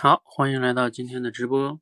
[0.00, 1.78] 好，欢迎来到今天的直播。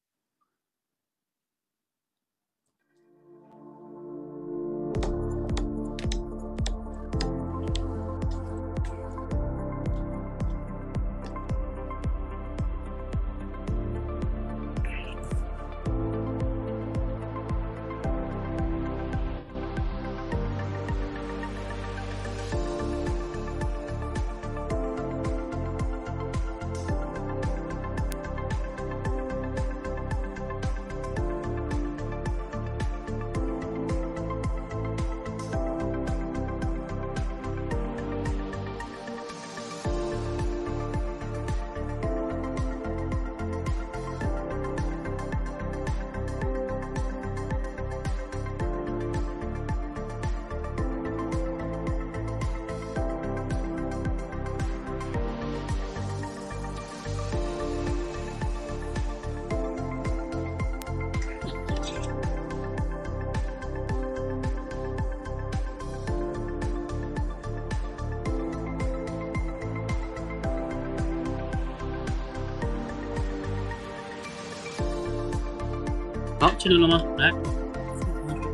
[76.66, 77.00] 好，进来了吗？
[77.18, 77.30] 来，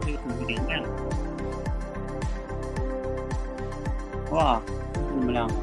[0.02, 0.88] 可以准备连麦了。
[4.32, 4.60] 哇，
[5.14, 5.54] 你们两个，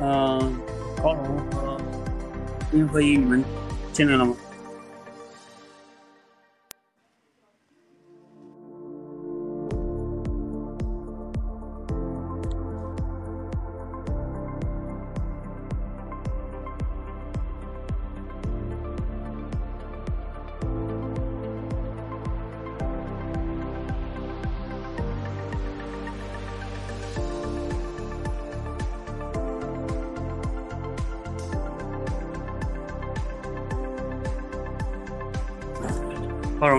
[0.00, 0.56] 嗯、
[1.02, 1.76] 高龙和
[2.72, 3.44] 林和一，你们
[3.92, 4.34] 进来了吗？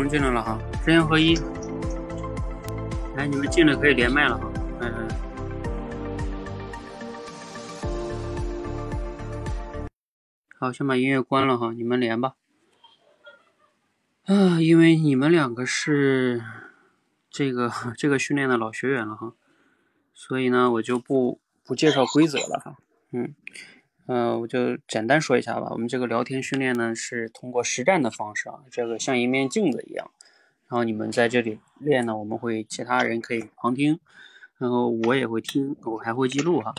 [0.07, 1.35] 进来了哈，真言合一，
[3.15, 5.15] 来，你们进来可以连麦了哈，来来来。
[10.59, 12.35] 好，先把音乐关了哈，你们连吧。
[14.25, 16.43] 啊，因为你们两个是
[17.29, 19.33] 这个 这个训练的老学员了哈，
[20.13, 22.66] 所以呢，我就不不介绍规则了。
[24.39, 25.67] 我就简单说一下吧。
[25.71, 30.11] 我们这个聊天训练呢，是通过实战的方式啊，这个像一面镜子一样，
[30.67, 33.99] 然后你们在这里练呢，我们会其他人可以旁听，
[34.57, 36.73] 然后我也会听，我还会记录哈。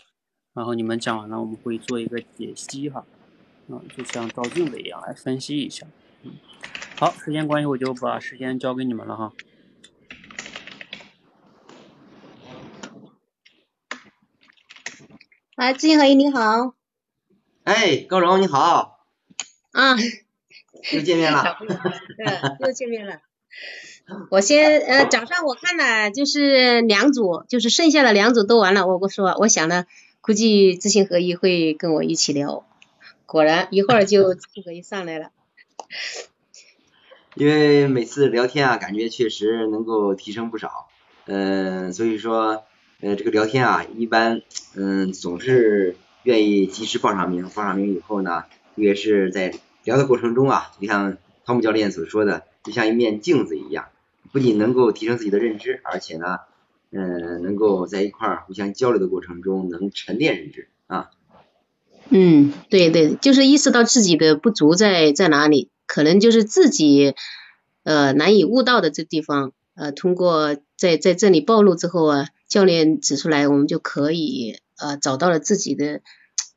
[0.54, 3.04] 然后你们讲完了，我们会做一个解析哈，
[3.68, 5.86] 嗯，就像照镜子一样来分析一下。
[6.22, 6.32] 嗯，
[6.96, 9.32] 好，时间关系，我就把时间交给你们了哈。
[15.54, 16.77] 来，知行合一你好
[17.68, 19.04] 哎，高荣你好，
[19.72, 19.94] 啊，
[20.90, 21.58] 又见面了。
[22.16, 23.20] 嗯，又见面了。
[24.30, 28.86] 我先呃，早上我看了就是两组，就是剩下的两组都完了。
[28.86, 29.84] 我我说，我想呢，
[30.22, 32.66] 估计知行合一会跟我一起聊。
[33.26, 35.28] 果然一会儿就知行合一上来了。
[37.34, 40.88] 因为每次聊天啊，感觉确实能够提升不少。
[41.26, 42.64] 嗯、所以说，
[43.02, 44.40] 呃，这个聊天啊，一般
[44.74, 48.42] 嗯、总是愿意及时报上名，报上名以后呢，
[48.74, 53.86] 特别是在聊的过程中啊，就像汤姆教练所说的，就像一面镜子一样，
[54.32, 56.38] 不仅能够提升自己的认知，而且呢，
[56.90, 61.10] 嗯、能够在一块儿互相交流的过程中能沉淀认知啊。
[62.10, 67.14] 嗯，对对，就是意识到自己的不足在在哪里，可能就是自己
[67.84, 76.00] 呃难以悟到的这地方，呃，通过在在这里暴露之后啊，教练指出来，我们就可以呃找到了自己的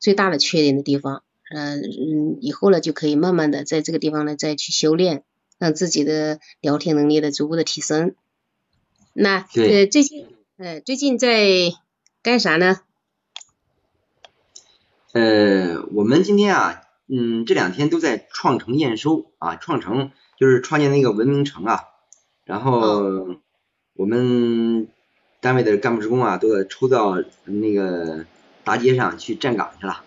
[0.00, 1.22] 最大的缺点的地方，
[1.54, 5.24] 呃嗯，以后呢就可以慢慢的在这个地方呢再去修炼，
[5.58, 8.14] 让自己的聊天能力的逐步的提升。
[9.12, 10.26] 那呃最近
[10.56, 11.72] 呃最近在
[12.22, 12.80] 干啥呢？
[15.12, 21.80] 呃，我们今天啊，嗯，这两天都在创城验收啊，创城就是创建那个文明城啊，
[22.44, 23.36] 然后
[23.92, 24.88] 我们
[25.42, 28.24] 单位的干部职工啊，都在抽到那个
[28.62, 30.04] 大街上去站岗去了，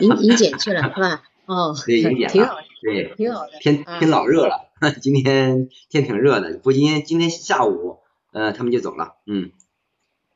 [0.00, 1.24] 迎迎检去了是吧？
[1.46, 3.48] 哦， 对，迎检了挺好，对，挺好的。
[3.48, 4.70] 啊天天老热了，
[5.02, 7.98] 今天天挺热的，不过今天今天下午，
[8.30, 9.50] 呃，他们就走了，嗯，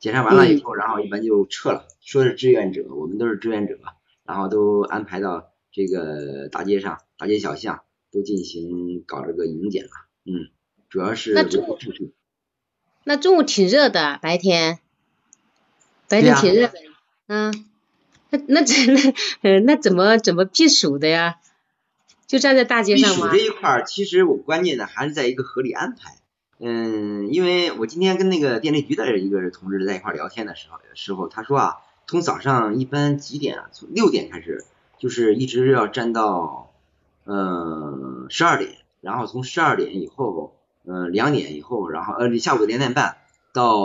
[0.01, 3.79] 检查完了以后，然后一般就撤了，说是志愿者，我们都是志愿者，
[4.25, 9.91] 然后都安排到这个大街上，大街小巷都进行搞这个迎检了，
[10.25, 10.51] 嗯，
[10.89, 12.13] 主要是维护秩序，
[13.09, 14.81] 那中午挺热的，白天，
[16.09, 16.75] 白天挺热的，
[17.29, 17.65] 嗯，
[18.31, 18.75] 那那怎
[19.43, 21.37] 那那怎么怎么避暑的呀？
[22.27, 23.15] 就站在大街上吗？
[23.17, 26.17] 避暑这一块儿，其实我关键的还是在一个合理安排。
[26.59, 31.77] 嗯，因为我今天跟那个电力局的一个同志在一块聊天的时候，时候他说啊，
[32.09, 33.69] 从早上一般几点啊？
[33.71, 34.65] 从六点开始，
[34.99, 36.73] 就是一直要站到
[37.25, 40.56] 嗯十二点，然后从十二点以后，
[40.87, 43.19] 呃两点以后，然后呃下午两点半
[43.53, 43.77] 到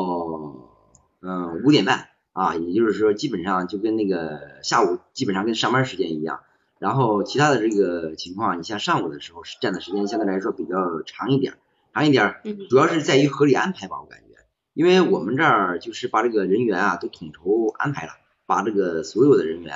[1.22, 6.40] 嗯五点半啊，也就是说基本上就跟那个下午基本上跟上班时间一样。
[6.80, 11.54] 然后其他的这个情况，你像上午的时候是站的时间相对来说比较长一点，
[11.94, 12.38] 长一点，
[12.72, 14.38] 主要是在于合理安排吧，我感觉，
[14.74, 18.14] 因为我们这儿就是把这个人员啊都统筹安排了，
[18.48, 19.76] 把这个所有的人员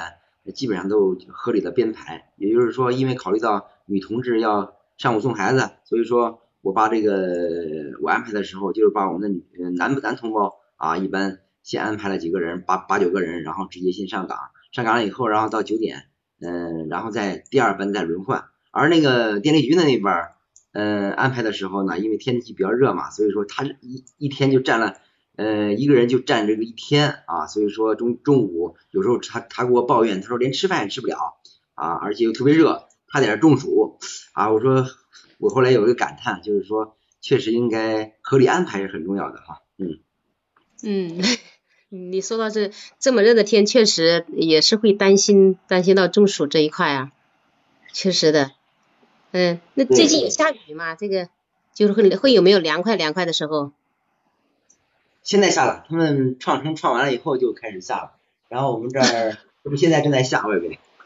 [0.56, 9.46] 基本上都合理的编排，也就是说，因为考虑到女同志要上午送孩子，所以说我把这个我安排的时候，就是把我们的女
[9.78, 14.38] 男男同胞啊，一般先安排了几个人，八八九个人，然后直接先上岗，
[14.72, 16.06] 上岗了以后，然后到九点。
[16.42, 20.14] 嗯，然后再第二班再轮换，而那个电力局的那边，
[20.74, 24.98] 嗯，安排的时候呢，因为天气比较热嘛，所以说他一一天就占了，
[25.38, 31.38] 呃，一个人就占这个一天啊，所以说中中午有时候他他给我抱怨，他说连吃饭也吃不了
[31.74, 33.98] 啊，而且又特别热，差点中暑
[34.34, 34.86] 啊，我说
[35.38, 40.00] 我后来有一个感叹，就是说确实应该合理安排是很重要的哈，嗯
[40.84, 41.22] 嗯。
[41.90, 47.12] 你说到这这么热的天，确实也是会担心担心到中暑这一块啊，
[47.94, 48.52] 确实的，
[49.32, 50.96] 嗯，那最近有下雨吗？
[50.96, 51.30] 这个
[51.74, 53.72] 就是会会有没有凉快凉快的时候？
[55.24, 58.12] 现在下了，他们创城创完了以后就开始下了，
[58.50, 60.78] 然后我们这儿这不现在正在下外边，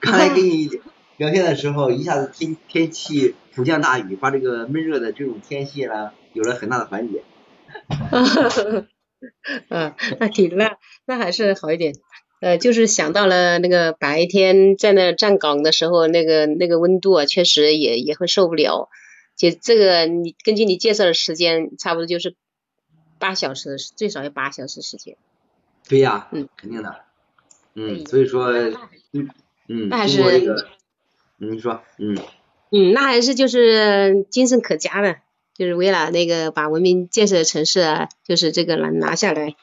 [0.00, 0.68] 刚才给你
[1.18, 7.24] 聊天的时候，一下子天天气普降大雨，把这个闷热的这种天气呢有了很大的缓解。
[9.68, 11.92] 嗯，那挺那那还是好一点，
[12.40, 18.88] 呃，就是想到了那个白天在那站岗的时候，那个那个温度啊，确实也也会受不了。
[19.36, 22.36] 就这个，你根据你介绍的时间，差不多就是
[23.18, 25.16] 八小时，最少要八小时时间。
[25.88, 26.94] 对呀，嗯，肯定的，
[27.74, 28.52] 嗯，所以说，
[29.12, 29.28] 嗯
[29.66, 30.20] 嗯，那还是，
[31.38, 32.16] 你说，嗯
[32.70, 35.16] 嗯，那还是就是精神可嘉的。
[35.54, 39.56] 就是为了那个把文明建设城市啊，就是这个拿拿下来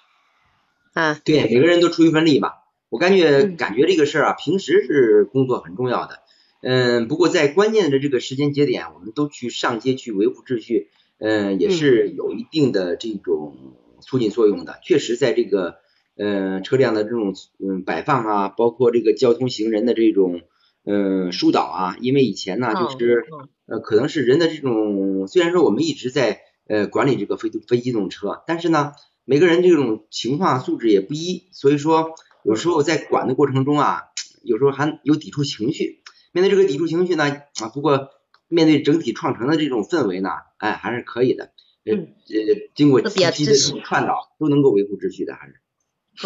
[0.94, 1.18] 啊。
[1.24, 2.66] 对，每个人都出一份力吧。
[2.90, 6.20] 我感觉感觉这个事儿啊，平时是工作很重要的，
[6.62, 13.56] 嗯，不过在关键的这个时间节点，我们都去上街去维护秩序，嗯，也是有一定的这种
[14.02, 14.80] 促进作用的。
[14.84, 15.78] 确实，在这个
[16.18, 20.42] 嗯车辆的这种嗯摆放啊，包括这个交通行人的这种。
[20.86, 23.26] 嗯，疏导啊，因为以前呢，就是
[23.66, 28.94] 呃，可能是人的这种，虽然说我们一直在呃管理这个非非机动车，但是呢，
[29.26, 32.12] 每个人这种情况素质也不一，所以说
[32.44, 34.04] 有时候在管的过程中啊，
[34.44, 36.04] 有时候还有抵触情绪。
[36.32, 38.10] 面对这个抵触情绪呢，啊，不过
[38.48, 41.52] 面对整体创城的这种氛围呢，哎，还是可以的。
[41.86, 45.56] 呃呃，经过长期的这种倡导，都能够维护秩序的，还是。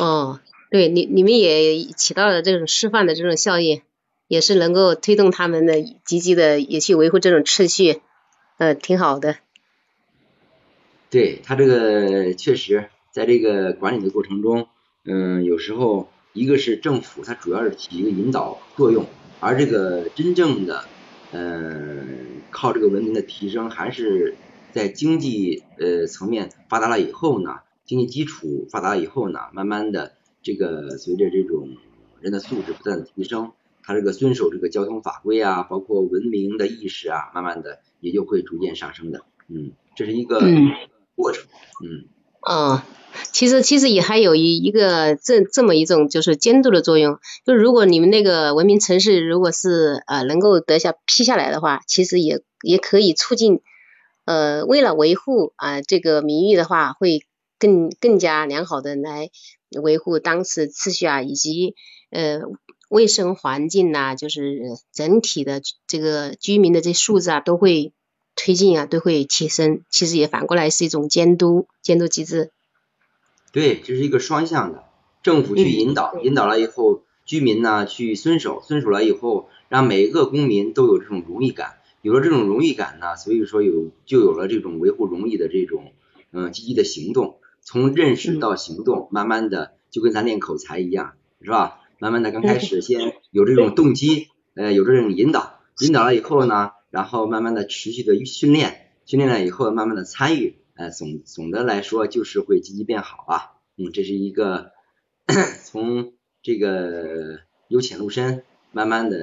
[0.01, 3.81] 哦，对你你们也起到了这种示范的这种效应。
[4.29, 7.99] 也是能够推动他们的积极的也去维护这种秩序，
[8.59, 9.37] 呃，挺好的。
[11.09, 14.67] 对他这个确实在这个管理的过程中，
[15.03, 19.07] 嗯，有时候一个是政府，它主要是起一个引导作用，
[19.39, 20.85] 而这个真正的，
[21.31, 24.35] 嗯，靠这个文明的提升，还是
[24.71, 31.69] 在经济呃层面发达了以后呢，经济基础发达了以后呢，慢慢的这个随着这种
[32.21, 33.53] 人的素质不断的提升。
[33.83, 40.39] 他这个遵守这个交通法规啊，包括文明的意识啊，慢慢的也就会逐渐上升的，嗯，这是一个
[41.15, 41.45] 过程，
[41.83, 42.07] 嗯。
[42.41, 42.81] 哦，
[43.33, 53.59] 其实其实也还有一一个这这么一种就是监督的作用，就如果你们那个文明城市如果是呃能够得下批下来的话，其实也也可以促进
[54.23, 57.25] 呃为了维护啊这个名誉的话，会
[57.59, 59.29] 更更加良好的来
[59.81, 61.75] 维护当时秩序啊以及
[62.11, 62.41] 呃。
[62.89, 67.93] 卫生环境呐，就是整体的这个居民的这素质啊，都会
[68.35, 69.83] 推进啊，都会提升。
[69.89, 72.51] 其实也反过来是一种监督监督机制。
[73.51, 74.83] 对，这是一个双向的，
[75.23, 81.77] 政府去引导，引导了以后，居民呢去遵守，遵守了以后，让每一个公民都有这种荣誉感。
[82.01, 85.91] 有了这种荣誉感呢，所以说有就有了这种维护荣誉的这种
[86.31, 87.37] 嗯积极的行动。
[87.61, 91.81] 从认识到行动，慢慢的就跟咱练口才一样，是吧？
[91.99, 104.71] 慢慢的，刚开始 先有这种动机，呃，有这种引导，引导了以后呢，然后慢慢的持续的训练，训练了以后，慢慢的参与，呃，总总的来说就是会积极变好啊，嗯，这是一个
[105.65, 106.13] 从这。
[106.41, 109.17] 这个由浅入深，慢慢的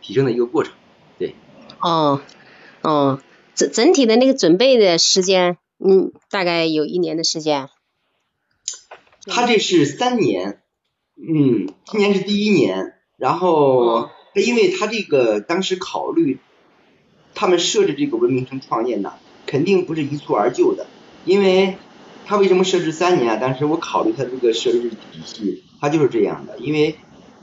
[0.00, 0.72] 提升的一个过程。
[1.18, 1.34] 对。
[1.80, 2.22] 哦
[2.80, 3.20] 哦，
[3.56, 7.68] 整整体的那个准备的时间，嗯，大概有一年的时间。
[9.26, 10.62] 他这是三年，
[11.28, 16.38] 嗯，今年是第一年，然后他因为他这个当时考虑，
[17.34, 19.12] 他们设置这个文明城创建呢，
[19.46, 20.86] 肯定不是一蹴而就的，
[21.24, 21.76] 因为
[22.26, 23.36] 他为什么设置三年啊？
[23.36, 26.96] 当时我考虑他这个设置体系，他就是这样的，因为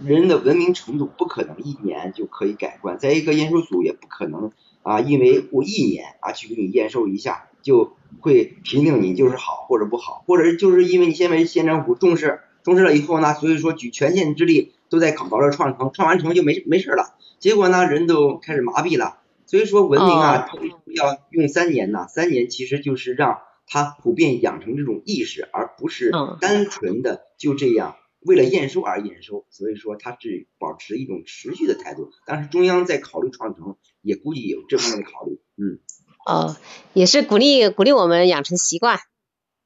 [0.03, 4.51] 人的文明程度不可能一年就可以改观，在一个验收组也不可能
[4.83, 7.93] 啊，因为我一年啊去给你验收一下就。
[8.19, 17.15] 会评定你就是好或者不好，或者就是因为你现在县政府重视重视了以后呢，所以说举全县之力都在搞到这创城，创完城就没没事了。
[17.39, 19.17] 结果呢，人都开始麻痹了。
[19.45, 20.47] 所以说文明啊，
[20.85, 29.45] 要用三年呢，三年其实就是让他普遍养成这种意识，而不是单纯的就这样为了验收而验收。
[29.49, 32.11] 所以说他是保持一种持续的态度。
[32.25, 35.79] 但是中央在考虑创城，也估计有这方面的考虑，嗯。
[36.23, 36.55] 哦，
[36.93, 38.99] 也是鼓励鼓励我们养成习惯，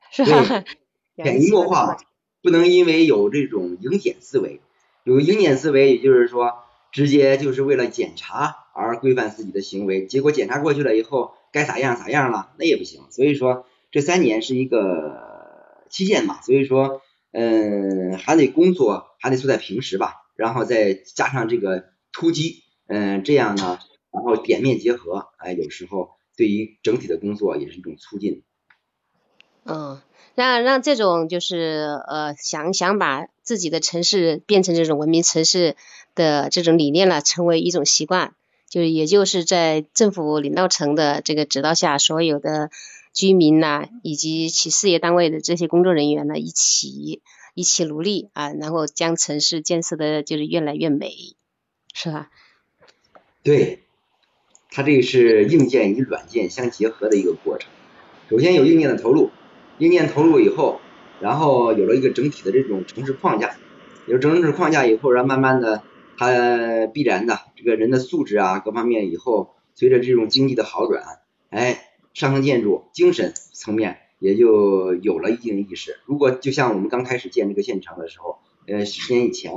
[0.09, 0.63] 是吧？
[1.17, 1.97] 潜移默化，
[2.45, 4.61] 不能因为有这种迎检思维，
[5.03, 6.53] 有迎检思维，也就是说，
[6.91, 13.01] 直接就是为了检查而规范自己的行为，结果检查过去了以后，该咋样咋样了，那也不行。
[13.09, 23.79] 所以说，这三年是一个期限嘛，所以说，嗯，还得工作，还得做在平时吧，然后再加上这个突击，嗯，这样呢，
[24.11, 26.11] 然后点面结合，哎，有时候。
[26.37, 28.43] 对于整体的工作也是一种促进。
[29.65, 29.99] 嗯，
[30.35, 35.75] 让让这种就是呃想想把自己的城市变成这种文明城市
[36.13, 38.33] 的这种理念了，成为一种习惯，
[38.69, 42.69] 就是也就是在政府领导层的这个指导下，所有的
[43.13, 47.21] 居民呐，以及其事业单位的这些工作人员呢，一起
[47.53, 51.11] 一起努力啊，然后将城市建设的就是越来越美，
[51.93, 52.29] 是吧？
[53.43, 53.81] 对。
[54.71, 57.69] 它这个是硬件与软件相结合的一个过程。
[58.29, 59.29] 首先有硬件的投入，
[59.79, 60.79] 硬件投入以后，
[61.19, 63.55] 然后有了一个整体的这种城市框架，
[64.07, 65.83] 有城市框架以后，然后慢慢的，
[66.17, 71.03] 它必然的这个人的素质啊各方面以后，随着这种经济的好转，
[71.49, 71.79] 哎，
[72.13, 75.97] 上层建筑精神层面也就有了一定意识。
[76.05, 79.53] 如果就像我们刚开始建这个县城的时候，呃，十年以前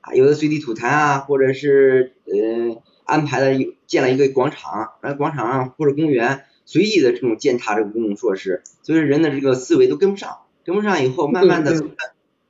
[0.00, 2.82] 啊，有的随地吐痰啊，或者是呃。
[3.02, 3.58] 安排了
[3.88, 11.74] 建了一个广场，然后广场或者公园随意的这种践踏这个公共设施，所以人的这个思维都跟不上，跟不上以后，慢慢的，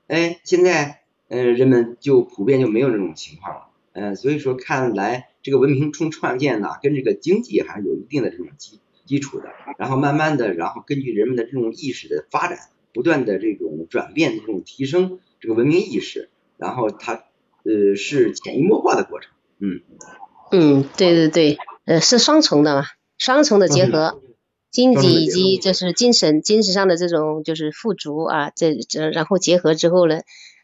[0.08, 9.48] 哎，现在嗯人们就普遍就没有这种情况了，嗯，所以说看来这个文明冲创建呢，跟这个经济还是有一定的这种基基础的，
[9.78, 12.58] 然后慢慢的，然后根据人们的这种意识的发展，
[12.92, 17.24] 不断的这种转变，这种提升这个文明意识，然后它
[17.64, 19.80] 呃是潜移默化的过程，嗯。
[20.52, 22.84] 嗯，对对对，呃，是双重的嘛，
[23.20, 24.20] 双重的结合，
[24.70, 30.22] 经济以及就是精神精神上的这种就是富足啊，这这然后结合之后呢，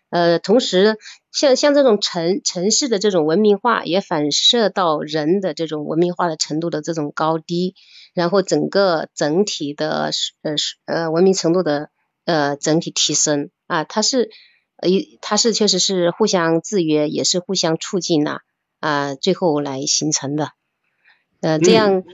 [0.08, 0.96] 呃，同时
[1.30, 7.75] 像像这种城城市的这种文明化，也反射到人的这种文明化的程度的这种高低，
[8.14, 10.10] 然后整个整体的
[10.42, 10.54] 呃
[10.86, 11.90] 呃文明程度的
[12.25, 14.30] 呃整体提升啊，它是
[14.76, 14.88] 呃
[15.20, 18.40] 它是确实是互相制约，也是互相促进呐。
[18.80, 20.52] 啊，最后来形成的，
[21.40, 22.04] 呃，这样，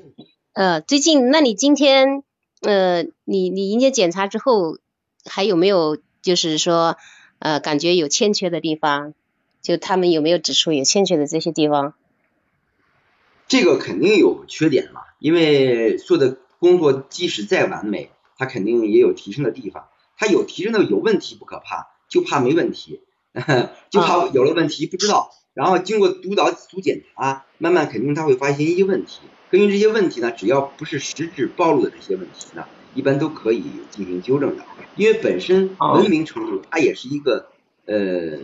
[0.54, 2.22] 呃，最近，那你今天，
[2.60, 4.76] 呃，你你迎接检查之后，
[5.24, 6.98] 还有没有就是说，
[7.38, 9.14] 呃，感觉有欠缺的地方？
[9.62, 11.94] 就他们有没有指出有欠缺的这些地方？
[13.48, 19.88] 这个肯定有缺点嘛，因为做的工作即使再完美，它肯定也有提升的地方。
[20.18, 23.00] 它有提升的有问题不可怕，就怕没问题，
[23.88, 25.30] 就怕有了问题不知道。
[25.54, 29.20] 然后经过督导组检查，慢慢肯定他会发现一些问题。
[29.52, 34.64] 根据这些问题呢，只要不是实质暴露的这些问题呢，一般都可以进行纠正的。
[34.96, 37.48] 因为本身文明程度它也是一个
[37.84, 38.38] 呃，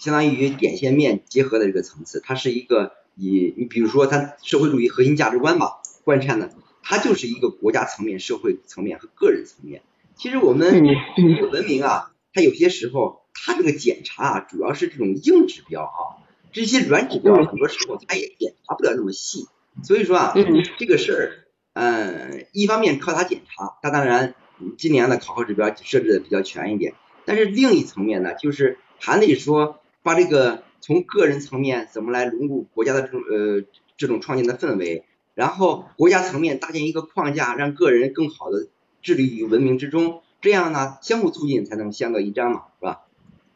[0.00, 6.50] 相当于点线面结合的这个层次，它是一个以你比如说它社会主义核心价值观吧贯彻的，
[6.82, 9.82] 它就是一个国家层面、社会层面和个人层面。
[10.16, 10.84] 其实我们
[11.16, 13.22] 这个文明啊，它有些时候。
[13.38, 19.46] 它这个检查啊，主要是这种硬指标啊，这些软指标很多时候它也检查不了那么细，
[19.82, 20.34] 所以说啊，
[20.78, 24.34] 这个事儿，嗯，一方面靠它检查，它当然
[24.78, 33.64] 今年的考核指标设置的比较全一点，但是另一层面呢，就是还得说把这个从个人层面怎么来融入国家的这种呃
[33.96, 35.04] 这种创建的氛围，
[35.34, 38.68] 然后国家层面搭建一个框架，让个人更好的
[39.02, 43.02] 致力于文明之中，这样呢相互促进才能相得益彰嘛，是吧？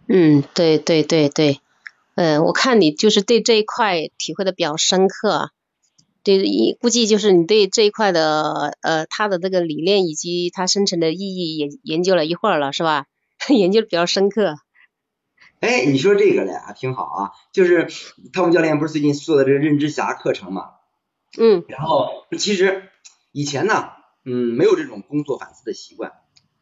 [0.06, 1.60] 嗯，对对对对，
[2.16, 5.52] 嗯，我看你就是对这一块体会的比较深刻
[6.80, 13.06] 估计就是你对这一块的呃，它的这个理念以及它生成的意义也研究了一会儿了，是吧？
[13.48, 14.56] 研究的比较深刻。
[15.60, 17.30] 哎，你说这个嘞，挺好啊。
[17.52, 17.88] 就是
[18.32, 20.70] 汤姆教练不是最近做的这个认知侠课程嘛？
[21.38, 21.64] 嗯。
[21.68, 22.08] 然后
[22.38, 22.84] 其实
[23.32, 23.90] 以前呢，
[24.24, 26.12] 嗯，没有这种工作反思的习惯。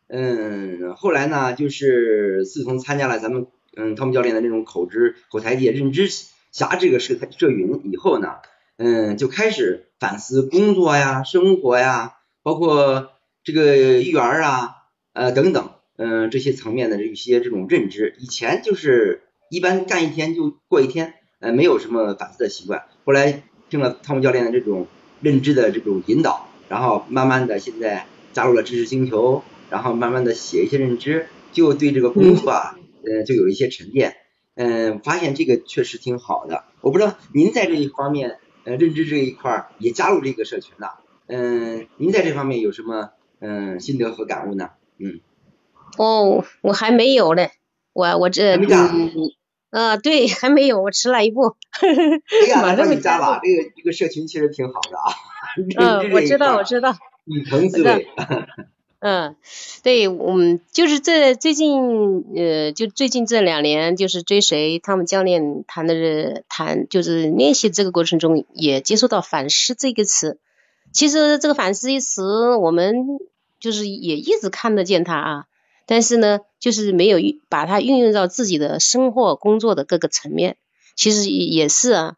[0.09, 3.47] 嗯，后来呢，就是自从参加了咱们
[3.77, 6.09] 嗯汤姆教练的这种口知口才界认知
[6.51, 8.37] 侠这个社社云以后呢。
[8.79, 13.11] 嗯，就开始反思工作呀、生活呀，包括
[13.43, 14.71] 这个育儿啊，
[15.15, 22.85] 呃等等，嗯，这些层面的一些这种认知，以前就是一般干一天就过一天，呃，没有什么反思的习惯。
[23.05, 24.87] 后来听了汤姆教练的这种
[25.21, 34.15] 认知的这种引导，然后慢慢的现在加入了知识星球，然后慢慢的写一些认知，就对这个工作啊，呃，就有一些沉淀，
[34.55, 36.63] 嗯，发现这个确实挺好的。
[36.81, 38.39] 我不知道您在这一方面。
[38.69, 41.01] 呃，认知这一块也加入这个社群了。
[41.27, 44.71] 嗯，您在这方面有什么嗯心得和感悟呢？
[44.99, 45.21] 嗯。
[45.97, 47.53] 哦，我还没有嘞，
[47.95, 49.11] 我我这嗯，
[49.71, 51.57] 呃，对，还没有，我迟了一步。
[51.81, 55.09] 哎呀， 马上你加吧，这个这个社群其实挺好的啊。
[55.79, 56.93] 嗯， 我知道，我知道。
[57.25, 58.07] 底层思维。
[59.01, 59.37] 嗯，
[59.85, 70.41] 对，我们就是这最近呃，就最近这两年，就是追随他们教练谈的谈，就是练习这个过程中，也接触到反思这个词。
[70.93, 73.07] 其实这个反思一词，我们
[73.61, 75.45] 就是也一直看得见它啊，
[75.87, 80.57] 但是呢，就是没有把它运用到自己的生活工作的各个层面。
[80.97, 82.17] 其实也是啊，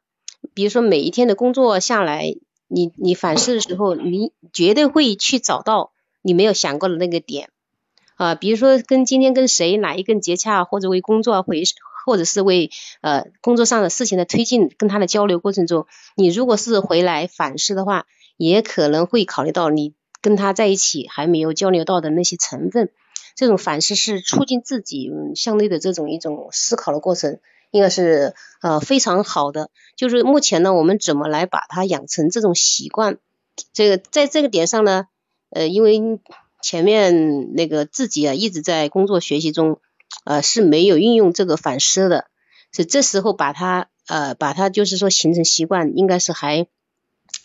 [0.54, 2.34] 比如说每一天的工作下来，
[2.68, 5.92] 你你反思的时候，你绝对会去找到。
[6.22, 7.50] 你没有想过的那个点
[8.16, 11.62] 啊，比如说跟今天跟谁哪一根接洽，或者为工作回，
[12.04, 18.06] 或者是为呃工作上的事情的推进，跟他的交流过程中，你如果是回来反思的话，
[18.36, 22.90] 也可能会考虑到你跟他在一起还没有交流到的那些成分。
[23.36, 27.38] 这种反思是促进自己相对的这种一种思考的过程，
[27.70, 29.70] 应该是呃非常好的。
[29.96, 33.18] 就是目前呢，我们怎么来把它养成这种习惯？
[33.72, 35.06] 这个在这个点上呢？
[35.50, 36.00] 呃，因为
[36.62, 39.80] 前面那个自己啊一直在工作学习中，
[40.24, 42.26] 呃是没有运用这个反思的，
[42.70, 46.66] 所以这时候把它呃把它就是说形成习惯，应该是还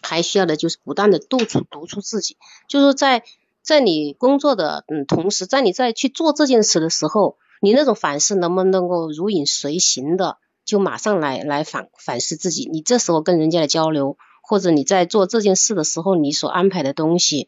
[0.02, 2.38] 还需要的就是不断的督促督促自己，
[2.68, 3.24] 就是说在
[3.62, 17.48] 在你工作的嗯同时，在你在去做这件事的时候，你那种反思能不能够如影随形的，就马上来来反反思自己，你这时候跟人家的交流，或者你在做这件事的时候，你所安排的东西。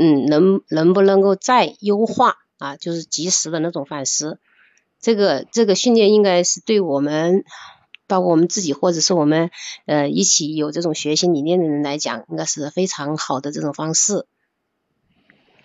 [0.00, 2.76] 嗯，能能不能够再优化啊？
[2.76, 4.38] 就是及时的那种反思，
[5.00, 7.42] 这个这个训练应该是对我们，
[8.06, 9.50] 包括我们自己或者是我们
[9.86, 14.26] 呃一起有这种学习理念的人来讲，应该是非常好的这种方式。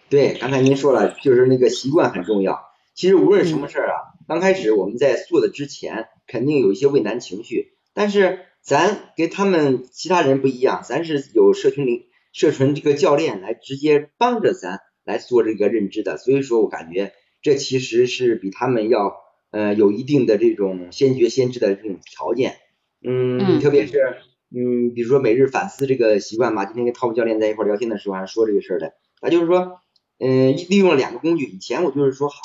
[0.10, 2.60] 对，刚才您说了，就是那个习惯很重要。
[2.96, 12.06] 其实无论什么事儿啊，刚开始我们在做的之前，肯定有一些畏难情绪，但是咱跟他们其他人不一样，咱是有社群领。
[12.34, 19.16] 社群这个教练来直接帮着咱来做这个认知的，所以说我感觉这其实是比他们要
[19.52, 22.58] 呃有一定的这种先觉先知的这种条件，
[23.06, 24.18] 嗯，特别是
[24.50, 29.80] 嗯，比如说每日反思这个习惯嘛，今天跟涛教练在一块聊天的时候还说这个事儿的，他就是说
[30.20, 32.36] 嗯，利用了两个工具，以前我就是说好，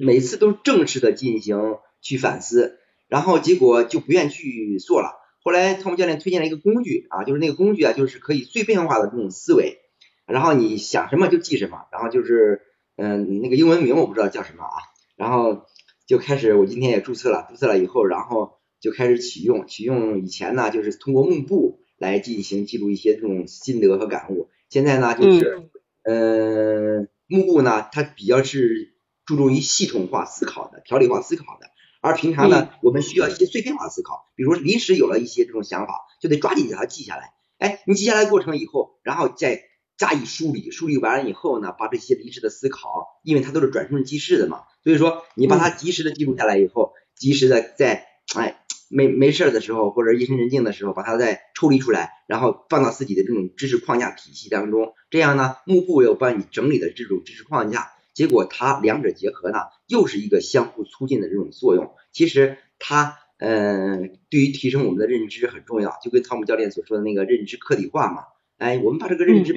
[0.00, 5.21] 每次都正式的进行去反思，然后结果就不愿去做了。
[5.42, 9.78] 后来汤姆教练推荐了一个工具啊，就是那个工具啊，就是可以碎片化的这种思维，
[10.24, 12.62] 然后你想什么就记什么，然后就是
[12.96, 14.70] 嗯那个英文名我不知道叫什么啊，
[15.16, 15.66] 然后
[16.06, 25.70] 就开始我今天也注册了，注册了以后，然后就开始启用，启用以前呢就是通过幕布来进行记录一些这种心得和感悟，现在呢就是
[26.04, 28.94] 嗯幕布呢它比较是
[29.26, 31.66] 注重于系统化思考的，条理化思考的。
[32.02, 37.32] 而平常呢，我们需要一些碎片化思考，比如临时有了一些这种想法，就得抓紧给它记下来。
[37.58, 39.62] 哎，你记下来过程以后，然后再
[39.96, 57.92] 加以梳理，梳理完了以后呢，把这些临时的思考，因为它都是转瞬即逝的嘛，所以说你把它及时的记录下来以后，及时的在哎没没事的时候或者夜深人静的时候，把它再抽离出来，然后放到自己的这种知识框架体系当中，这样呢，幕布又帮你整理的这种知识框架。
[58.14, 61.94] 结果它两者结合呢，又是一个相互促进的这种作用。
[62.12, 68.22] 其实它嗯，对于提升我们的认知很重要，就跟汤姆教练所说的那个认知客体化嘛。
[68.56, 69.52] 哎，我们把这个认知、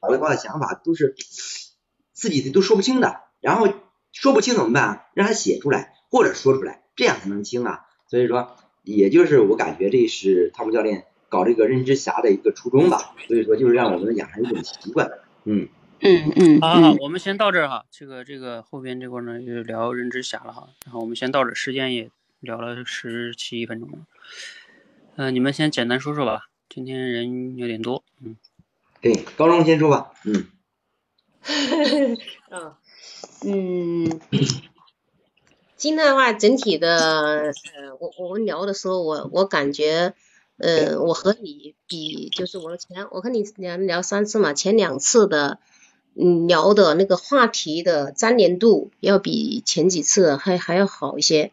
[0.00, 1.16] 脑袋瓜的想法都是
[2.12, 3.68] 自己的都说不清的，然后
[4.12, 5.06] 说不清怎么办？
[5.14, 7.86] 让他写出来，或者说出来，这样才能清啊。
[8.08, 13.16] 所以说，也就是我感觉这是汤姆教练搞这个认知侠的一个初衷吧。
[13.26, 15.10] 所以说，就是让我们养成一种习惯。
[15.42, 15.68] 嗯
[16.00, 16.60] 嗯嗯。
[16.60, 17.84] 好好好，我们先到这儿哈。
[17.90, 20.68] 这个这个后边这块呢就聊认知侠了哈。
[20.84, 23.98] 然后我们先到这儿，时间也聊了十七分钟了。
[25.16, 26.48] 嗯，你们先简单说说吧。
[26.68, 28.36] 今天人有点多，嗯。
[29.00, 30.12] 对，高中先说吧。
[32.50, 32.74] 嗯。
[33.44, 34.20] 嗯。
[35.76, 40.14] 今天的话，整体的，呃，我我们聊的时候，我我感觉，
[40.56, 45.60] 呃，我和你比，就是我前我和你聊聊三次嘛，前两次的，
[46.18, 51.52] 嗯，聊的那个话题的粘连度要比前几次还还要好一些，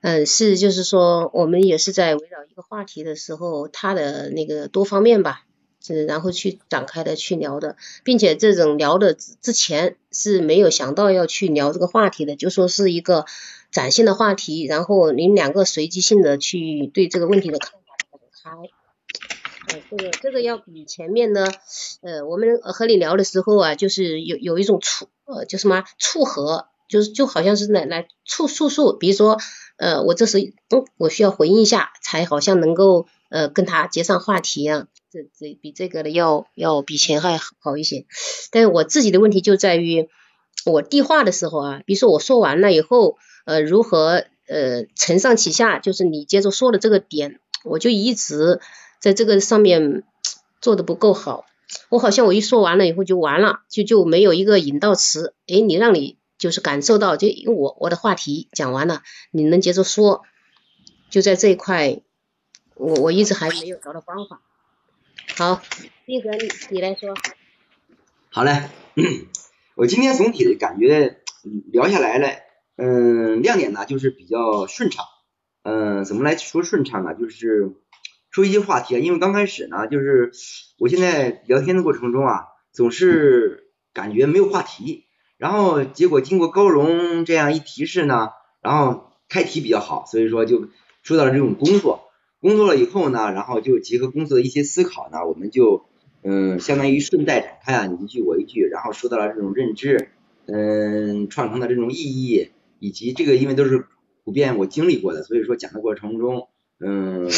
[0.00, 5.44] 嗯，是就是说我们也是在围绕一个话题的时候，它的那个多方面吧。
[5.86, 13.26] 是，然后去展开的去聊的，并且这种聊的之前是没有想到要去聊这个话题的，就说是一个
[13.70, 18.83] 展现的话题，然后你们两个随机性的去对这个问题的看法展开。
[19.68, 21.46] 呃，这个这个要比前面呢，
[22.02, 29.38] 呃，我们和你聊的时候啊，就是有有一种促呃叫什么促合，就是就好像是来来促诉诉，比如说
[29.76, 34.86] 呃我这时嗯我需要回应一下，才好像能够呃跟他接上话题一啊。
[35.10, 38.04] 这这比这个的要要比前还好一些，
[38.50, 40.08] 但是我自己的问题就在于
[40.66, 48.60] 我递话的时候啊，比如说我说完了以后，呃，如何呃承上启下，就是你接着说的这个点，我就一直
[49.04, 50.02] 在这个上面
[50.62, 51.44] 做的不够好，
[51.90, 60.22] 我好像我一说完了以后就完了，就就没有一个引导词，诶，你让你就是感受到，就因为我我的话题讲完了，你能接着说，
[61.10, 62.00] 就在这一块，
[62.76, 64.40] 我我一直还没有找到方法。
[65.36, 65.60] 好，
[66.06, 66.30] 斌哥，
[66.70, 67.14] 你来说。
[68.30, 68.70] 好嘞，
[69.74, 71.20] 我今天总体的感觉
[71.70, 72.28] 聊下来了，
[72.76, 75.04] 嗯，亮点呢就是比较顺畅，
[75.62, 77.12] 嗯，怎么来说顺畅呢？
[77.12, 77.70] 就是
[78.34, 80.32] 说一些话题啊，因为刚开始呢，就是
[80.76, 85.04] 我现在聊天的过程中啊，总是感觉没有话题，
[85.38, 90.66] 然后结果经过高荣这样一提示呢，然后开题比较好，所以说就
[91.04, 92.10] 说到了这种工作。
[92.40, 95.86] 工作了以后呢，然后就结合工作的一些思考呢，我们就
[96.24, 100.08] 嗯，相当于顺带展开啊，你一句我一句，然后说到了这种认知，
[100.46, 103.86] 嗯，创成的这种意义，以及这个因为都是
[104.24, 107.30] 普遍我经历过的，所以说讲的过程中，嗯，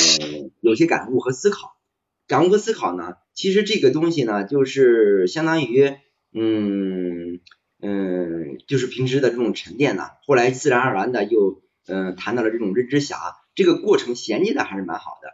[0.60, 1.76] 有些感悟和思考，
[2.26, 5.94] 感悟和思考呢，其实这个东西呢，就是相当于
[6.32, 7.40] 嗯
[7.80, 13.16] 嗯，就是平时的这种沉淀呢，后来自然而然的又嗯谈到了这种认知侠。
[13.54, 15.30] 这个过程衔接的还是蛮好的，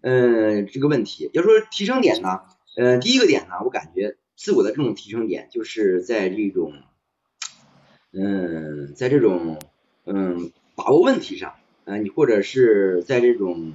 [0.00, 2.40] 嗯，这个问题要说提升点呢，
[2.74, 6.72] 嗯，第一个点呢，我感觉自我的这种提升点就是在这种，
[8.14, 9.60] 嗯，在这种
[10.06, 13.72] 嗯把握问题上，嗯，你或者是在这种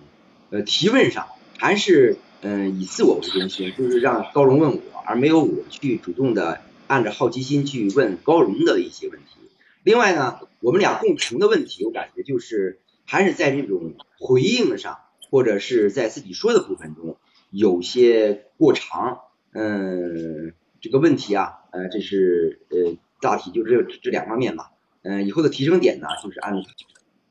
[0.51, 9.39] 呃提问上，还是嗯以自我为中心，就是让高荣问我，而没有我去主动的按着好奇心去问高荣的一些问题。
[9.83, 12.77] 另外呢，我们俩共同的问题，我感觉就是。
[13.03, 17.17] 还是在这种回应上，或者是在自己说的部分中
[17.49, 19.19] 有些过长，
[19.51, 24.71] 嗯，这个问题啊，呃，这是呃大体就只有这两方面吧，
[25.01, 26.53] 嗯，以后的提升点呢，就是按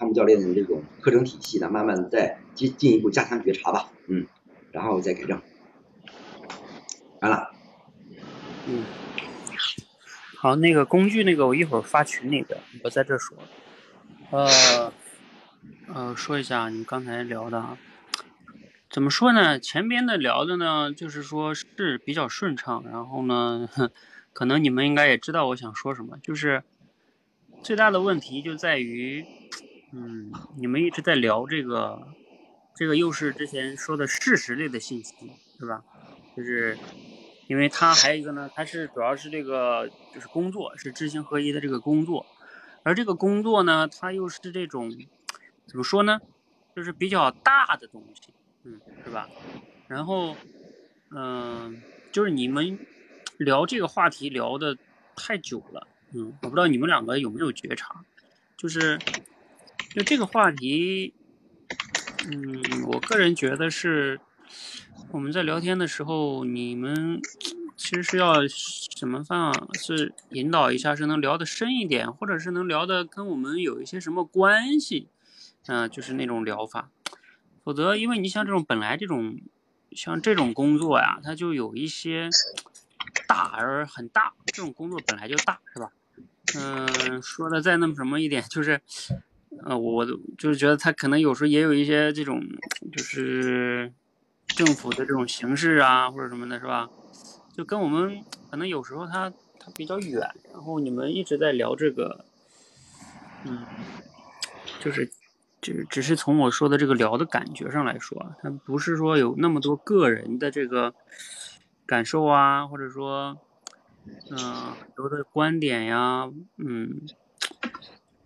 [0.01, 4.27] 他们教练的这种课程体系呢，慢慢的再进进一步加强觉察吧，嗯，
[4.73, 5.41] 然后再改正，
[7.21, 7.51] 完了，
[8.67, 8.83] 嗯，
[10.39, 13.37] 好，那个工具那个我一会儿发群里边，我在这说，
[14.31, 14.93] 呃。
[15.93, 17.77] 呃，说一下你刚才聊的啊，
[18.89, 19.59] 怎么说呢？
[19.59, 23.69] 前边的聊的呢，就是说是比较顺畅，然后呢，
[24.33, 26.63] 可能你们应该也知道我想说什么，就是
[27.61, 29.27] 最大的问题就在于，
[29.92, 32.09] 嗯， 你们一直在聊这个，
[32.74, 35.14] 这个又是之前说的事实类的信息，
[35.59, 35.83] 是吧？
[36.37, 36.79] 就是
[37.48, 42.24] 因为它还有一个呢，它是主要是这个就是工作是知行合一的这个工作，
[42.83, 44.90] 而这个工作呢，它又是这种。
[45.66, 46.20] 怎么说呢？
[46.74, 48.33] 就是比较大的东西，
[48.64, 49.29] 嗯，是吧？
[49.87, 50.37] 然后，
[51.11, 52.76] 嗯，就是你们
[53.38, 54.76] 聊这个话题聊的
[55.14, 58.05] 太久了，嗯，我不知道你们两个有没有觉察，
[58.57, 58.98] 就是
[59.88, 61.14] 就这个话题，
[62.31, 64.21] 嗯，我个人觉得是
[65.11, 67.21] 我们在聊天的时候，你们
[67.77, 69.69] 其实是要什么方法？
[69.75, 75.09] 是引导一下，是能聊得深一点，或者是能聊的跟我们有一些什么关系？
[75.66, 76.90] 嗯，就是那种疗法，
[77.64, 79.40] 否则，因为你像这种本来这种
[79.93, 82.29] 像这种工作呀，它就有一些
[83.27, 85.90] 大而很大，这种工作本来就大，是吧？
[86.57, 88.81] 嗯，说的再那么什么一点，就是
[89.65, 90.07] 呃，我
[90.39, 92.41] 就是觉得他可能有时候也有一些这种，
[92.93, 93.93] 就是
[94.47, 96.89] 政府的这种形式啊，或者什么的，是吧？
[97.53, 102.25] 就跟我们可能有时候他他比较远，然后你们一直在聊这个，
[103.45, 103.67] 嗯，
[104.79, 105.11] 就是
[105.61, 110.95] 只只是从我说的这个聊的感觉上来说，他不是说有那么多个人的这个
[111.85, 113.37] 感受啊，或者说，
[114.31, 114.39] 嗯，
[114.81, 117.03] 很多的观点呀，嗯。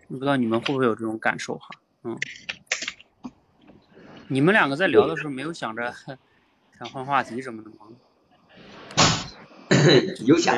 [0.09, 1.69] 不知道你们会不会有这种感受哈？
[2.03, 2.19] 嗯，
[4.29, 5.95] 你们两个在聊的时候没有想着
[6.79, 7.77] 想换话题什么的吗？
[10.27, 10.57] 有想，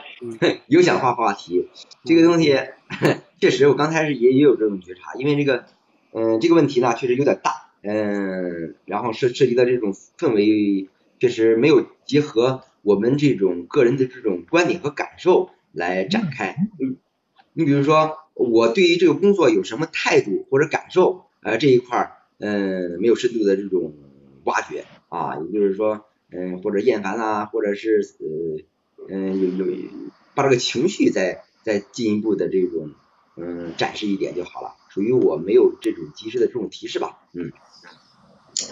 [0.66, 1.68] 有想换话题。
[2.04, 2.58] 这个东西
[3.40, 5.66] 确实，我刚开始也也有这种觉察，因为这个，
[6.12, 10.88] 嗯，这个问题呢确实有点大，嗯，然后涉涉及到这种氛围，
[11.18, 16.56] 确实没有结合我们这种个人的这种观点和感受来展开。
[16.80, 16.96] 嗯，
[17.52, 18.16] 你比如说。
[18.40, 23.94] 我对于这个工作有什么态度或者感受，呃，这一块儿，嗯，没有深度的这种
[24.44, 29.76] 挖掘啊，也就是说，嗯，或者厌烦啦，或者是呃，嗯，有有
[30.34, 32.90] 把这个情绪再再进一步的这种，
[33.36, 37.52] 嗯，展示一点就好了，属于我没有这种及时的这种提示吧，嗯。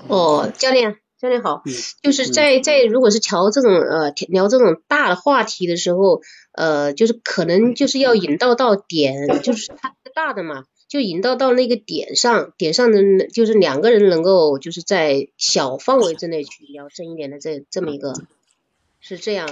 [0.09, 0.99] 哦，教练。
[1.21, 1.65] 教练好，
[2.01, 18.13] 就是在在如果是调这种呃聊这种大的话题的时候，呃，就是可能就是要引导到点，就是它大的嘛，就引导到那个点上，点上的就是两个人能够就是在小范围之内去聊深一点的这这么一个，
[19.01, 19.49] 是这样。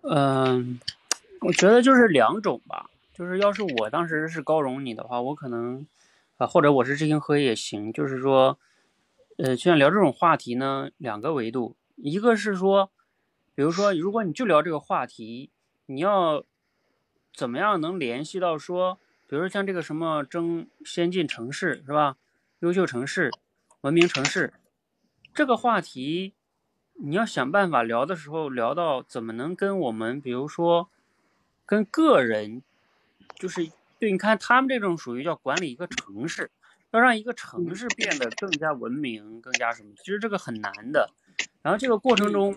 [0.00, 0.80] 嗯，
[1.42, 5.86] 我觉得就是两种吧，就是要是我当时是高荣你的话，我可能
[6.38, 8.56] 啊或者我是知行合一也行，就是说。
[9.38, 12.90] 呃，就像聊这种话题呢，两个维度，一个是说，
[13.54, 15.50] 比如说，如果你就聊这个话题，
[15.86, 16.44] 你要
[17.34, 22.16] 怎么样能联系到说，比如说像这个什么争先进城市是吧？
[22.60, 23.30] 优秀城市、
[23.80, 24.52] 文明城市
[25.34, 26.34] 这个话题，
[26.94, 30.90] 你要想办法聊的时候，聊到怎么能跟我们，比如说
[31.64, 32.62] 跟个人，
[33.36, 36.50] 就是对，你看他们这种属于叫管理一个城市。
[36.92, 41.10] 要让一个城市变得更加文明、更加什么，其实这个很难的。
[41.62, 42.56] 然后这个过程中，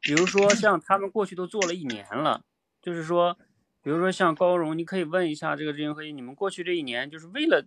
[0.00, 2.44] 比如说像他们过去都做了一年了，
[2.80, 3.36] 就是说，
[3.82, 7.66] 比如说像高荣，你可以问一下这个知行合一，你们过去这一年就是为了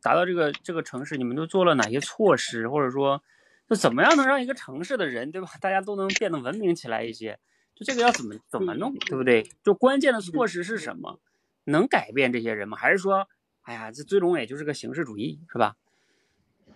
[0.00, 3.20] 达到这个这个城市，你们都做了哪些措施，或者说，
[3.68, 5.48] 就怎么样能让一个城市的人，对吧？
[5.60, 7.40] 大家都能变得文明起来一些，
[7.74, 9.50] 就这个要怎么怎么弄，对不对？
[9.64, 11.20] 就关键的措施是什么？
[11.64, 12.76] 能改变这些人吗？
[12.76, 13.28] 还是说？
[13.62, 15.76] 哎呀，这最终也就是个形式主义，是吧？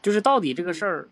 [0.02, 1.08] 就是到底这个事儿，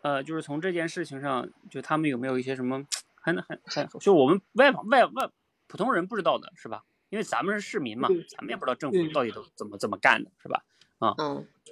[0.00, 5.30] 呃，就是从这件事情上，就他们有没有一些什么很很很，就我们外外外
[5.68, 6.82] 普通人不知道的是吧？
[7.08, 10.64] 因为咱们是市民嘛，咱们也不知道政府到底都怎么怎么干的，是吧？
[10.98, 11.14] 啊，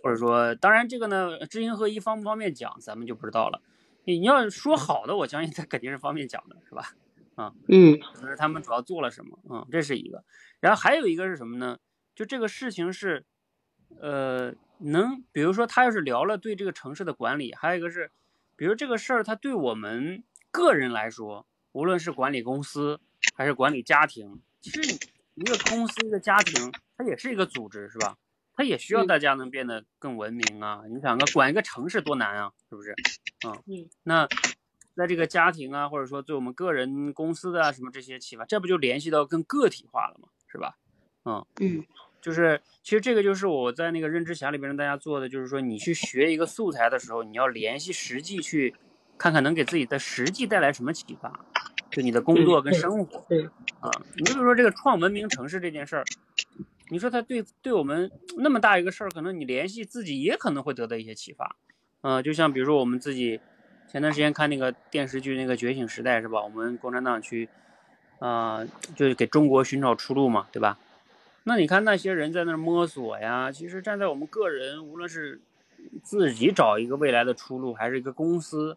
[0.03, 3.61] 或者说，当然这个呢，知行合一方不方便讲，咱们就不知道了。
[4.05, 6.95] 你要说好的，我相信他肯定是方便讲的，是吧？
[7.35, 9.39] 啊，嗯，就是他们主要做了什么？
[9.51, 10.23] 嗯，这是一个。
[10.61, 11.79] 然后还有一个是什么呢？
[12.15, 13.25] 就这个事情是。
[14.01, 18.11] 呃，能，比如说他要是聊了对这个城市的管理，还有一个是，
[18.57, 22.99] 比如这个事儿，他对我们个人来说，无论是管理公司
[23.35, 24.99] 还是管理家庭，其实
[25.35, 28.17] 一个公司一个家庭，它也是一个组织，是吧？
[28.55, 30.83] 它也需要大家能变得更文明啊。
[30.89, 32.93] 你想个管一个城市多难啊，是不是？
[33.47, 34.27] 啊，嗯，那
[34.95, 40.29] 在这个家庭啊，或者说对我们个人公司的啊什么这些启发，这不就联系到更个体化了吗？
[40.47, 40.77] 是吧？
[41.25, 41.85] 嗯嗯。
[42.21, 48.75] 就是，其实这个就是我在那个认知侠里边让大家做的，就是说你去学一个素材的时候，你要联系实际去，
[49.17, 51.33] 看看能给自己的实际带来什么启发，
[51.91, 53.25] 就你的工作跟生活。
[53.29, 53.49] 对。
[53.81, 56.05] 啊，你比如说这个创文明城市这件事儿，
[56.91, 61.57] 你说它对对我们那么大一个事儿，可能你联系自己也可能会得到一些启发。
[62.03, 63.41] 嗯，就像比如说我们自己
[63.91, 66.43] 前段时间看那个电视剧那个《觉醒时代》是吧？
[66.43, 67.49] 我们共产党去
[68.19, 70.79] 啊，就是给中国寻找出路嘛，对吧？
[71.45, 75.41] 那你看那些人在那儿摸索呀，其实站在我们个人，无论是
[76.03, 78.77] 自己找一个未来的出路，还是一个公司，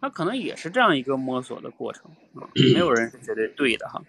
[0.00, 4.00] 他可能也是这样一个摸索的过程啊，没有人是绝对对的哈。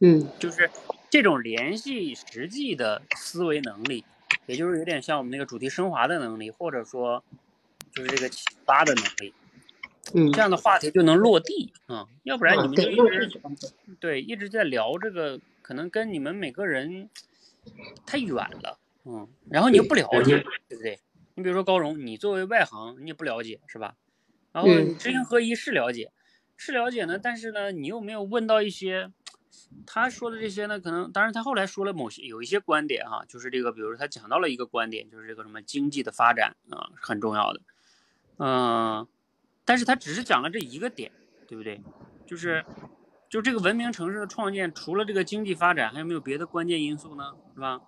[0.00, 0.68] 嗯，就是
[1.08, 4.04] 这种联系实际的思维能力，
[4.46, 7.22] 也就是有点像我们那个主题升华的能力，或者说
[7.94, 9.32] 就是这个启发的能力，
[10.14, 13.40] 嗯，这样的话题就能落地啊，要不然你们就一直
[14.00, 15.38] 对一直在聊这个。
[15.70, 17.08] 可能跟你们每个人
[18.04, 20.98] 太远了，嗯，然后你又不了解，对不对？
[21.36, 23.94] 你比如说高荣，你作为外行，你也不了解，是吧？
[24.50, 26.10] 然后知行合一是了解，
[26.56, 29.12] 是了解呢，但是呢，你又没有问到一些
[29.86, 37.60] 他说的这些呢，可能当然他后来说了某些有一些观点哈，就是这个，比如说他讲到了一个观点，就是这个什么经济的发展啊很重要的，
[38.38, 39.06] 嗯，
[39.64, 41.12] 但是他只是讲了这一个点，
[41.46, 41.80] 对不对？
[42.26, 42.64] 就是
[43.30, 47.32] 就这个文明城市的创建，除了这个经济发展，还有没有别的关键因素呢？
[47.54, 47.80] 是吧？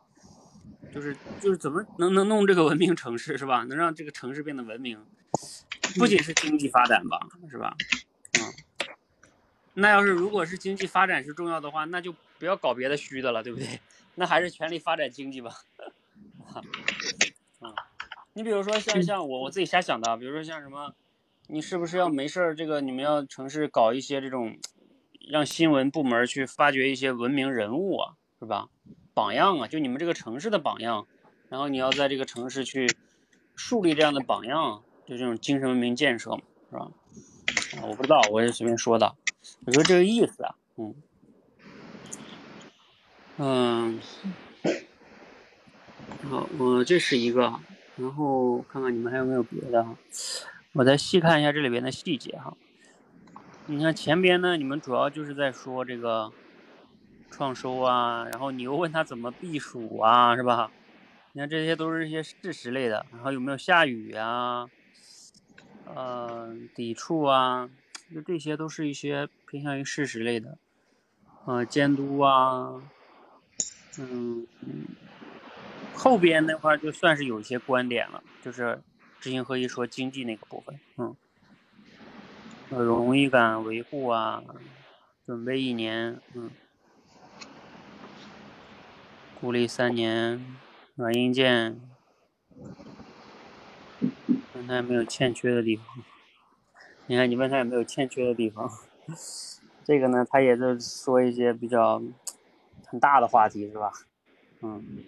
[0.95, 3.65] 就是就是怎么能能弄这个文明城市是吧？
[3.65, 5.05] 能让这个城市变得文明，
[5.99, 7.19] 不仅是经济发展吧，
[7.51, 7.75] 是吧？
[8.39, 8.55] 嗯，
[9.75, 13.81] 那要是如果是经济发展是重要的话，那就不要搞别的虚的了，对不对？
[14.15, 15.51] 那还是全力发展经济吧。
[16.53, 16.63] 啊，
[18.35, 20.95] 你比如说像像我我自己瞎想的，比如说像什么，
[21.49, 24.59] 你是不是要没事儿这个你们要城市搞一些这种，
[25.31, 28.69] 让新闻部门去发掘一些文明人物啊，是吧？
[29.15, 31.07] 榜样啊，就你们这个城市的榜样，
[31.49, 32.89] 然后你要在这个城市去
[33.55, 36.91] 树立这样的榜样，就这种精神文明建设嘛，是吧？
[37.77, 39.15] 啊，我不知道，我也随便说的，
[39.67, 40.95] 我说这个意思啊，嗯，
[43.37, 44.01] 嗯，
[46.31, 47.61] 好，我这是一个，
[47.97, 49.97] 然后看看你们还有没有别的哈，
[50.73, 52.57] 我再细看一下这里边的细节哈。
[53.73, 56.33] 你看前边呢，你们主要就是在说这个。
[57.35, 60.71] 创收啊，然后你又问他怎么避暑啊，是吧？
[61.33, 64.69] 你看这些都是一些事实类的，然后有没有下雨啊？
[65.87, 67.71] 呃，抵触啊，
[68.15, 70.59] 就这些都是一些偏向于事实类的，
[71.47, 72.83] 呃，监督啊，
[73.99, 74.47] 嗯，
[75.95, 78.83] 后边那块就算是有一些观点了，就是
[79.21, 81.17] 知行合一说经济那个部分，嗯，
[82.79, 84.43] 荣誉感维护啊，
[85.27, 86.51] 准备一年，嗯。
[89.41, 90.57] 鼓励三年，
[90.95, 91.81] 软硬件，
[94.55, 95.85] 问他有没有欠缺的地方。
[97.07, 98.71] 你看，你问他有没有欠缺的地方，
[99.83, 102.01] 这个呢，他也是说一些比较
[102.87, 103.91] 很大的话题，是吧？
[104.61, 105.03] 嗯，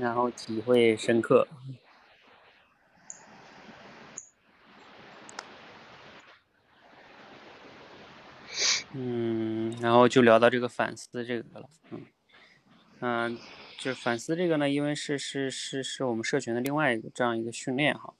[0.00, 1.46] 然后体会深刻。
[8.92, 12.06] 嗯，然后就聊到这个反思这个了，嗯，
[12.98, 13.38] 嗯，
[13.78, 18.14] 就是反思这个呢，因为是是是是我们社群的另外一个这样一个训练哈。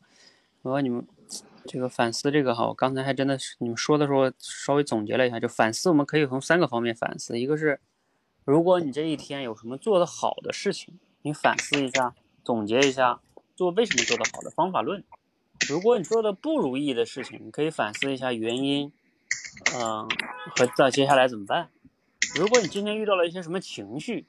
[0.63, 1.05] 如果你们
[1.67, 7.81] 这个反思这个哈，我刚才还真的是你们说的时候稍微总结了一下，就反思我们可以从三个方面反思，一个是
[8.45, 13.21] 如果你这一天有什么做的好的事情，你反思一下，总结一下
[13.57, 15.03] 做为什么做得好的方法论；
[15.69, 18.93] 如果你做的不如意的事情，你可以反思一下原因。
[19.75, 20.09] 嗯，
[20.57, 21.71] 和到接下来怎么办？
[22.35, 24.27] 如果你今天遇到了一些什么情绪，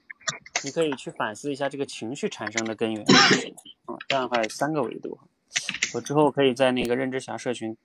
[0.64, 3.04] 你可以去反思一下这个情绪产生的根源。
[3.86, 5.20] 啊，这样的话有三个维度。
[5.94, 7.76] 我之后可以在那个认知侠社群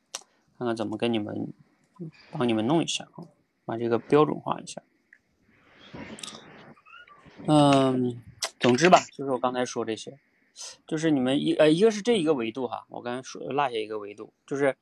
[0.58, 1.52] 看看怎么跟你们
[2.30, 3.24] 帮你们弄一下啊，
[3.64, 4.82] 把这个标准化一下。
[7.46, 8.22] 嗯，
[8.60, 10.18] 总之吧，就是我刚才说这些，
[10.86, 14.76] 就是你们一呃一个是这一个维度哈，我刚才说落下一个维度，就是。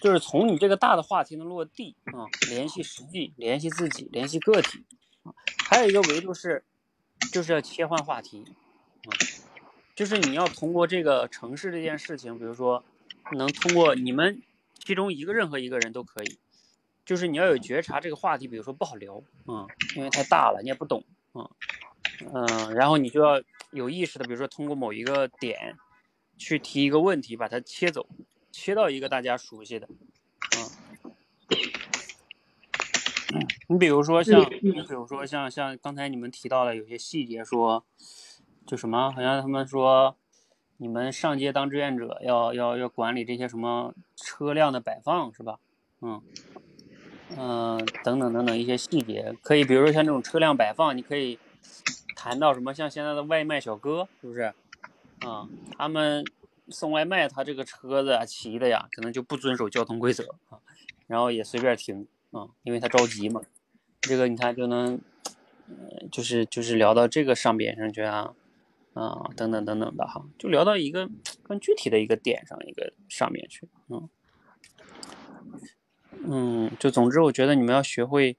[0.00, 4.84] 就是从你这个大的话题的落地啊，联系实际，联系自己，联系个体
[5.22, 5.32] 啊。
[5.68, 6.64] 还有一个维度是，
[7.32, 8.44] 就是要切换话题
[9.04, 9.10] 啊，
[9.94, 12.82] 就是你要通过这个城市这件事情，比如说
[13.32, 14.42] 能通过你们
[14.78, 16.38] 其中一个任何一个人都可以，
[17.04, 21.48] 就是你要有觉察，这个话题比如说不好聊啊，因为太大了，你也不懂啊，
[22.34, 25.76] 嗯，然后你就要有意识的，比如说通过某一个点
[26.36, 28.08] 去提一个问题，把它切走。
[28.52, 29.88] 切到一个大家熟悉的，
[33.34, 37.82] 嗯，你比如说像，你比如说像像刚才你们提到的有些细节，说
[38.66, 40.14] 就什么，好像他们说
[40.76, 45.58] 你们上街当志愿者要要要管理这些什么车辆的摆放是吧？
[46.02, 46.22] 嗯
[47.38, 51.38] 嗯，等等等等一些细节，可以比如说像这种车辆摆放，你可以
[52.14, 54.52] 谈到什么，像现在的外卖小哥是不是？
[55.20, 55.48] 啊，
[55.78, 56.22] 他们。
[56.68, 60.58] 送外卖，他这个车子啊骑的呀，可能就不遵守交通规则啊，
[61.06, 63.40] 然后也随便停啊，因为他着急嘛。
[64.00, 65.00] 这个你看就能，
[65.68, 68.34] 呃，就是就是聊到这个上边上去啊，
[68.94, 71.08] 啊，等等等等的哈，就聊到一个
[71.42, 74.08] 更具体的一个点上一个上面去，嗯，
[76.24, 78.36] 嗯，就总之我觉得你们要学会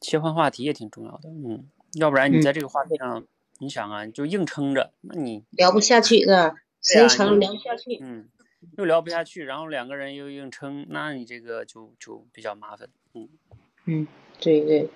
[0.00, 3.24] 切换话题也挺重要的，嗯，要不然你在这个话题上，
[3.58, 6.54] 你想啊，就硬撑着，那你聊不下去是吧？
[6.82, 8.28] 时间长聊不下去，嗯，
[8.76, 13.28] 又聊不下去，然后两个人又硬撑，那你这个就就比较麻烦，嗯，
[13.86, 14.06] 嗯，
[14.40, 14.88] 对对，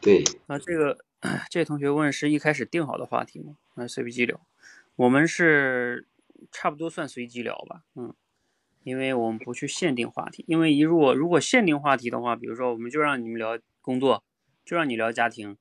[0.00, 0.24] 对。
[0.48, 0.98] 啊，这个
[1.48, 3.56] 这位同学问是一开始定好的话题吗？
[3.76, 4.40] 还是随机聊？
[4.96, 6.06] 我们是
[6.50, 8.12] 差不多算随机聊吧，嗯，
[8.82, 14.24] 因为我们不去限定话题，因为一如果如果限定话题的话，比如说我们就让你们聊工作，
[14.64, 15.56] 就让你聊家庭，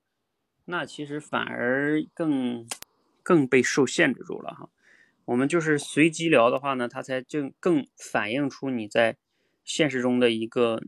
[0.66, 2.68] 那其实反而更
[3.26, 4.70] 更被受限制住了哈。
[5.26, 9.18] 我们就是随机聊的话呢，它才就更反映出你在
[9.64, 10.84] 现实中的一个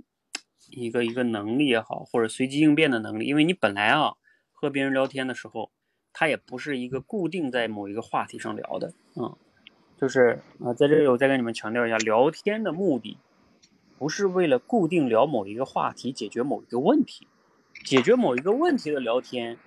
[0.70, 3.26] 一个一个能力也好，或者随机应变的能力。
[3.26, 4.14] 因为你本来啊
[4.54, 5.72] 和别人聊天的时候，
[6.14, 9.36] 它也不是一个固定在某一个话题上聊的，嗯。
[10.00, 13.18] 就是啊，在这里我再跟你们强调一下，聊天的目的
[13.98, 17.28] 不是为了固定聊某一个话题，解决某一个问题。
[17.84, 19.58] 解决某一个问题的聊天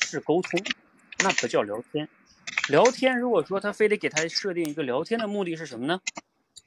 [0.00, 0.60] 是沟通，
[1.22, 2.08] 那不叫聊天。
[2.68, 6.00] 聊天如果说他非得给他设定一个聊天的目的是什么呢？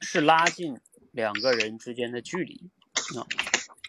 [0.01, 0.77] 是拉近
[1.11, 2.69] 两个人之间的距离
[3.17, 3.23] 啊，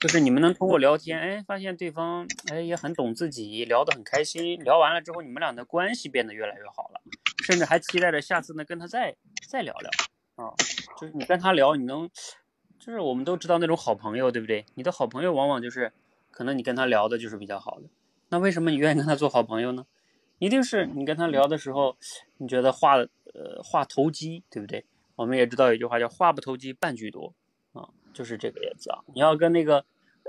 [0.01, 4.59] 就是你们能通过聊天，哎，发现对方哎也很懂自己，聊得很开心。
[4.63, 7.01] 聊完了之后，你们俩的关系变得越来越好了。
[7.45, 9.17] 甚至还期待着下次呢跟他再
[9.49, 9.91] 再聊聊
[10.37, 10.55] 啊，
[11.01, 12.09] 就是你跟他聊，你能，
[12.79, 14.65] 就是我们都知道那种好朋友，对不对？
[14.75, 15.93] 你的好朋友往往就是，
[16.31, 17.89] 可能你跟他聊的就是比较好的。
[18.29, 19.87] 那为什么你愿意跟他做好朋友呢？
[20.39, 21.97] 一定是你跟他聊的时候，
[22.39, 24.85] 你觉得话呃话投机，对不对？
[25.15, 27.35] 我们也知道有句话叫话不投机半句多
[27.73, 29.01] 啊，就是这个意思啊。
[29.15, 29.85] 你要跟那个，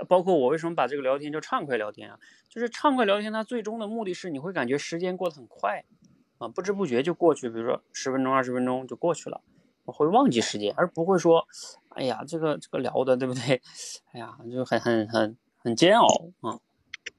[0.08, 2.20] 包括我为什么把这个聊天叫畅快聊天啊？
[2.50, 5.84] 就是畅快聊天，它最终的目的是你会感觉时间过得很快。
[6.38, 9.42] 啊，不知不觉就过去，比如说十分钟、二十分钟就过去了，
[9.86, 11.48] 我会忘记时间，而不会说，
[11.90, 13.60] 哎呀，这个这个聊的，对不对？
[14.14, 16.06] 哎呀，就很很很很煎熬
[16.42, 16.60] 啊，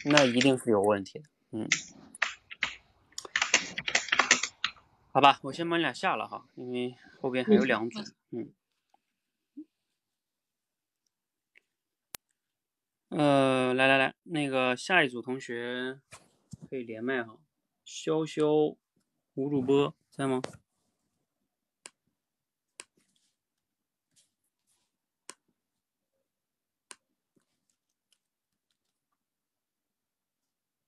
[0.05, 1.69] 那一定是有问题的，嗯，
[5.19, 7.99] 好吧，我先把你俩下了哈，因为后边还有两组，
[8.31, 8.53] 嗯，
[13.09, 15.99] 呃，来来来，那个下一组同学
[16.71, 17.37] 可以连麦哈，
[17.85, 18.77] 潇潇。
[19.35, 20.41] 吴主播在吗？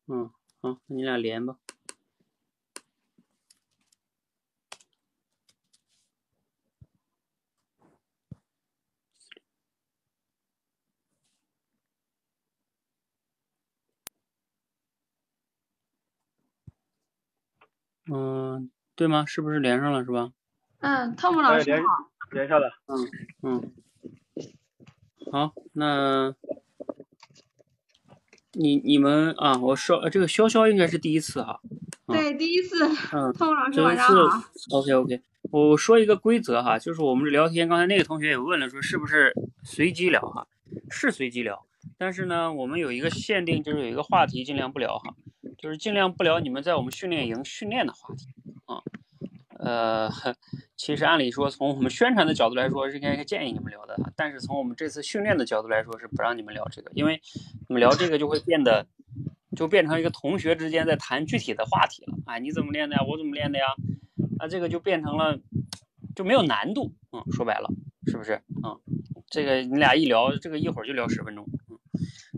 [0.06, 1.58] 嗯，好，那你俩连吧。
[18.12, 19.24] 嗯，对吗？
[19.26, 20.32] 是不是连上了是吧？
[20.80, 21.82] 嗯，汤姆老师好。
[22.32, 22.70] 连上了。
[22.86, 23.10] 嗯
[23.42, 23.72] 嗯。
[25.30, 26.34] 好，那
[28.52, 31.60] 你你们啊，我说这个潇潇应该是第一次哈。
[32.06, 32.84] 对，第一次。
[33.12, 33.32] 嗯。
[33.32, 34.42] 汤姆老师晚上好。
[34.70, 39.32] OK OK，我说一个规则哈，就是我们这聊天，刚才那个同学也问了，说是不是
[39.62, 40.46] 随机聊哈？
[40.88, 41.66] 是随机聊，
[41.98, 45.14] 但是呢，我们有一个限定，就是有一个话题尽量不聊哈。
[45.60, 48.26] 就是尽量不聊你们在我们训练营训练的话题
[48.64, 48.80] 啊，
[49.58, 50.10] 呃，
[50.74, 57.20] 其实按理说从我们宣传的角度来说是应该建议你们聊的，但是从我们这次训练的角度来说是不让你们聊这个，因为
[57.68, 58.86] 你们聊这个就会变得
[59.54, 63.02] 就变成一个同学之间在谈具体的话题了，哎，你怎么练的呀？
[63.06, 63.66] 我怎么练的呀？
[64.38, 65.38] 那这个就变成了
[66.16, 67.70] 就没有难度，嗯，说白了
[68.06, 68.40] 是不是？
[68.64, 68.80] 嗯，
[69.28, 71.46] 这个你俩一聊，这个一会儿就聊十分钟。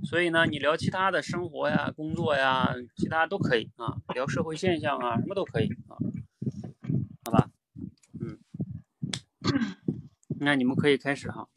[0.05, 5.97] 所以呢，你聊其他的生活呀、工作呀，其他都可以啊，聊社会现象啊，什么都可以啊，
[7.25, 7.49] 好吧？
[8.21, 8.39] 嗯，
[10.41, 11.49] 那你们可以开始哈。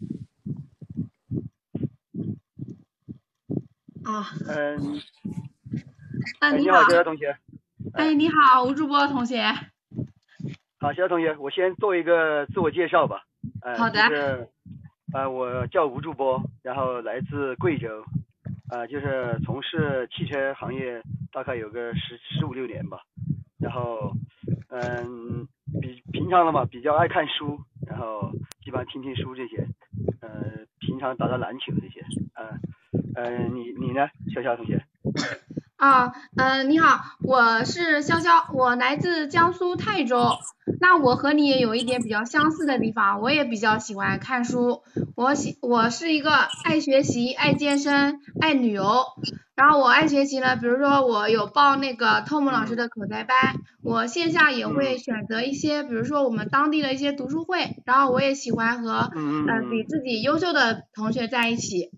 [4.03, 4.29] 啊。
[4.47, 5.01] 嗯。
[6.39, 7.37] 啊，你好，小同学。
[7.93, 9.43] 哎，你好，吴主播同学。
[10.79, 13.23] 好，小同学，我先做一个自我介绍吧。
[13.77, 13.99] 好的。
[14.07, 14.49] 是，
[15.13, 17.87] 呃，我叫吴主播，然后来自贵州。
[18.69, 21.01] 呃，就是从事汽车行业
[21.31, 22.99] 大概有个十十五六年吧，
[23.59, 24.11] 然后，
[24.69, 25.47] 嗯，
[25.81, 28.31] 比平常的嘛，比较爱看书，然后
[28.63, 29.57] 基本上听听书这些，
[30.21, 32.03] 呃，平常打打篮球这些，
[32.35, 32.59] 嗯，
[33.15, 34.81] 嗯，你你呢，小小同学？
[35.85, 40.31] 啊，嗯，你好，我是潇潇，我来自江苏泰州。
[40.81, 44.81] 那我和你也有一点比较相似的地方，我也比较喜欢看书。
[45.15, 46.31] 我喜我是一个
[46.63, 49.05] 爱学习、爱健身、爱旅游。
[49.53, 53.37] 然后我爱学习呢，比如说我有报那个汤姆老师的口才班，
[53.83, 57.75] 我线下也会选择一些，比如说我们当地的一些读书会。
[57.85, 61.91] 然后我也喜欢和嗯比自己优秀的同学在一起。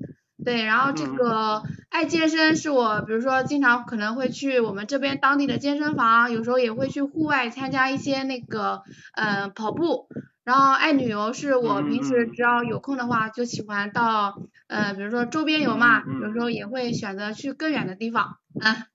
[0.48, 8.82] 对，然后这个爱健身是我，比如说经常可能会去我们这边当地的健身房，有时候也会去户外参加一些那个
[9.12, 10.08] 嗯跑步。
[10.46, 18.38] 然后爱旅游是我平时只要有空的话就喜欢到呃比如说周边游嘛，有时候也会选择去更远的地方。
[18.56, 18.88] 嗯，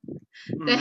[0.65, 0.77] 对。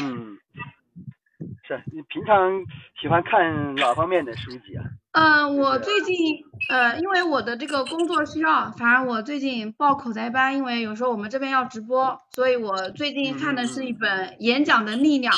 [1.67, 2.63] 是你平常
[3.01, 4.85] 喜欢看哪方面的书籍啊？
[5.13, 15.33] 嗯，我最近呃，因为我的这个工作需要，反正我最近报口才班，因为有时候我们这边要直播，所以我最近看的是一本《演讲的力量》，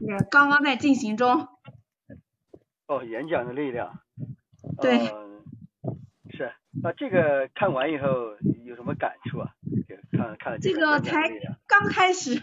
[0.00, 1.46] 也刚刚在进行中。
[2.88, 4.00] 哦，演讲的力量。
[4.80, 4.98] 对。
[6.34, 6.50] 是，
[6.82, 8.08] 那这个看完以后
[8.64, 9.54] 有什么感触啊？
[10.10, 11.30] 看看了这个才
[11.68, 12.42] 刚开始，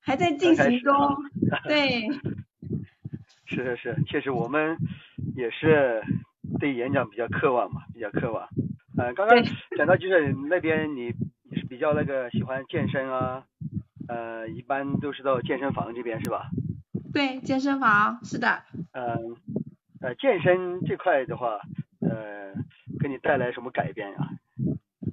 [0.00, 0.94] 还在进行中。
[1.68, 2.08] 对。
[3.46, 4.76] 是是是，确实我们
[5.36, 6.02] 也是
[6.58, 8.48] 对演讲比较渴望嘛，比较渴望。
[8.98, 9.36] 嗯，刚刚
[9.76, 11.12] 讲到就是那边你
[11.50, 13.44] 你是比较那个喜欢健身啊，
[14.08, 16.48] 呃，一般都是到健身房这边是吧？
[17.12, 18.62] 对，健身房是的。
[18.92, 19.36] 嗯，
[20.00, 21.60] 呃，健身这块的话，
[22.00, 22.54] 呃，
[22.98, 24.30] 给你带来什么改变呀？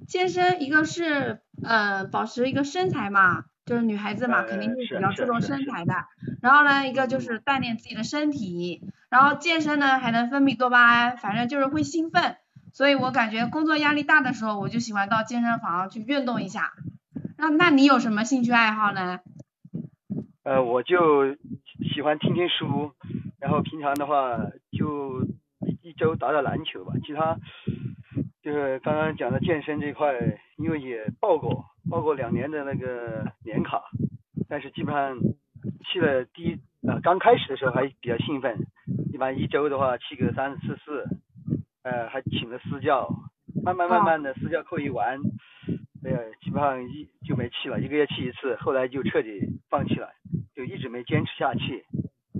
[0.08, 3.44] 健身一个是呃保持一个身材嘛。
[3.66, 5.94] 就是女孩子嘛，肯定是比较注重身材的。
[6.42, 12.36] 然后呢，一个就是锻炼自己的身体，然后健身呢还能分泌多巴胺，反正就是会兴奋。
[12.72, 16.72] 所以我感觉工作压力大的时候，我就喜欢到健身房去运动一下。
[17.38, 19.20] 那那你有什么兴趣爱好呢？
[20.42, 21.34] 呃，我就
[21.94, 22.92] 喜欢听听书，
[23.40, 24.36] 然后平常的话
[24.76, 25.22] 就
[25.82, 26.92] 一周打打篮球吧。
[27.06, 27.38] 其他
[28.42, 30.12] 就是刚刚讲的健身这块，
[30.58, 31.64] 因为也报过。
[31.90, 33.82] 报过两年的那个年卡，
[34.48, 35.16] 但是基本上
[35.84, 38.66] 去了第一呃刚开始的时候还比较兴奋，
[39.12, 41.04] 一般一周的话去个三四次，
[41.82, 43.08] 呃还请了私教，
[43.62, 45.20] 慢慢慢慢的私教课一完，
[46.04, 50.08] 哎呀基本上一就没去了，一个月去一次，后来就彻底放弃了，
[50.54, 51.84] 就一直没坚持下去，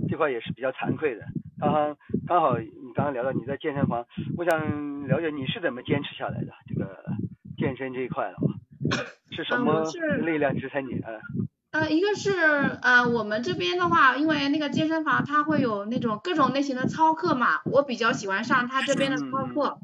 [0.09, 1.25] 这块也是比较惭愧的。
[1.59, 4.05] 刚刚刚好你刚刚聊到你在健身房，
[4.37, 7.05] 我想了解你是怎么坚持下来的这个
[7.57, 8.54] 健身这一块的嘛？
[9.35, 9.83] 是什么
[10.25, 10.99] 力量支撑你？
[11.01, 11.11] 啊？
[11.71, 12.31] 呃，一个是
[12.81, 19.79] 呃，我们这边的话，因为那个健身房它会有那种各种类型的操课嘛，我比较喜欢上他这边的操课，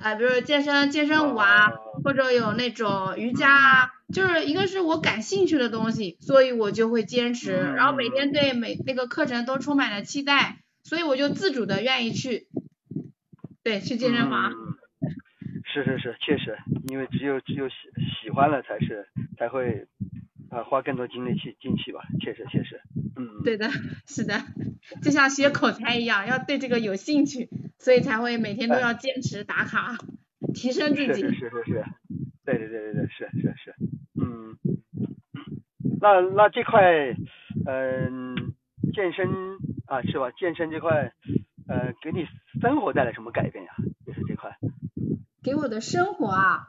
[0.00, 1.70] 啊，比如健身健身舞啊，
[2.02, 12.48] 或者有那种瑜伽啊，就是一个是我感兴趣的东西，所以我就会坚持，然后每天对每那个课程都充满了期待，所以我就自主的愿意去，
[13.62, 14.50] 对，去健身房。
[15.82, 17.74] 是是是，确实，因为只有只有喜
[18.22, 19.06] 喜欢了才是
[19.36, 19.86] 才会
[20.50, 22.80] 啊花更多精力去进去吧，确实确实，
[23.16, 23.42] 嗯。
[23.42, 23.68] 对的，
[24.06, 24.38] 是的，
[25.02, 27.48] 就像学口才一样，要对这个有兴趣，
[27.78, 29.96] 所以才会每天都要坚持打卡，
[30.54, 31.22] 提升自己。
[31.22, 31.84] 是是是是是，
[32.44, 33.74] 对对对对对，是是是，
[34.20, 34.56] 嗯。
[36.00, 37.16] 那那这块
[37.66, 38.54] 嗯
[38.92, 39.26] 健身
[39.86, 40.30] 啊是吧？
[40.38, 41.10] 健身这块
[41.66, 42.26] 呃给你
[42.60, 43.72] 生活带来什么改变呀？
[44.06, 44.54] 就是这块。
[45.44, 46.66] 给我的生活啊，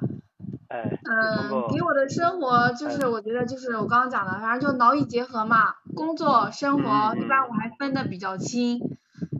[0.69, 8.82] 嗯，给我的生活就是我觉得就是我刚刚讲的，反正就劳逸结合嘛，工作生活一般我还分的比较清，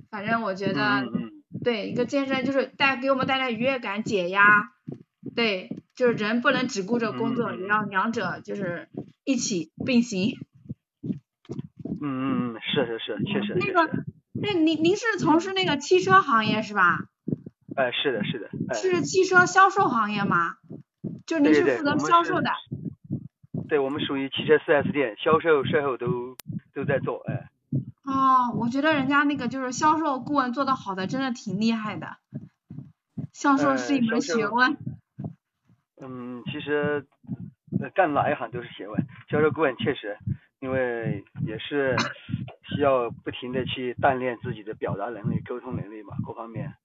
[0.10, 1.04] 反正我觉得
[1.64, 4.72] 对一个健身就是带给我们带来愉悦感解压，
[5.36, 8.88] 对，就是人不能只顾着工作，也要两者就是
[9.26, 10.38] 一起并行。
[12.02, 13.54] 嗯嗯嗯，是是是，确实。
[13.56, 13.90] 那个，
[14.34, 17.06] 那您您是从事那个汽车行业是吧？
[17.76, 18.50] 哎，是的，是的。
[18.74, 20.56] 是汽车销售行业吗？
[21.26, 22.50] 就您是负责销售的。
[23.68, 26.36] 对，我们属于汽车 4S 店，销售、售后都
[26.74, 27.50] 都在做，哎。
[28.04, 32.18] 哦，我觉得人家那个就是销售顾问做的好的，真的挺厉害的。
[33.34, 34.78] 销售是一门学问。
[36.00, 37.06] 嗯，其实
[37.94, 40.18] 干哪一行都是学问，销售顾问确实，
[40.60, 41.98] 因为也是
[42.70, 46.76] 需要不停的去锻炼自己的表达能力、沟通能力嘛，各方面。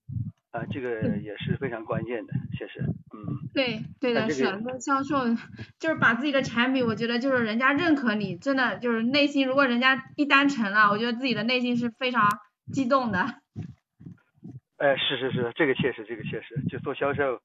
[0.50, 2.80] 啊，这个也是非常关键的，确实，
[3.14, 3.48] 嗯。
[3.54, 5.34] 对，对的是，那销售
[5.78, 12.28] 就是把自己的产品，我觉得就是人家认可你，真的就是内心，如果人家一单成了，我觉得自己的内心是非常
[12.72, 13.26] 激动的。
[14.78, 17.40] 哎，是是是，这个确实，这个确实，就做销售，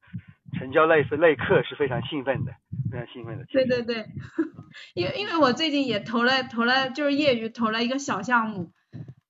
[0.58, 2.54] 成交那那一刻是非常兴奋的，
[2.92, 3.46] 非常兴奋的。
[3.52, 4.06] 对对对，
[4.96, 8.72] 因为因为我最近也投了投了，就是业余投了一个小项目。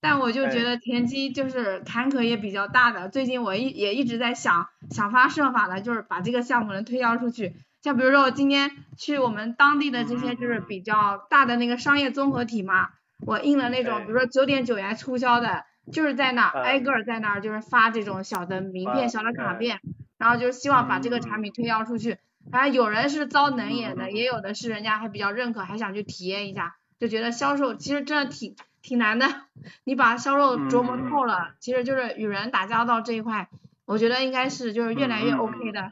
[0.08, 7.56] 但我就觉得田鸡就是坎坷也比较大的，最近我一也一直在想想方设法的，就是把这个项目能推销出去。
[7.82, 12.89] 像比如说我今天去我们当地的这些就是比较大的那个商业综合体嘛，
[13.26, 19.80] 我印了那种比如说九点九元促销的，就是在那挨个在那儿就是发这种小的名片、小的卡片，
[20.20, 22.20] 然后就是希望把这个产品推销出去。
[22.51, 28.56] 反正有人是遭冷眼的，也有的是人家还比较认可，还想去体验一下，就觉得销售其实真的挺。
[28.86, 29.26] 挺难的，
[29.84, 33.50] 你把销售琢磨透了，其实就是与人打交道这一块，
[33.86, 35.92] 我觉得应该是就是越来越 OK 的。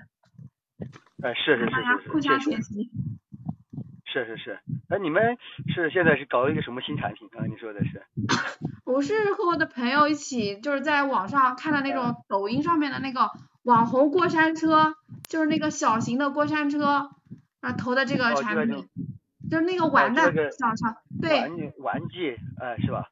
[1.23, 2.91] 哎，是是是是是，互相学习。
[4.05, 5.37] 是是是，哎，你们
[5.73, 7.27] 是现在是搞一个什么新产品？
[7.31, 8.03] 刚才你说的是？
[8.85, 13.31] 我是和我的朋友一起，就是在网上看的那种抖音上面的那个
[13.63, 14.93] 网红过山车，
[15.27, 17.09] 就是那个小型的过山车，
[17.59, 18.87] 啊投的这个哦产品，
[19.53, 23.09] 就是那个玩的这个小小，对，玩具玩具，呃，是吧？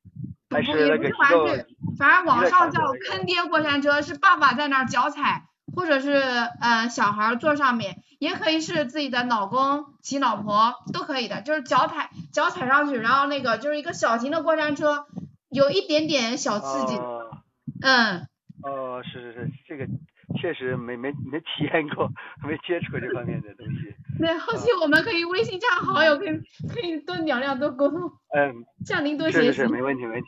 [0.50, 5.44] 不还是也不是玩具，反正网上叫坑爹过山车，是爸爸在那儿脚踩，
[5.76, 15.06] 或者是呃小孩儿坐上面，也可以是自己的老公骑老婆都可以的，就是脚踩脚踩上去，然后那个就是一个小型的过山车，
[15.52, 17.38] 有一点点小刺激，哦
[17.84, 18.28] 嗯，
[18.64, 19.86] 哦，是是是，这个
[20.42, 22.10] 确实没没没体验过，
[22.44, 23.94] 没接触过这方面的东西。
[24.22, 26.38] 对，后期我们可以微信加好友，可以
[26.70, 28.02] 可以多聊聊，多沟通，
[28.36, 28.54] 嗯，
[28.86, 29.48] 向您多学习。
[29.48, 30.28] 是是是，没问题没问题，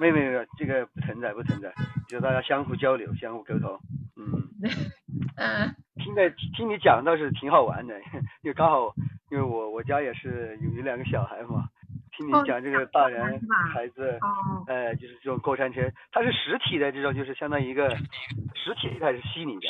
[0.00, 1.70] 没没没，这个不存在不存在，
[2.08, 3.78] 就大家相互交流，相互沟通。
[4.16, 4.48] 嗯，
[5.36, 7.94] 嗯听的听你讲倒是挺好玩的，
[8.42, 8.94] 因为刚好
[9.30, 11.68] 因为我我家也是有有两个小孩嘛，
[12.16, 13.38] 听你哦讲这个大人
[13.74, 14.18] 孩子。
[14.22, 19.68] 哦，呃，就是这种过山车，它是实体的这种，就是相当于一个实体还是虚拟的？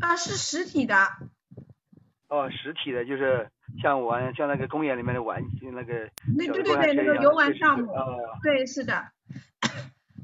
[0.00, 0.94] 啊是实体的，
[2.32, 3.46] 哦，实体的，就是
[3.82, 9.04] 像玩像那个公园里面的玩那个那对对对，那个游玩项目，哦对是的，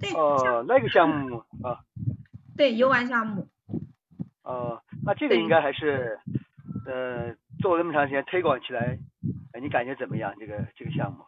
[0.01, 1.85] 对哦，那个项目啊
[2.57, 3.47] 对游玩项目。
[4.43, 6.19] 哦，那这个应该还是
[6.87, 8.99] 呃做了那么长时间推广起来，
[9.53, 10.33] 呃你感觉怎么样？
[10.41, 11.19] 这个这个项目？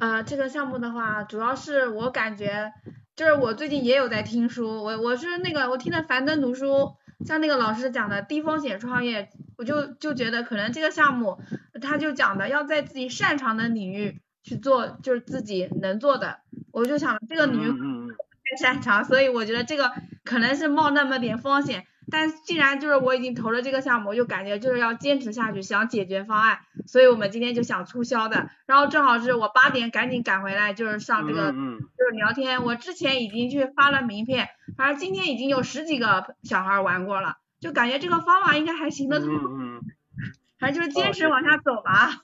[0.00, 2.72] 呃，这个项目的话，主要是我感觉，
[3.14, 9.28] 就是我最近也有在听书，我我是那个我听的樊登读书，像那个老师讲的低风险创业，
[9.60, 11.38] 我就就觉得可能这个项目，
[11.82, 16.38] 他就讲的要在自己擅长的领域去做，就是自己能做的，
[16.72, 19.92] 我就想这个领域太擅长，所以我觉得这个
[20.24, 34.48] 可能是冒那么点风险，但既然就是我已经投了这个项目，我就感觉就是要坚持下去，想解决方案，所以我们今天就想促销的，然后正好是我八点赶紧赶回来，就是上这个就是聊天，我之前已经去发了名片，
[34.78, 39.82] 反正今天已经有十几个小孩玩过了，就感觉这个方法应该还行得通，嗯嗯嗯，
[40.58, 42.22] 反正就是坚持往下走吧。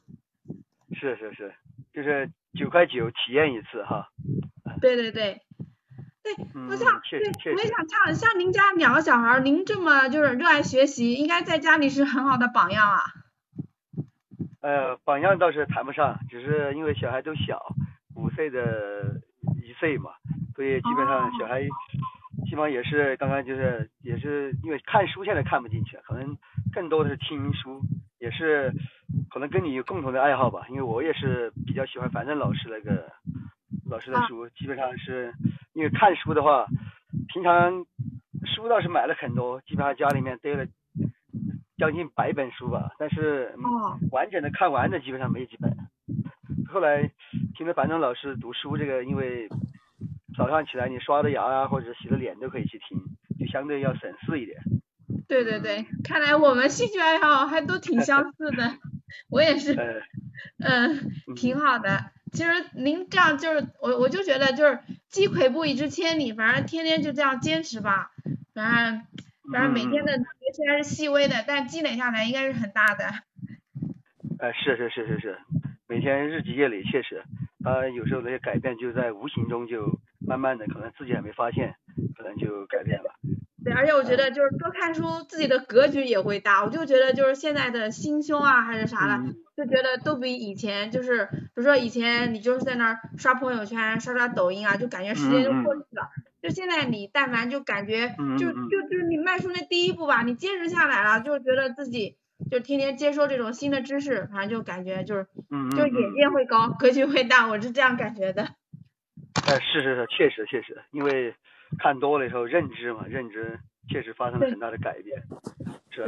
[0.94, 1.54] 是是是，
[1.92, 4.08] 就是九块九体验一次哈。
[4.80, 5.42] 对对对，
[6.22, 7.66] 对，嗯，我想，我也。
[7.66, 13.00] 想像像您家两个小孩儿，您这么就是热爱学习，应该在家里是很好的榜样啊。
[14.62, 17.74] 呃，榜样倒是谈不上，只是因为小孩都小，
[18.14, 19.20] 五岁的
[19.62, 20.10] 一岁嘛，
[20.54, 21.60] 所以基本上小孩
[22.48, 26.36] 基本上也是刚刚就是也是因为看书现在看不进去，可能
[26.72, 27.80] 更多的是听书，
[28.18, 28.72] 也是
[29.30, 33.10] 可能跟你有共同的爱好吧，因为我也是比较喜欢樊登老师那个
[33.90, 35.34] 老师的书，基本上是
[35.74, 36.66] 因为看书的话，
[37.32, 37.84] 平常
[38.44, 40.64] 书倒是买了很多，基本上家里面堆了
[41.76, 43.54] 将近百本书吧，但是
[44.12, 45.70] 完整的看完的基本上没几本。
[46.68, 47.10] 后来
[47.54, 49.48] 听了樊登老师读书，这个因为
[50.36, 52.98] 早上起来你刷的牙啊，或者洗了脸都可以去听，
[53.38, 54.58] 就相对要省事一点。
[55.28, 58.74] 对对对，看来我们兴趣爱好还都挺相似的。
[59.30, 59.72] 我也是，
[60.58, 62.10] 呃，嗯，挺好的。
[62.32, 68.10] 其实您这样就是我我就觉得就是积跬步以至千里，反正天天就这样坚持吧。
[68.54, 69.02] 反正
[69.52, 70.12] 反正每天的
[70.54, 73.04] 虽然是细微的，但积累下来应该是很大的。
[74.38, 75.38] 呃，是是是是是，
[75.88, 77.24] 每天日积月累，确实，
[77.64, 81.74] 他有时候那些改变就在无形中就慢慢的，可能自己还没发现，
[82.16, 83.10] 可能就改变了。
[83.64, 86.64] 对，而且我觉得就是多看书，自己的格局也会大。
[86.64, 96.10] 我就觉得就是现在的心胸啊，还是啥的，嗯就觉得都比以前就是，比如说以前你就是在那儿刷朋友圈、刷刷抖音啊，就感觉时间就过去了。
[96.42, 102.18] 就现在你但凡就感觉就就就是你迈出那第一步吧，你坚持下来了，就觉得自己
[102.50, 105.26] 就天天接收这种新的知识，反正就感觉就是
[105.74, 108.50] 就眼嗯，界会高，格局会大，我是这样感觉的。
[109.44, 111.34] 呃，是是是，确实确实，因为
[111.78, 113.58] 看多了以后，认知嘛，认知
[113.88, 115.22] 确实发生了很大的改变，
[115.90, 116.04] 是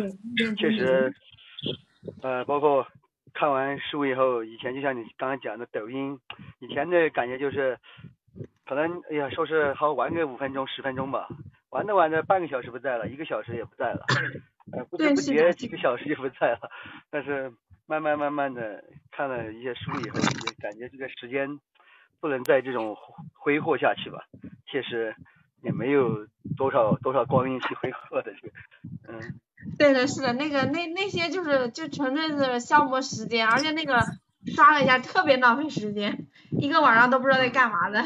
[0.56, 1.12] 确实，
[2.22, 2.86] 呃，包括
[3.34, 6.18] 看完书以后，以前就像你刚刚讲的抖音，
[6.60, 7.78] 以前的感觉就是，
[8.66, 11.28] 可能哎呀，说是好玩个五分钟十分钟吧，
[11.70, 14.04] 玩着玩着半个小时不在了，一个小时也不在了，
[14.72, 16.70] 呃，不知不觉几个小时就不在了，
[17.10, 17.52] 但是
[17.86, 21.48] 慢慢慢慢的看了一些书以后，也感觉这个时间
[22.20, 22.96] 不能再这种
[23.34, 24.24] 挥霍下去吧，
[24.66, 25.14] 确实
[25.62, 28.54] 也没有多少多少光阴去挥霍的这个，
[29.08, 29.40] 嗯。
[29.76, 34.00] 对的，是的，那个那那些就是就纯粹是消磨时间，而且那个
[34.54, 38.00] 刷了一下特别浪费时间，一个晚上都不知道在干嘛的。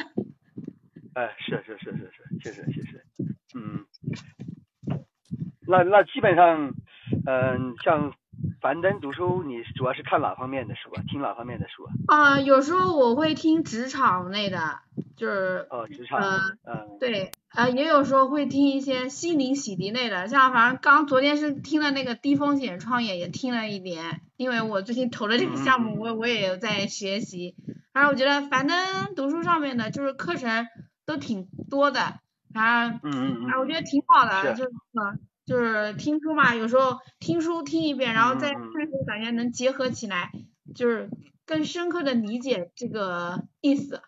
[1.14, 3.04] 哎，是是是是是，确实确实，
[3.54, 3.84] 嗯，
[5.68, 6.74] 那那基本上，
[7.26, 8.14] 嗯、像
[8.62, 11.02] 樊登读书，你主要是看哪方面的书啊？
[11.08, 11.90] 听哪方面的书啊？
[12.06, 14.78] 啊、有时候我会听职场类的，
[15.16, 27.56] 就是哦，职场，呃嗯，对，呃，也有时候会听一些心灵洗涤类的，像反正刚昨天是听了那个低风险创业，也听了一点，因为我最近投了这个项目，我我也有在学习。
[27.92, 30.68] 反正我觉得，樊登读书上面的就是课程
[31.04, 32.20] 都挺多的，
[32.54, 34.70] 反正，嗯嗯嗯，哎，我觉得挺好的，是就是
[35.44, 40.30] 就是听书嘛，有时候听书听一遍，然后再看书，感觉能结合起来，
[40.74, 41.08] 就是
[41.44, 44.02] 更深刻的理解这个意思。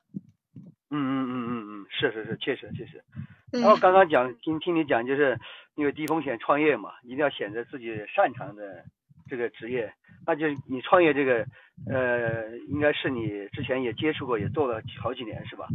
[0.91, 3.03] 嗯嗯嗯嗯嗯，是是是，确实确实。
[3.51, 5.39] 然后刚刚讲听听你讲，就是
[5.75, 8.85] 因为低风险创业嘛，一定要选择自己擅长的
[9.29, 9.93] 这个职业。
[10.27, 11.47] 那就是你创业这个，
[11.87, 15.67] 呃，应该是你之前也接触过，也做了好几年是吧？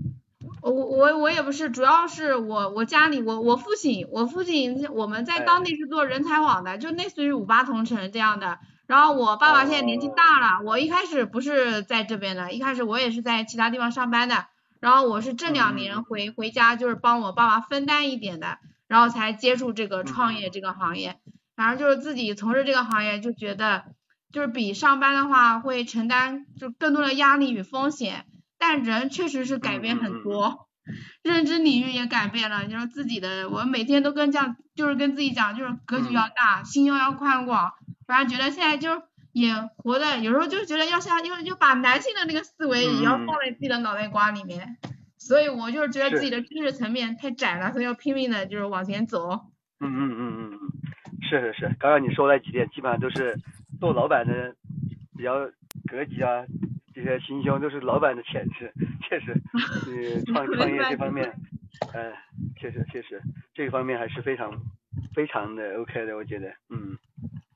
[0.62, 8.60] 我我我也不是，主要是我我家里我我父亲我父亲我们在哎当地是做人才网的，就类似于五八同城这样的。
[8.88, 14.46] 然后我爸爸现在年纪大了，我一开始不是在这边的，一开始我也是在其他地方上班的。
[14.80, 21.20] 然后我是这两嗯年回回家，就是帮我爸爸分担一点的，然后才接触这个创嗯业这个行业。
[21.56, 23.84] 反正就是自己从事这个行业，就觉得
[24.32, 28.26] 就是比上班的话会承担就更多的压力与风险，
[28.60, 30.68] 但人确实是改变很多。
[31.24, 37.72] 认知领域也改变了，就是自己的，我每天都跟这样，就是跟自己讲，就是格局要嗯大，心胸要宽广。
[38.08, 44.78] 反正觉得现在就也活的，有时候就觉得要像，就就把男性的那个思维也要嗯放在自己的脑袋瓜里面。
[45.20, 49.30] 所以我就是觉得自己的知识层面太窄了，所以要拼命的就是往前走。
[49.80, 50.60] 嗯嗯嗯嗯嗯，
[51.30, 53.38] 是是是，刚刚你说那几点基本上都是
[53.80, 54.56] 做老板的
[55.16, 55.36] 比较
[55.88, 56.44] 格局啊，
[56.94, 58.74] 这些心胸都是老板的潜质，
[59.08, 59.34] 确实，
[60.26, 61.32] 呃，创 创业这方面，
[61.94, 62.12] 呃，
[62.58, 63.22] 确实确实
[63.54, 64.52] 这个方面还是非常
[65.14, 66.98] 非常的 OK 的，我觉得，嗯，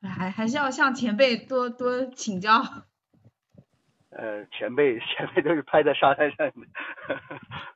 [0.02, 2.64] 还还是要向前辈多多请教。
[4.16, 6.54] 呃，前辈前辈都是拍在沙滩上的，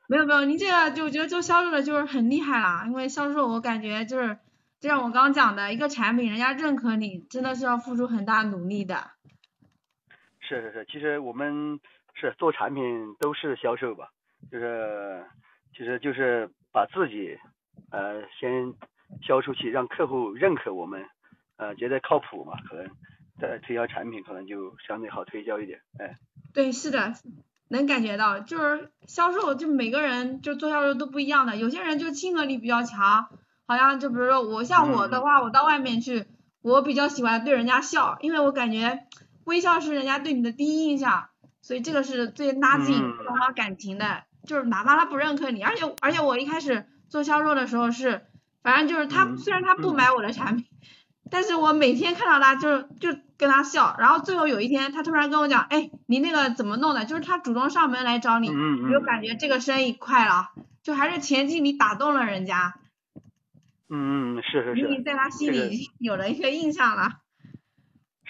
[0.08, 4.38] 没有没有，您这个就我觉得做销售的就是很厉害啦，因为销售我感觉就是，
[4.80, 9.17] 就像我刚刚讲的，一个产品人家认可你，真的是要付出很大努力的。
[10.48, 11.80] 是是是，其实我们
[12.14, 14.10] 是做产品都是销售吧，
[14.50, 15.26] 就是
[15.76, 17.38] 其实就是把自己
[17.92, 18.74] 呃先
[19.22, 21.06] 销出去，让客户认可我们，
[21.58, 22.88] 呃觉得靠谱嘛，可能
[23.42, 26.16] 在推销产品可能就相对好推销一点，哎，
[26.54, 27.14] 对，是的，
[27.68, 33.28] 能感觉到，就是销售，就每个人就做销售都不一样的，有些人就亲和力比较强，
[33.68, 36.26] 好像就比如说我像我的话，我到外面去，
[36.62, 39.04] 我比较喜欢对人家笑，因为我感觉
[39.48, 41.30] 微笑是人家对你的第一印象，
[41.62, 48.26] 所以这个是最拉近嗯双方感情的，就是哪怕他不认可你，而且而且我一开始做销售的时候是，
[48.62, 50.66] 反正就是他嗯虽然他不嗯买我的产品。
[51.30, 57.04] 但是我每天看到他就就跟他笑，然后最后有一天他突然跟我讲，哎，你那个怎么弄的？
[57.04, 60.52] 就是他主动上门来找你，嗯嗯我就感觉这个生意快了，
[60.84, 62.76] 就还是前期你打动了人家，
[63.90, 67.20] 嗯嗯是是是你已经在他心这个里 有了一个印象了。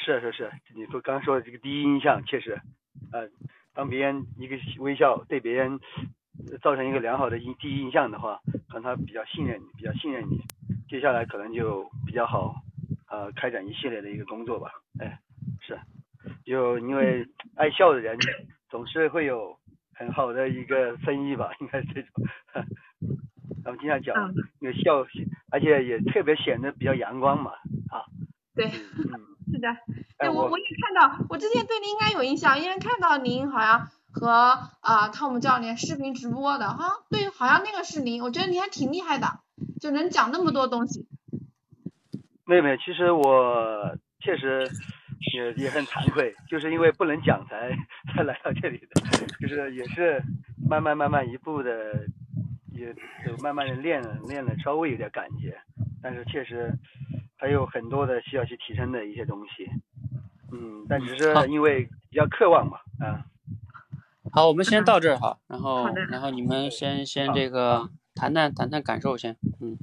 [0.08, 2.58] 是是是，你说刚刚说的这个第一印象确实，
[3.12, 3.28] 呃，
[3.74, 5.78] 当别人一个微笑对别人
[6.62, 8.40] 造成一个良好的印第一印象的话，
[8.70, 10.40] 可能他比较信任你，比较信任你，
[10.88, 12.56] 接下来可能就比较好，
[13.10, 14.72] 呃，开展一系列的一个工作吧。
[15.02, 15.20] 哎，
[15.60, 15.78] 是，
[16.46, 17.28] 就因为
[17.58, 18.18] 爱笑的人
[18.70, 19.60] 总是会有
[19.94, 22.24] 很好的一个生意吧，应该是这种。
[23.62, 25.06] 咱们经常讲嗯，那个笑，
[25.52, 27.52] 而且也特别显得比较阳光嘛，
[27.90, 28.08] 啊，
[28.56, 29.37] 对，嗯嗯。
[29.52, 29.70] 是的，
[30.18, 34.30] 哎，我对我我也看到，我之前对您应该有印象，因为看到您好像和
[34.82, 39.40] 啊汤姆教练视频直播的，好像对，好像那个是您，我觉得您还挺厉害的，
[39.80, 41.08] 就能讲那么多东西。
[42.46, 44.70] 妹妹，其实我确实
[45.34, 47.76] 也也很惭愧，就是因为不能讲才
[48.14, 49.02] 才来到这里的，
[49.40, 50.22] 就是也是
[50.70, 52.06] 慢慢慢慢一步的，
[52.72, 52.94] 也
[53.26, 55.58] 就慢慢的练了练了，稍微有点感觉，
[56.02, 56.74] 但是确实
[57.38, 59.70] 还有很多的需要去提升的一些东西，
[60.52, 63.26] 嗯，但只是因为比较渴望嘛，啊，
[64.32, 69.78] 好，我们先到这儿哈，然后然后你们先先这个谈谈谈谈感受先，嗯。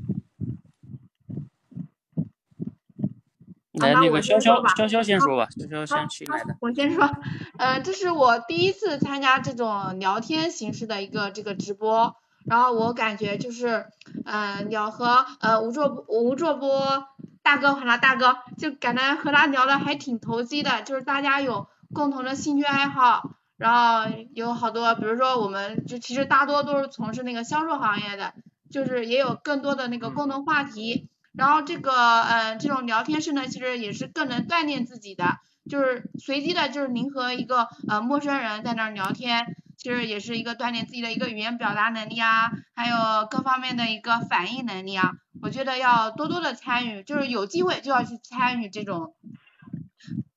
[3.81, 6.57] 来，那个潇潇潇潇先说吧，潇潇先起来的。
[6.61, 7.11] 我先说，
[7.59, 12.15] 呃，这是我第一次参加这种聊天形式的一个这个直播，
[12.47, 13.87] 然后我感觉就是，
[14.25, 17.05] 呃，聊和呃吴作吴作波
[17.45, 28.33] 大哥喊他大哥，就感觉和他聊的还挺投机的，就是大家有共同的兴趣爱好，然后有好多，比如说我们就其实大多都是从事那个销售行业的，
[28.71, 31.11] 就是也有更多的那个共同话题。
[31.35, 35.37] 然后这个呃这种聊天室呢，其实也是更能锻炼自己的，
[35.69, 45.13] 就是随机的，就是您和一个呃陌生人在那儿聊天，其其实也是一个锻炼自己的一个语言表达能力啊，还有各方面的一个反应能力啊。
[45.43, 49.15] 我觉得要多多的参与，就是有机会就要去参与这种，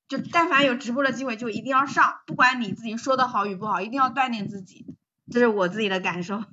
[0.06, 4.84] 就但凡有直播的机会就一定要上，不管你自己说的好与不好，一定要锻炼自己，
[5.30, 6.44] 这是我自己的感受。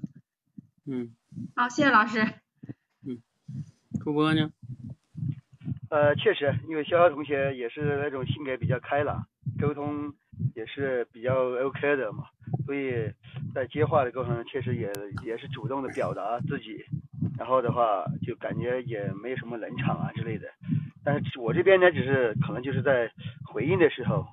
[0.85, 1.13] 嗯，
[1.53, 2.21] 好，谢谢老师。
[3.05, 3.21] 嗯，
[4.01, 4.51] 主播呢？
[5.89, 9.27] 呃，确实，因为潇潇同学也是那种性格比较开朗，
[9.59, 10.13] 沟通
[10.55, 12.25] 也是比较 OK 的嘛，
[12.65, 12.91] 所以
[13.53, 14.89] 在接话的过程中，确实也
[15.25, 16.83] 也是主动的表达自己，
[17.37, 20.47] 然后的话就感觉也没有什么冷场啊之类的。
[21.03, 23.11] 但是我这边呢，只是可能就是在
[23.45, 24.25] 回应的时候，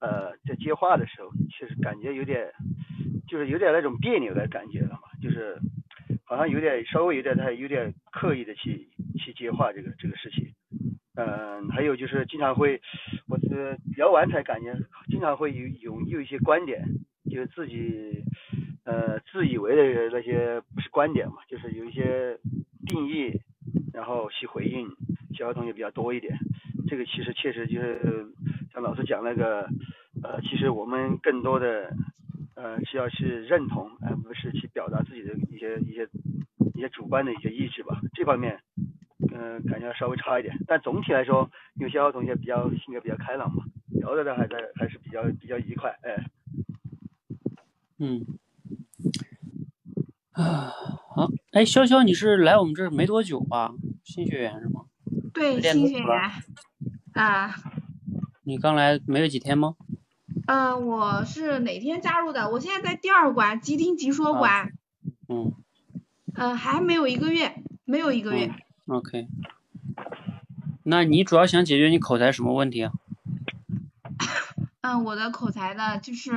[0.00, 2.52] 呃，在接话的时候，确实感觉有点，
[3.26, 5.58] 就是有点那种别扭的感觉了嘛，就是
[6.24, 8.86] 好像有点稍微有点太有点刻意的去
[9.18, 10.52] 去接话这个这个事情。
[11.16, 12.80] 嗯，还有就是经常会，
[13.28, 14.72] 我是聊完才感觉，
[15.20, 16.82] 经常会有有有一些观点，
[17.30, 18.24] 就是自己
[18.86, 22.38] 呃自以为的那些不是观点嘛，就是有一些
[22.86, 23.30] 定义，
[23.92, 24.88] 然后去回应
[25.36, 26.38] 小孩同学比较多一点。
[26.88, 28.28] 这个其实确实就是
[28.72, 29.68] 像老师讲那个，
[30.22, 31.94] 呃，其实我们更多的
[32.56, 36.08] 呃是要去认同，而不是去表达自己的一些一些
[36.74, 38.58] 一些主观的一些意志吧，这方面。
[39.32, 43.62] 嗯，感觉稍微差一点，但总体来说，有些同学比较性格比较开朗嘛，
[44.00, 46.30] 聊的还在还是比较比较愉快，哎。
[47.98, 48.26] 嗯。
[50.32, 50.72] 啊，
[51.14, 53.72] 好，哎，潇潇，你是来我们这儿没多久吧？
[54.04, 54.86] 新学员是吗？
[55.34, 56.08] 对，新学员。
[57.12, 57.54] 啊。
[58.44, 59.76] 你刚来没有几天吗？
[60.46, 62.50] 嗯，我是哪天加入的？
[62.50, 64.72] 我现在在第二关，即听即说关。
[65.28, 65.52] 嗯。
[66.34, 68.50] 嗯，还没有一个月，没有一个月。
[68.86, 69.28] OK，
[70.84, 72.92] 那你主要想解决你口才什么问题啊？
[74.82, 76.32] 嗯，我的口才呢，就是，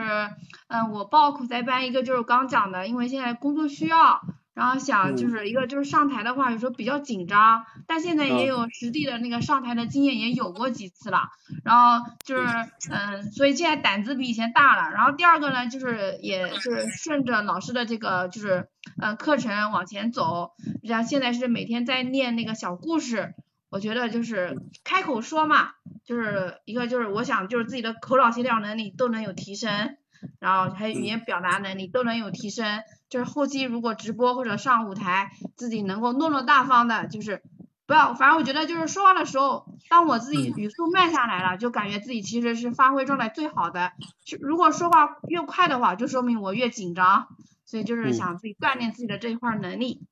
[0.68, 4.22] 嗯，我报口才班，一个就是刚讲的，因为现在工作需要，
[4.54, 11.30] 然后想就是一个就是上台的话，有时候比较紧张，但现在也有实地的那个上台的经验，也有过几次了，
[11.64, 12.48] 然后就是，
[12.92, 14.92] 嗯，所以现在胆子比以前大了。
[14.92, 18.68] 然后第二个呢，就是也是顺着老师的这个就是。
[19.02, 20.52] 嗯，课程往前走，
[20.84, 23.34] 然后现在是每天在念那个小故事，
[23.74, 25.72] 我觉得就是开口说嘛，
[26.06, 29.98] 就是一个就是我想就是自己的口脑协调能力都能有提升，
[30.40, 37.42] 然后还有语言表达能力都能有提升，就是后期如果直播或者上舞台，自己能够落落大方的，就是
[37.88, 43.92] 不要，反正我觉得就是说话的时候，当我自己语速慢下来了，就感觉自己其实是发挥状态最好的，
[44.40, 47.28] 如果说话越快的话，就说明我越紧张。
[47.66, 50.04] 所以就是想自己锻炼自己的这一块能力。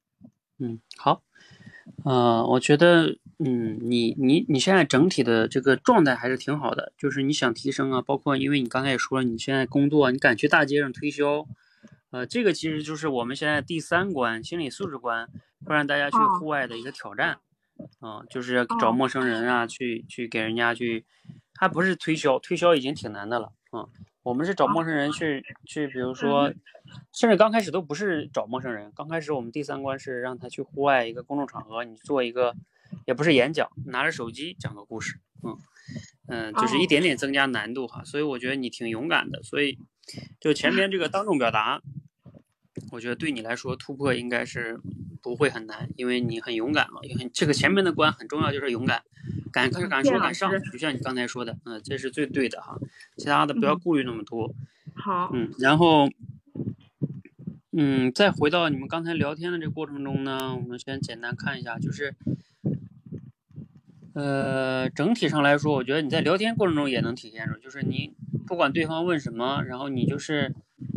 [0.57, 1.21] 嗯，好，
[2.03, 11.47] 呃，我觉得，嗯，你你你现在整体的这个状态还是挺好的，就是你想提升啊，包括因为你刚才也说了，你现在工作，你敢去大街上推销，
[12.11, 15.27] 呃，这个其实就是我们现在第三关心理素质关，
[15.65, 17.39] 会让大家去户外的一个挑战，
[17.99, 21.05] 啊，就是找陌生人啊，去去给人家去，
[21.55, 23.89] 他不是推销，推销已经挺难的了，啊。
[24.23, 26.53] 我们是找陌生人去去，比如说，
[27.11, 32.55] 甚至刚开始都不是找陌生人，刚开始我们第三关是让他去户外一个公众场合，你做一个，
[33.05, 35.57] 也不是演讲，拿着手机讲个故事，嗯
[36.27, 39.77] 嗯，就是一点点增加难度哈，所以我觉得你挺勇敢的，所以
[40.39, 41.81] 就前面这个当众表达，
[42.91, 44.79] 我觉得对你来说突破应该是
[45.21, 49.03] 不会很难，因为你很勇敢嘛，也很这个前面的关很重要，就是勇敢。
[49.51, 52.79] 敢敢敢说敢上，就像你刚才说的，嗯，这是最对的哈。
[53.17, 54.55] 其他的不要顾虑那么多。
[54.95, 55.29] 好。
[55.33, 56.09] 嗯，然后，
[57.73, 62.15] 嗯，再回到你们刚才聊天的这个过程中呢，我们先简单看一下，就是，
[64.13, 68.13] 呃，整体上来说，我觉得你在聊天过程中也能体现出，就是你
[68.45, 70.53] 不管对方问什么，然后你就是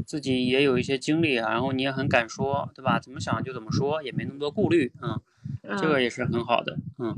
[0.07, 2.99] 自己也有一些经历，然后你也很敢说，对吧？
[2.99, 5.21] 怎么想就怎么说，也没那么多顾虑，嗯，
[5.79, 7.15] 这个也是很好的，嗯。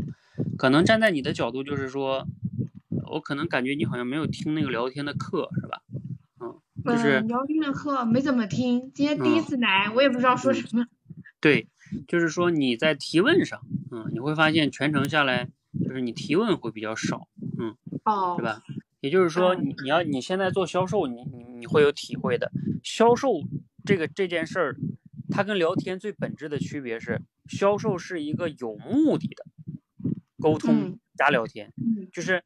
[0.58, 2.26] 可能站在你的角度，就是说，
[3.06, 5.80] 我可能感觉你好像没有听那个聊天的课，是吧？
[6.40, 10.84] 嗯，就是聊天的课没怎么听，今天第一次来，我也不知道说什么。
[11.40, 11.68] 对，
[12.06, 15.48] 就是说你在提问上，嗯，你会发现全程下来，
[15.86, 17.28] 就是你提问会比较少，
[17.58, 18.62] 嗯，哦，对吧？
[19.00, 22.50] 也就是说，你你要你现在做销售，你你你会有体会的。
[22.82, 23.40] 销售
[23.84, 24.76] 这个这件事儿，
[25.30, 29.44] 它跟聊天最本质的区别是，销售是一个有目的的。
[30.38, 31.72] 沟通加聊天，
[32.12, 32.44] 就是，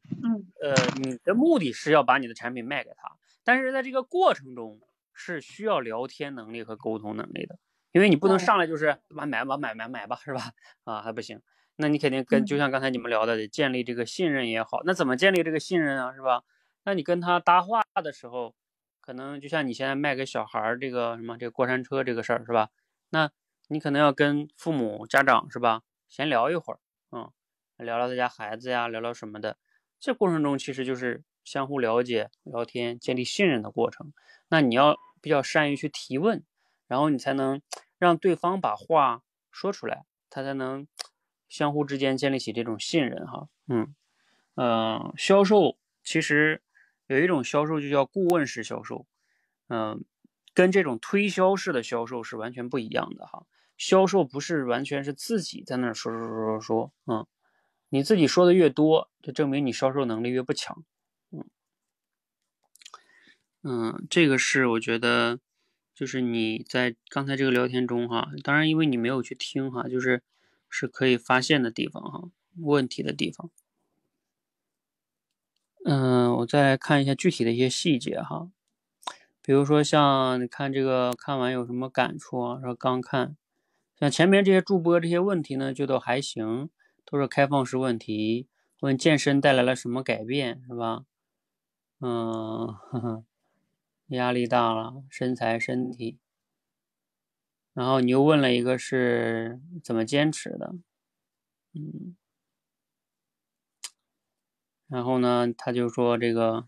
[0.61, 0.73] 呃，
[1.03, 3.11] 你的目的是要把你的产品卖给他，
[3.43, 4.79] 但是在这个过程中
[5.13, 7.59] 是需要聊天能力和沟通能力的，
[7.91, 10.53] 因为你不能上来就是买买吧买买买吧是吧？
[10.85, 11.41] 啊还不行，
[11.81, 16.43] 那你肯定跟就像刚才你们聊的，得建立这个信任也好，那怎么建立这个信任啊是吧？
[16.83, 18.53] 那你跟他搭话的时候，
[19.01, 22.69] 可能就像你现在卖给小孩儿这个什么这个过山车这个事儿是吧？
[23.09, 23.31] 那
[23.67, 26.79] 你可能要跟父母家长是吧，闲聊一会儿，
[27.11, 27.31] 嗯，
[27.77, 29.57] 聊聊他家孩子呀，聊聊什么的。
[29.99, 34.13] 这过程中其实就是相互了解、聊天、建立信任的过程。
[34.49, 36.43] 那你要比较善于去提问，
[36.87, 37.61] 然后你才能
[37.97, 40.87] 让对方把话说出来，他才能
[41.51, 43.49] 相互之间建立起这种信任哈。
[43.67, 43.93] 嗯，
[44.55, 46.61] 呃，销售其实
[47.07, 49.05] 有一种销售就叫顾问式销售，
[49.67, 50.05] 嗯，
[50.53, 53.45] 跟这种推销式的销售是完全不一样的哈。
[53.77, 57.27] 销售不是完全是自己在那说说说说说，嗯，
[57.89, 60.85] 你自己说的越多，就证明你销售能力越不强，
[61.31, 61.45] 嗯，
[63.63, 65.39] 嗯，这个是我觉得，
[65.93, 70.23] 就是你在刚才这个聊天中哈，当然因为你没有去听哈，就是
[70.71, 73.51] 是可以发现的地方哈，问题的地方。
[75.85, 78.49] 嗯，我再看一下具体的一些细节哈，
[79.41, 82.59] 比如说像你看这个看完有什么感触啊？
[82.61, 83.35] 说刚看。
[83.99, 86.69] 像前面这些助播这些问题呢，就都还行，
[87.05, 88.47] 都是开放式问题。
[88.79, 91.05] 问健身带来了什么改变，是吧？
[91.99, 93.23] 嗯，呵呵，
[94.07, 96.17] 压力大了，身材身体。
[97.73, 100.75] 然后你又问了一个是怎么坚持的，
[101.73, 102.15] 嗯。
[104.87, 106.67] 然后呢，他就说这个，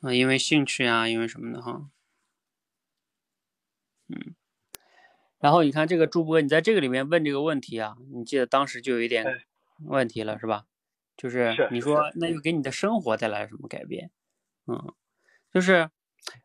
[0.00, 1.90] 啊，因为兴趣啊，因为什么的哈，
[4.08, 4.34] 嗯。
[5.38, 9.24] 然后你看这个主播，你在这个里面问这个问题啊，你记得当时就有一点
[9.84, 10.66] 问题了，是吧？
[11.16, 14.10] 就是你说那又给你的生活带来了什么改变？
[14.66, 14.92] 嗯，
[15.52, 15.90] 就是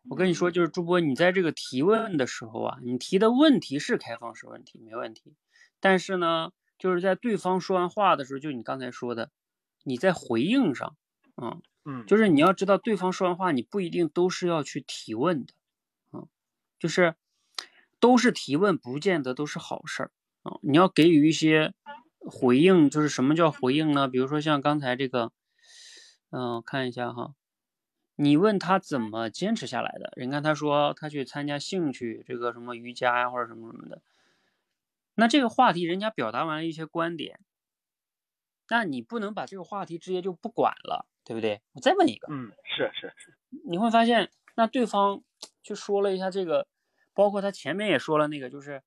[0.08, 5.34] 我跟你说，就是朱波，你在这个提问的时候啊，你提的问题是开放式问题，没问题。
[5.80, 9.30] 但是呢，就是在对方说完话的时候，就你刚才说的，
[9.84, 10.96] 你在回应上，
[11.36, 15.54] 嗯嗯，就是你要知道，对方说完话，你不一定都是要去提问的，
[16.12, 16.28] 嗯，
[16.78, 17.14] 就是。
[17.98, 20.10] 都是提问，不见得都是好事儿
[20.42, 20.58] 啊！
[20.60, 21.72] 你要给予一些
[22.18, 24.06] 回应，就是什么叫回应呢？
[24.06, 25.32] 比如说像刚才这个，
[26.28, 27.32] 嗯，看一下哈，
[28.16, 34.02] 你问他怎么坚持下来的，人看他说他去参加兴趣这个什么瑜伽呀或者什么什么的，
[35.14, 37.40] 那这个话题人家表达完了一些观点，
[38.68, 41.60] 那你不能把这个话题直接就不管了，对不对？
[41.72, 43.34] 我再问一个，嗯，是是是，
[43.68, 45.22] 你会发现那对方
[45.62, 46.66] 就说了一下这个。
[47.14, 48.82] 包括他前面也说了那个，就是，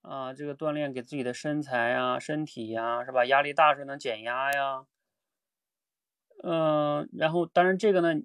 [0.00, 3.26] 啊，这个锻炼给自己的身材呀、身体呀，是吧？
[3.26, 4.86] 压力大是能减压呀，
[6.42, 8.22] 嗯，然后当然这个呢，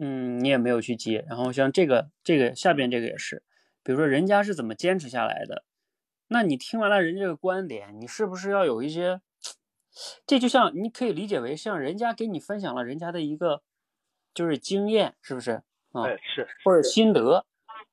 [0.00, 1.24] 嗯，你也没有去接。
[1.28, 3.42] 然后像这个、这个下边这个也是，
[3.82, 5.64] 比如说人家是怎么坚持下来的，
[6.28, 9.20] 那你听完了人家这个观点，你是不是要有一些？
[10.24, 13.62] 这就像你可以理解为像人家给你分享了人家的一个
[14.32, 15.62] 就是经验，是不是？
[15.92, 17.44] 啊，是，或者心得。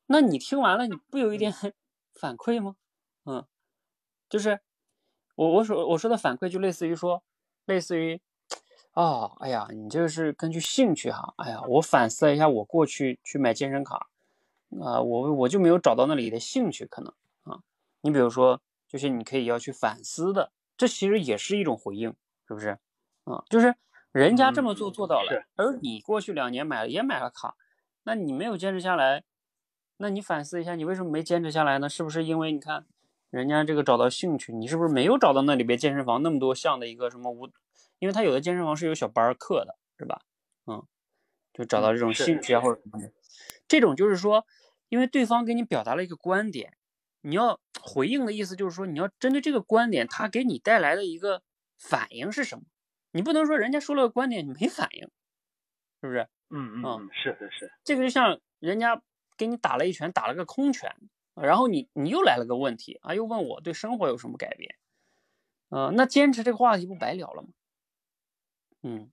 [0.06, 1.52] 那你听完了，你不有一点
[2.14, 2.76] 反馈吗？
[3.26, 3.46] 嗯，
[4.30, 4.60] 就是
[5.36, 7.24] 我我说我说的反馈，就类似于说，
[7.66, 8.22] 类似于，
[8.98, 14.08] 哦，哎呀，你这是根据兴趣哈，哎呀，我反思了一下，我过去去买健身卡，
[14.82, 17.60] 啊，我我就没有找到那里的兴趣，可能啊，
[18.02, 22.10] 你比如说，就是你可以要去反思的，这其实也是一种回应，
[22.48, 22.80] 是不是？
[23.26, 23.76] 啊，就是
[24.12, 27.56] 人家这么做做到了，而你过去两年买了也买了卡，
[28.02, 29.24] 那你没有坚持下来。
[29.98, 31.88] 那你反思一下，你为什么没坚持下来呢？
[31.88, 32.88] 是不是因为你看
[33.30, 37.48] 人家这个找到兴趣，你是不是没有找到那里边健身房那么多项的一个什么无？
[38.00, 40.22] 因为他有的健身房是有小班课的，是吧？
[40.66, 40.86] 嗯，
[41.54, 43.12] 就找到这种兴趣啊或者什么的。
[43.68, 44.46] 这种就是说，
[44.90, 46.78] 因为对方给你表达了一个观点，
[47.22, 51.44] 你要回应的意思就是说，你要针对这个观点，他给你带来的一个
[51.78, 52.64] 反应是什么？
[53.12, 55.10] 你不能说人家说了个观点你没反应，
[56.02, 56.28] 是不是？
[56.50, 57.72] 嗯嗯，是是是。
[57.84, 59.02] 这个就像人家。
[59.40, 60.96] 给你打了一拳，打了个空拳，
[61.36, 64.76] 然后你你又来了个问题啊，又问我对生活有什么改变？
[65.70, 67.50] 呃，那坚持这个话题不白聊了吗？
[68.84, 69.12] 嗯，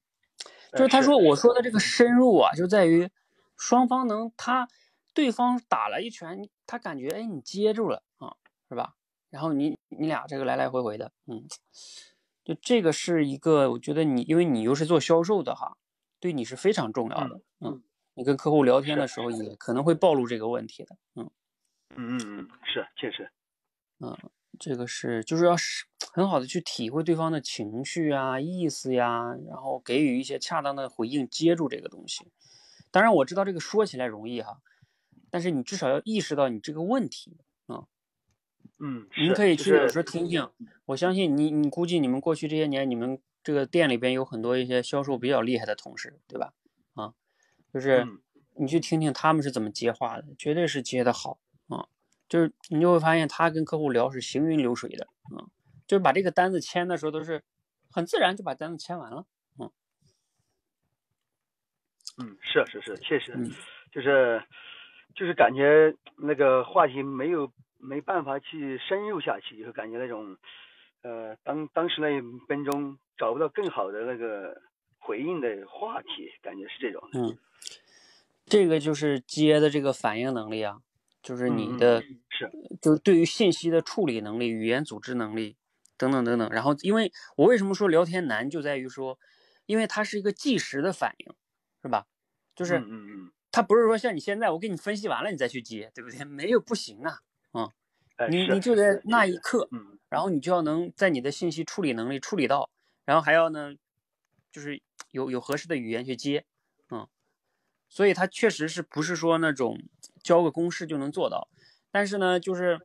[0.72, 1.36] 就是他说我。
[1.36, 3.10] 说的这个深入啊，就在于
[3.56, 4.68] 双方能他
[5.12, 8.36] 对方打了一拳，他感觉哎你接住了啊，
[8.68, 8.94] 是吧？
[9.30, 11.46] 然后你你俩这个来来回回的，嗯，
[12.44, 15.76] 就这个是一个，我觉得你因为你又是做销售的哈，
[16.20, 17.82] 对你是非常重要的，嗯。
[18.16, 21.28] 你跟客户聊天的时候，也可能会暴露这个问题的，嗯，
[21.96, 23.28] 嗯嗯嗯，是确实，
[23.98, 24.16] 嗯，
[24.59, 32.30] 这个是就是要是很好的去体会对方的情绪啊、意思呀，然后给予一些恰当的回应，接住这个东西。
[32.90, 34.61] 当然我知道这个说起来容易哈，
[35.30, 37.86] 但是你至少要意识到你这个问题啊，
[38.78, 40.48] 嗯，您可以去有时候听听，
[40.86, 46.52] 我相信你，你估计你们过去这些年，你们这个店里边有很多一些销售比较厉害的同事，对吧？
[46.94, 47.14] 啊。
[47.72, 48.20] 就是嗯
[48.57, 51.43] 你去听听他们是怎么接话的，绝对是接的好啊。
[52.28, 55.48] 就是你就会发现他跟客户聊是行云流水的嗯，
[55.86, 57.42] 就是把这个单子签的时候都是
[57.90, 59.26] 很自然就把单子签完了。
[59.58, 59.70] 嗯，
[62.18, 63.50] 嗯是是是，确实嗯，
[63.92, 64.42] 就是
[65.14, 70.36] 就是感觉那个话题没有没办法去深入下去，就感觉那种
[71.02, 74.60] 呃当当时那一分钟找不到更好的那个
[74.98, 77.08] 回应的话题，感觉是这种。
[77.12, 77.36] 嗯，
[78.46, 80.80] 这个就是接的这个反应能力啊，
[81.24, 82.50] 就是你的嗯是
[82.82, 85.56] 就是对于信息的处理能力、语言组织能力
[85.96, 86.48] 等等等等。
[86.50, 89.18] 然后，因为我为什么说聊天难，就在于说，
[89.64, 91.34] 因为它是一个即时的反应，
[91.82, 92.06] 是吧？
[92.54, 96.24] 就是嗯嗯嗯，它不是说像你现在我给你分析完了你再去接，对不对？
[96.24, 97.20] 没有不行啊，
[97.54, 97.70] 嗯
[98.30, 102.70] 你你就是在那一刻，嗯然后你就要能在你的信息处理能力处理到，
[103.04, 103.74] 然后还要呢，
[104.52, 106.44] 就是有有合适的语言去接，
[106.90, 107.08] 嗯，
[107.88, 109.80] 所以它确实是不是说那种
[110.24, 111.48] 教个公式就能做到，
[111.92, 112.80] 但是呢，就是，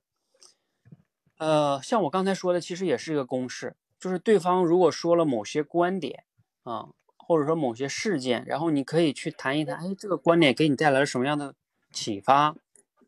[1.38, 6.26] 呃，像我刚才说的，其实也是一个公式，就是对方如果说了某些观点
[6.64, 11.56] 啊，或者说某些事件，然后你可以去谈一谈，哎，这个观点给你带来了什么样的
[11.92, 12.56] 启发、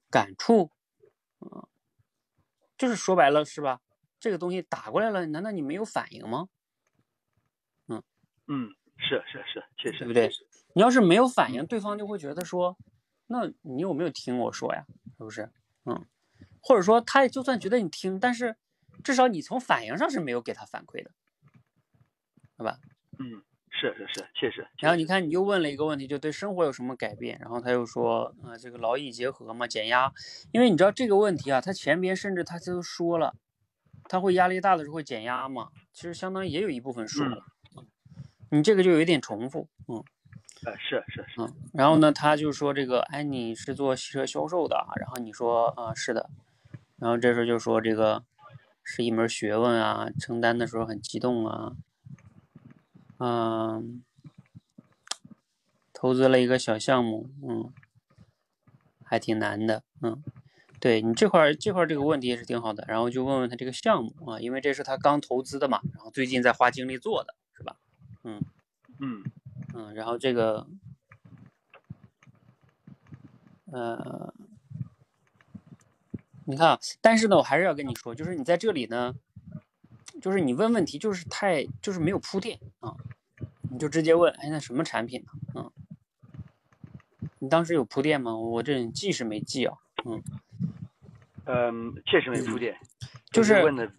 [0.10, 0.72] 感触，
[1.40, 1.68] 啊，
[2.78, 3.82] 就是说白了是吧？
[4.18, 6.48] 这个东西打过来了，难道你没有反应吗？
[7.88, 8.02] 嗯
[8.48, 10.32] 嗯是是是，确实对不对
[10.74, 12.78] 你要是没有反应，对方就会觉得说，
[13.32, 14.86] 那你有没有听我说呀？
[15.18, 15.50] 是不是？
[15.86, 16.06] 嗯，
[16.62, 18.56] 或者说他就算觉得你听，但是
[19.04, 21.12] 至少你从反应上是没有给他反馈的，
[22.58, 22.78] 对吧？
[23.20, 24.68] 嗯是是是，确实。
[24.78, 27.40] 然后你看，你又问了一个问题，就对生活有什么改变？
[27.40, 30.12] 然后他又说，呃，这个劳逸结合嘛，减压。
[30.52, 33.36] 因为你知道这个问题啊，他前边甚至他都说了，
[34.10, 37.46] 他会压力大的时候会减压嘛，其实相当于也有一部分说了。
[38.52, 40.04] 你这个就有一点重复，嗯
[40.66, 41.54] 呃是是是，嗯。
[41.74, 46.30] 然后呢，他就说这个，哎，你是做汽车销售的啊，然后你说，啊、是的。
[46.98, 48.24] 然后这时候就说这个
[48.84, 51.74] 是一门学问啊，承担的时候很激动啊，
[53.18, 54.04] 嗯，
[55.94, 57.74] 投资了一个小项目，嗯，
[59.04, 60.24] 还挺难的，嗯，
[60.80, 67.78] 对你这块这块这个问题也是挺好的，然后就问问他这个项目啊，因为这是他刚投资的嘛，然后最近在花精力做的，是吧？
[68.24, 68.44] 嗯
[69.00, 69.24] 嗯
[69.74, 70.68] 嗯，然后这个，
[73.72, 74.34] 呃，
[76.46, 79.16] 你看啊，但是呢，我还是要跟你说，就是你在这里呢，
[80.22, 82.96] 就是你问问题就是太就是没有铺垫啊，
[83.70, 85.32] 你就直接问，哎，那什么产品呢？
[85.56, 85.72] 嗯，
[87.40, 88.36] 你当时有铺垫吗？
[88.36, 90.22] 我这记是没记啊，嗯，
[91.46, 92.78] 嗯，确实没铺垫，
[93.32, 93.90] 就是问的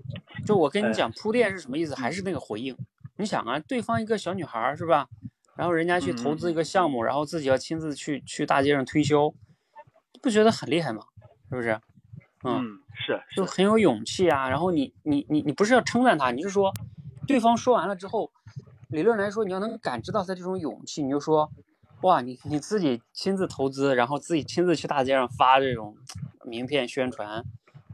[0.45, 2.77] 就我跟你哎讲铺垫是什么意思，还是那个回应。
[3.17, 5.09] 你想啊，对方一个小女孩是吧？
[5.57, 9.33] 然后人家去投资一个项目，然后自己要亲自去去大街上推销，
[10.23, 11.03] 不觉得很厉害吗？
[11.51, 11.81] 是不是？
[12.45, 14.49] 嗯，嗯是就很有勇气啊。
[14.49, 16.73] 然后你你你你不是要称赞他，你是说
[17.27, 18.33] 对方说完了之后，
[18.89, 21.51] 理论来说你要能感知到他这种勇气，你就说
[22.01, 25.97] 哇，你你自己亲自投资，然后自己亲自去大街上发这种
[26.45, 27.45] 名片宣传，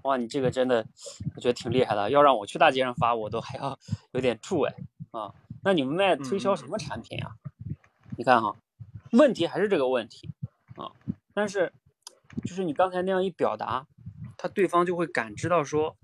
[0.03, 0.87] 哇，你这个真的
[1.35, 2.09] 我觉得挺厉害的。
[2.11, 3.79] 要让我去大街上发，我都还要
[4.13, 4.75] 有点怵哎
[5.11, 5.35] 啊。
[5.63, 7.35] 那你们卖推销什么产品啊？
[8.19, 8.57] 你看哈，
[9.13, 10.29] 问题还是这个问题
[10.75, 10.91] 啊，
[11.33, 11.73] 但是
[12.43, 13.87] 就是你刚才那样一表达，
[14.37, 15.97] 他对方就会感知到说，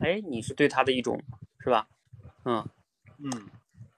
[0.00, 1.18] 哎，你是对他的一种
[1.60, 1.88] 是吧？
[2.44, 2.68] 嗯，
[3.16, 3.48] 嗯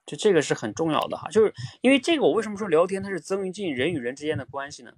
[0.06, 4.93] 就这个是很重要的哈，就是因为这个，我为什么说聊天它是增进人与人之间的关系呢？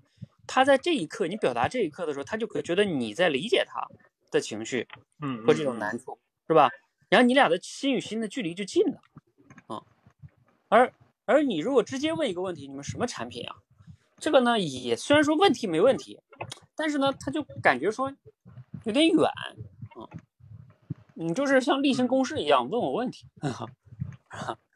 [0.47, 3.89] 他在这一刻，你表达这一刻的时候，他就可觉得你在理解他
[4.31, 4.87] 的情绪
[5.23, 6.69] 嗯和这种难处，是吧？
[7.09, 9.01] 然后你俩的心与心的距离就近了，
[9.69, 9.82] 啊，
[10.69, 10.93] 而
[11.31, 13.57] 而你如果直接问一个问题，你们什么产品啊？
[14.19, 16.20] 这个呢，也虽然说问题没问题，
[16.77, 18.12] 但是呢，他就感觉说
[18.85, 20.05] 有点远，啊，
[21.15, 23.27] 你就是像例行公事一样问我问题，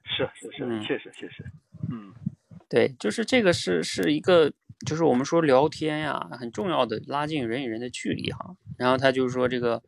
[0.04, 1.44] 是是是嗯，确实确实，
[1.90, 2.14] 嗯
[2.70, 4.52] 对，就是这个是是一个，
[4.86, 8.56] 就是我们说聊天呀，很重要的拉近人与人的距离哈。
[8.78, 9.82] 然后他就说这个，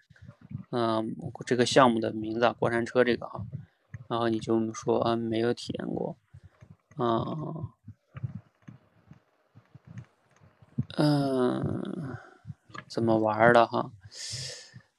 [0.70, 1.16] 嗯、
[1.46, 3.46] 这个项目的名字啊，过山车这个哈，
[4.08, 6.16] 然后你就说啊没有体验过，
[6.96, 7.24] 啊、
[10.96, 12.16] 嗯，
[12.88, 13.90] 怎么玩的哈？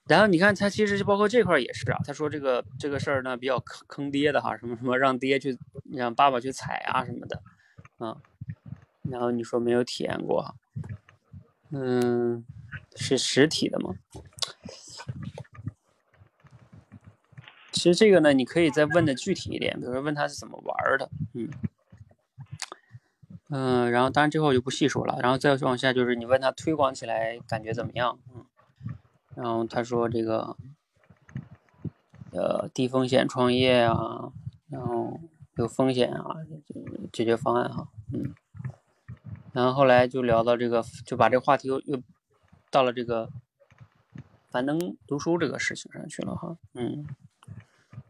[0.07, 5.57] 然后你看他其实就包括这块也是啊，他说这个这个事儿呢比较坑坑爹的哈，什么什么让爹去
[5.91, 7.41] 让爸爸去踩啊什么的，
[7.98, 8.18] 啊，
[9.02, 10.56] 然后你说没有体验过，
[11.72, 12.45] 嗯，
[12.95, 13.95] 是实体的吗？
[17.74, 21.49] 其实这个呢，你可以再问的具体一点，比如说问他是怎么玩的，嗯，
[23.49, 28.45] 嗯，然后当然这块我就不细说了，然后再往下就是你问他推广起来感觉怎么样，嗯，
[29.36, 30.57] 然后他说这个，
[32.32, 34.34] 呃，低风险创业啊，
[34.69, 35.22] 然后
[35.56, 36.36] 有风险啊，
[37.14, 38.34] 解决方案哈，嗯，
[39.53, 42.02] 然后后来就聊到这个，就把这个话题又又
[42.69, 43.30] 到了这个
[44.49, 47.07] 樊登读书这个事情上去了哈，嗯，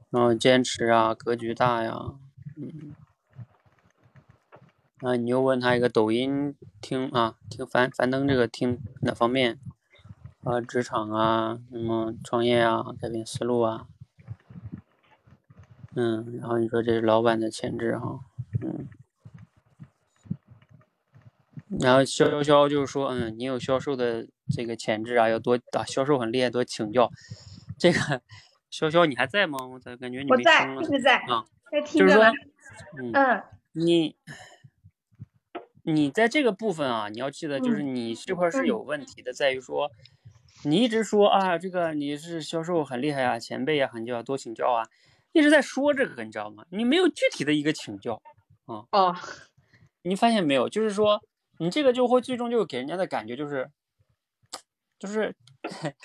[0.10, 2.16] 然后坚持啊，格局大呀，
[2.56, 2.96] 嗯。
[5.02, 9.60] 啊，你又问他一个抖音听啊，听樊樊登这个听哪方面？
[10.44, 13.86] 啊，职场啊，什么创业啊，改变思路啊，
[15.94, 18.22] 嗯，然后你说这是老板的潜质哈，
[18.62, 18.88] 嗯，
[21.82, 27.12] 然后潇潇潇就是说，嗯，你有销售的这个潜质啊，要多啊，销售很厉害，多请教。
[27.78, 28.00] 这个
[28.72, 29.68] 潇潇你还在吗？
[29.68, 30.82] 我咋感觉你没声了？
[30.82, 32.24] 我在，一直在啊，在听就是说。，
[32.98, 33.44] 嗯，嗯
[33.74, 34.16] 你
[35.90, 39.90] 你在这个部分啊，你要记得，就是你这块儿是有问题的，在于说，
[40.66, 44.84] 你一直说啊，这个你是销售很厉害啊，前辈啊，很就要多请教啊，
[45.32, 46.66] 一直在说这个，你知道吗？
[46.72, 48.22] 你没有具体的一个请教
[48.66, 49.16] 啊，哦，
[50.02, 50.68] 你发现没有？
[50.68, 51.22] 就是说，
[51.60, 53.72] 你这个就会最终就给人家的感觉就是，
[55.00, 55.34] 就是，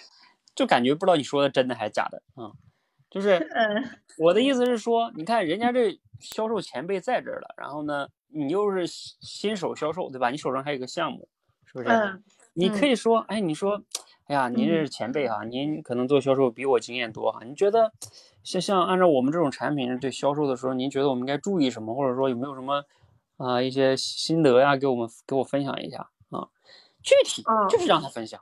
[0.54, 2.52] 就感觉不知道你说的真的还是假的啊、
[3.10, 3.98] 就是嗯。
[4.18, 10.30] 我的意思是说，你看人家这销售前辈在这儿了，然后呢，你又是新新手销售，对吧？
[10.30, 11.28] 你手上还有个项目，
[11.64, 11.88] 是不是？
[11.88, 12.22] 嗯
[12.54, 13.82] 你可以说，哎，你说，
[14.26, 17.92] 哎呀，您这嗯是前辈哈、您可能做销售比我经验多哈、你觉得，
[18.44, 22.84] 像像按照我们这种产品对销售的时候，您觉得我们应该注意什么，或者说有没有什么
[23.38, 26.46] 啊、一些心得呀，给我们给我分享一下啊？
[27.02, 28.38] 具体哦就是让他分享，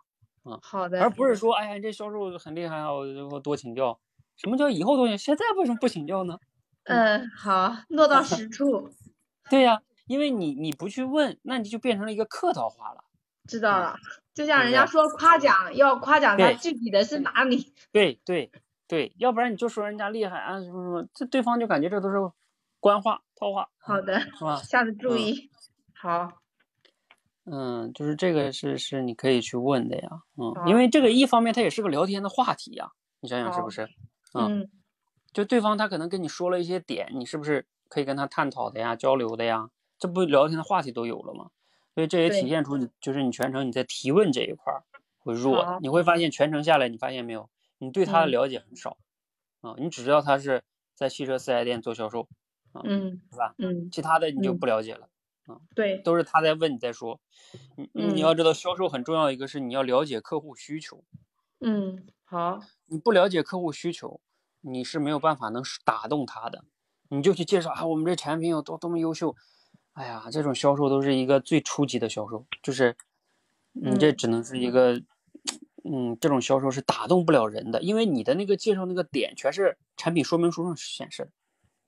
[0.61, 3.97] 好的，而不是说，哎呀，你这销售很厉害啊，我我多请教。
[4.37, 5.17] 什么叫以后多请？
[5.17, 6.37] 现在为什么不请教呢？
[6.85, 8.91] 嗯好，落到实处，
[9.51, 13.05] 对呀、因为你你不去问，那你就变成了一个客套话了。
[13.05, 13.07] 嗯
[13.49, 13.97] 知道了。
[14.33, 17.75] 就像人家说夸奖，要夸奖他具体的是哪里。
[17.91, 18.53] 对对
[18.87, 22.17] 对，要不然你就说人家厉害啊什么什么，这对方就感觉这都是
[22.79, 24.57] 官话套话，好的，是吧？
[24.57, 25.51] 下次注嗯意。
[25.95, 26.29] 好，
[27.45, 33.89] 嗯，就是这个是是你可以去问的呀，嗯，因为这个一方面它也是个聊天的话题呀，你想想是不是？
[34.35, 34.71] 嗯嗯
[35.33, 39.69] 就对方他可能跟你说了一些点，你是不是可以跟他探讨的呀、交流的呀？
[39.99, 41.51] 这不聊天的话题都有了吗？
[41.95, 44.83] 所以这也体现出你就是你全程你在提问这一块儿
[45.19, 48.97] 会弱，你会发现全程下来，你发现没有，你对他的嗯了解很少
[49.61, 50.63] 啊，你只知道他是
[50.95, 52.29] 在汽车四 S 店做销售，
[52.85, 53.55] 嗯是吧？
[53.59, 55.09] 嗯，其他的你就嗯不了解了，
[55.47, 57.21] 啊对，都是他在问你在说。
[57.75, 61.05] 你你要知道，销售很重要一个是你要了解客户需求，
[61.59, 64.21] 嗯好，你不了解客户需求，
[64.61, 66.65] 你是没有办法能打动他的。
[67.11, 69.35] 你就去介绍啊，我们这产品有多多么优秀，
[69.93, 72.97] 哎呀，这种销售都是一个最初级的销售，就是
[73.73, 75.03] 你这嗯只能是一个，
[75.85, 81.31] 嗯，这种销售是打动不了人的，因为你的那个介绍那个点全是产品说明书上显示的。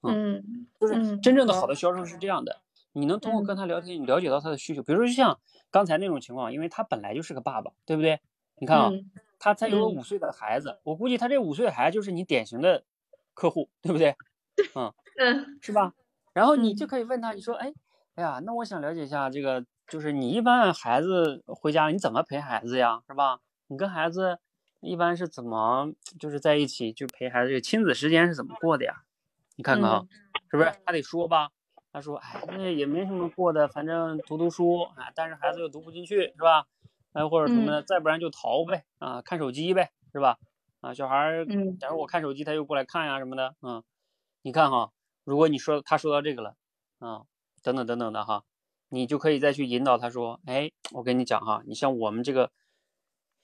[0.05, 2.61] 嗯就是嗯真正的好好的销售是这样的，
[2.93, 4.82] 你能通过嗯跟他聊天，你了解到他的需求。
[4.82, 5.39] 比如说像
[5.70, 8.19] 刚才那种情况，因为他本来就是个爸爸，对不对？
[8.57, 12.82] 你看啊，嗯他才有个嗯五岁的孩子，我估计他这五岁的孩子就是你典型的
[13.35, 14.16] 客户，对不对？
[14.74, 14.93] 嗯
[15.61, 15.93] 是吧？
[16.33, 17.73] 然后你就嗯可以问他，你说，哎，
[18.15, 23.41] 哎呀，那我想了解一下这个，就是你一般孩子回家你怎么陪孩子呀，是吧？
[23.69, 24.39] 你跟孩子
[24.81, 29.03] 一般是怎么就是在一起就陪孩子，这个亲子时间是怎么过的呀？
[29.57, 30.07] 你看看啊，
[30.51, 30.73] 是不是？
[30.85, 31.51] 他得说吧。
[31.95, 36.67] 他说，哎，那也没什么过的，反正读读书啊，但是孩子又读不进去，是吧？
[37.13, 40.39] 哎，或者什么的，再不然就逃呗，啊，看手机呗，是吧？
[40.81, 41.45] 啊，小孩
[41.79, 43.83] 假如我看手机，他又过来看呀什么的，嗯，
[44.41, 44.91] 你看哈，
[45.24, 46.57] 如果你说他说到这个了，
[46.99, 47.23] 啊，
[47.62, 48.44] 等等等等的哈，
[48.89, 52.51] 你就可以再去引导他说，哎，我跟你讲哈，你像我们这个，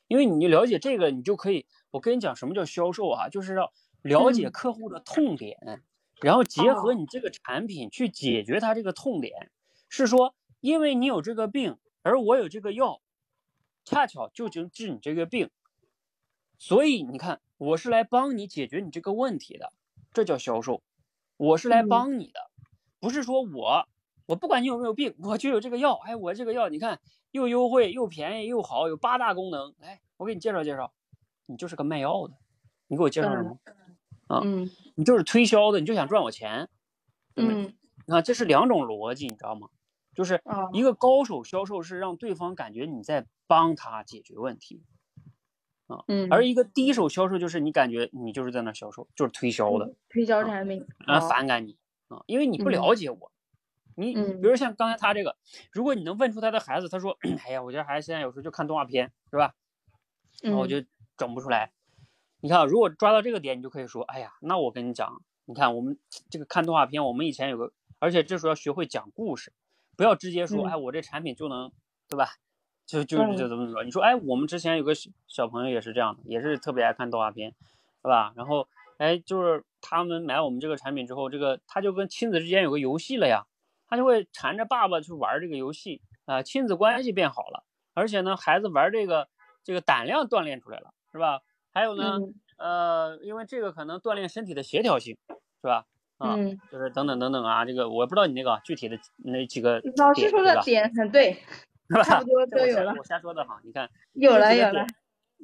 [0.09, 3.73] 因为你了解这个，你就可以，我跟你讲什么叫销售啊，就是要
[4.03, 4.53] 了解嗯。
[4.53, 5.85] 客户的痛点，
[6.21, 6.95] 然后结合哦。
[6.95, 9.51] 你这个产品去解决他这个痛点，
[9.89, 13.01] 是说，因为你有这个病，而我有这个药，
[13.85, 15.51] 恰巧就能治你这个病，
[16.59, 19.73] 所以你看，我是来帮你解决你这个问题的，
[20.13, 20.83] 这叫销售。
[21.39, 22.51] 我是来嗯帮你的，
[23.01, 23.89] 不是说我
[24.27, 25.95] 我不管你有没有病，我就有这个药。
[26.05, 27.01] 哎，我这个药你看
[27.31, 29.75] 又优惠又便宜又好，有八大功能。
[29.81, 30.93] 哎，我给你介绍介绍。
[31.47, 32.35] 你就是个卖药的，
[32.89, 33.59] 你给我介绍什么？
[34.27, 36.69] 啊嗯你就是推销的，你就想赚我钱。
[37.35, 37.75] 对不对
[38.07, 39.69] 嗯啊，这是两种逻辑，你知道吗？
[40.15, 44.83] 就是哦一个高手销售是让对方感觉你在帮他解决问题，
[46.07, 51.79] 嗯，而一个第一手销售就是你感觉你就是在那销售，就是推销的，推销产品，啊，反感你
[52.09, 53.33] 啊，因为你不嗯了解我
[53.95, 55.37] 你嗯比如像刚才他这个，
[55.73, 59.55] 如果你能问出他的孩子，他说， 哎呀，我家孩子现在有时候就看动画片，是吧？
[60.43, 60.85] 然后我嗯就
[61.17, 61.73] 整不出来。
[62.41, 65.99] 你看啊，如果抓到这个点，你就可以说，哎呀，那我跟你讲，你看我们
[66.31, 69.53] 这个看动画片，我们以前有个，而且这时候要学会讲故事，
[69.97, 71.73] 不要直接说，嗯哎，我这产品就能，
[72.09, 72.29] 对吧？
[72.89, 73.85] 就就嗯就怎么怎么说？
[73.85, 77.51] 你说，哎，我们之前有个小小朋友也是这样的，也是特别爱看动画片，
[78.03, 78.33] 是吧？
[78.35, 78.67] 然后，
[78.97, 83.45] 哎，就是他们买我们这个产品之后，这个他就跟亲子之间有个游戏了呀，
[83.87, 87.63] 他就会缠着爸爸去玩这个游戏啊、亲子关系变好了，
[87.93, 89.29] 而且呢，孩子玩这个
[89.63, 91.43] 这个胆量锻炼出来了，是吧？
[91.75, 95.15] 还有呢，嗯呃，因为这个可能锻炼身体的协调性，
[95.61, 95.85] 是吧？
[96.17, 101.37] 啊，嗯，就是等等等等啊，这个我不知道你那个具体的那几个老师说的点很对，
[101.91, 104.87] 是吧差不多这我瞎都有了我瞎说的哈，你看 有了有了，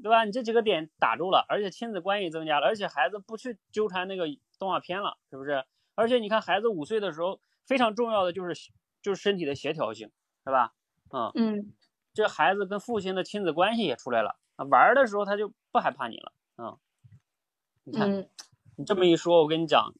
[0.03, 0.25] 对吧？
[0.25, 4.27] 你这几个点打住了，而且亲子关系增加了，而且孩子不去纠缠那个
[4.59, 5.65] 动画片了，是不是？
[5.95, 8.71] 而且你看孩子五岁的时候，非常重要的就是
[9.03, 10.11] 就是身体的协调性，
[10.45, 10.75] 是吧？
[11.11, 11.73] 嗯，嗯
[12.12, 16.79] 这孩子跟父亲的亲子关系也出来了，啊玩儿的时候他就不害怕你了，嗯，
[17.85, 18.11] 你看。
[18.11, 18.29] 嗯
[18.77, 19.95] 你这么一说，我跟你讲，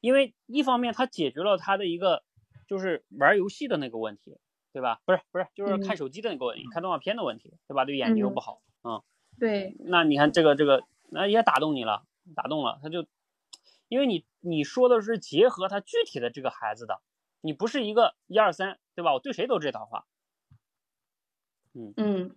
[0.00, 2.22] 因为一方面他解决了他的一个
[2.66, 4.38] 就是玩游戏的那个问题，
[4.78, 5.00] 对吧？
[5.04, 7.84] 不是不是，就是看嗯手机的那个问题，看动画片的问题，对吧？
[7.84, 9.02] 对眼睛又嗯不好，嗯，
[9.36, 12.04] 对，那你看这个这个，那也打动你了，
[12.36, 13.04] 打动了，他就，
[13.88, 17.00] 因为你你说的是结合他具体的这个孩子的，
[17.40, 19.12] 你不是一个一二三，对吧？
[19.14, 20.04] 我对谁都这套话，
[21.74, 22.36] 嗯嗯，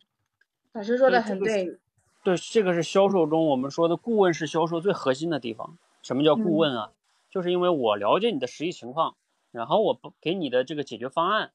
[0.71, 1.77] 老师说的很对，
[2.23, 5.77] 对，这个是销售中我们说的顾问是销售最核心的地方。
[6.01, 6.91] 什么叫顾嗯问啊？
[7.29, 9.15] 就是因为我了解你的实际情况，
[9.51, 11.51] 然后我不给你的这个解决方案，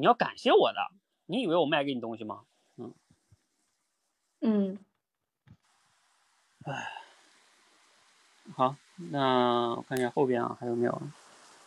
[0.00, 0.78] 你要感谢我的。
[1.26, 2.44] 你以为我卖给你东西吗？
[4.40, 4.78] 嗯。
[8.56, 8.74] 好，
[9.10, 11.02] 那我看一下后边啊，还有没有？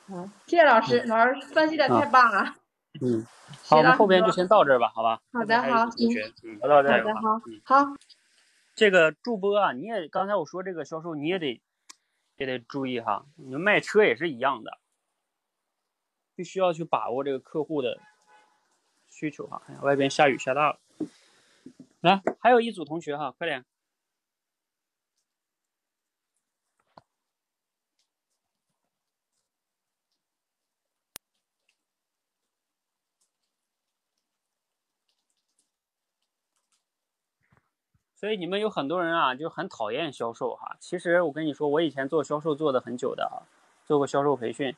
[0.08, 2.02] 好，谢谢老师，老师分析的啊。
[2.02, 2.56] 太棒了，
[3.02, 3.26] 嗯，
[3.64, 5.22] 好，我们后边就先到这儿吧，好吧？
[5.32, 7.96] 好的好，嗯，好的，好的好嗯，好，
[8.76, 11.62] 这个助播啊，你也刚才我说这个销售你也得
[12.36, 14.80] 也得注意哈，你们卖车也是一样的，
[16.36, 18.00] 必须要去把握这个客户的
[19.24, 19.62] 需求哈。
[19.82, 20.80] 外边下雨下大了，
[22.02, 23.64] 来，还有一组同学哈，快点。
[38.14, 40.76] 所以你们有很多人啊，就很讨厌销售哈。
[40.82, 43.48] 其实我跟你说，我以前做销售做的很久的啊，
[43.86, 44.76] 做过销售培训。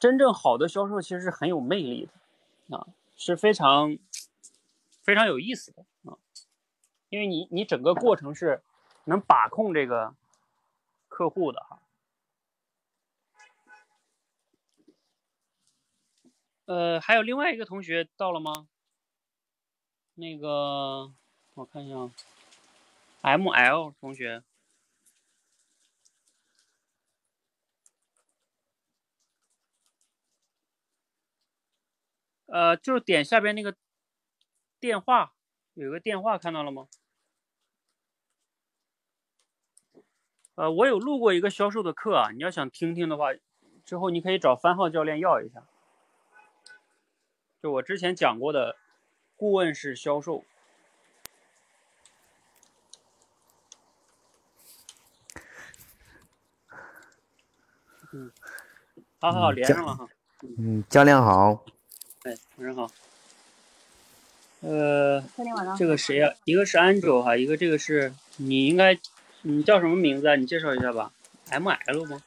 [0.00, 2.08] 真正好的销售其实是很有魅力
[2.68, 2.86] 的啊，
[3.18, 3.98] 是非常
[5.02, 6.16] 非常有意思的啊，
[7.10, 8.62] 因为你你整个过程是
[9.04, 10.14] 能把控这个
[11.08, 11.82] 客户的哈。
[16.66, 18.68] 呃，还有另外一个同学到了吗？
[20.14, 21.12] 那个
[21.54, 22.10] 我看一下。
[23.22, 24.44] M L 同学，
[32.58, 33.76] 呃，就是点下边那个
[34.80, 35.32] 电话，
[35.74, 36.88] 有个电话看到了吗？
[40.56, 43.28] 呃，我有录过一个销售的课啊，你要想听听的话，
[43.84, 45.62] 之后你可以找番号教练要一下。
[47.62, 48.76] 就我之前讲过的
[49.36, 50.44] 顾问式销售。
[58.12, 58.32] 嗯，
[59.20, 60.08] 好好好，连上了哈。
[60.58, 61.64] 嗯，教练好。
[62.58, 62.90] 哎，晚上好。
[64.60, 65.22] 呃。
[65.78, 68.98] 这个谁呀、一个是 Angel 哈，一个这个是你应该，
[69.42, 70.34] 你叫什么名字啊？
[70.34, 71.12] 你介绍一下吧。
[71.50, 72.22] M L 吗？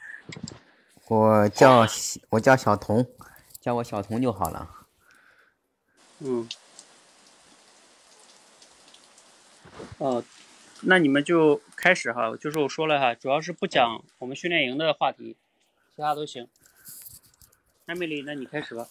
[1.08, 1.86] 我叫
[2.30, 3.06] 我叫小童，
[3.60, 4.70] 叫我小童就好了。
[6.20, 6.48] 嗯。
[9.98, 10.24] 哦，
[10.82, 15.36] 那你们就开始哈，就是我说了哈，主要是不讲我们训练营的话题，
[15.96, 16.48] 其他都行。
[17.88, 18.88] 艾米丽，那你开始吧。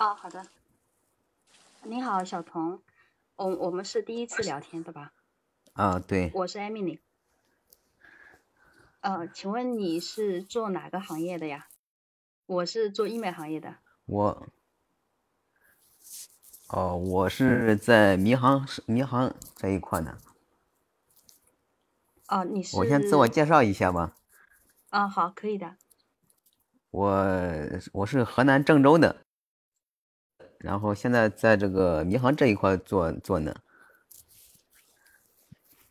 [0.00, 0.46] 哦，好的。
[1.82, 2.80] 你好，小童，
[3.36, 5.12] 我我们是第一次聊天对吧？
[5.74, 7.00] 啊，对，我是艾米丽。
[9.02, 11.68] 呃，请问你是做哪个行业的呀？
[12.46, 13.76] 我是做医美行业的。
[14.06, 14.48] 我，
[16.68, 20.16] 哦，我是在民航民航这一块呢。
[22.28, 22.74] 哦，你是？
[22.78, 24.16] 我先自我介绍一下吧。
[24.88, 25.76] 啊，好，可以的。
[26.90, 27.26] 我
[27.92, 29.26] 我是河南郑州的，
[30.60, 33.54] 然后现在在这个民航这一块做做呢。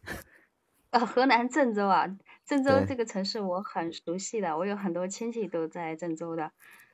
[0.91, 2.08] 呃，河南郑州啊，
[2.46, 6.52] 郑州这个城市我很熟悉的，我有很多亲戚都在郑州的。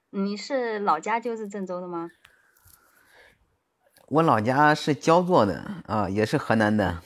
[0.10, 2.12] 你是老家就是郑州的吗？
[4.08, 7.02] 我老家是焦作的啊，也是河南的。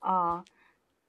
[0.00, 0.44] 哦，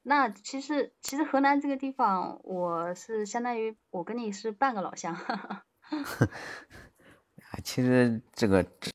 [0.03, 5.17] 那其实其实河南这个地方，我是相当于我跟你是半个老乡。
[5.93, 8.91] 啊， 其实这个这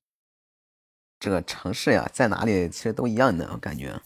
[1.21, 4.01] 这个城市呀，在哪里其实都一样的，我感觉。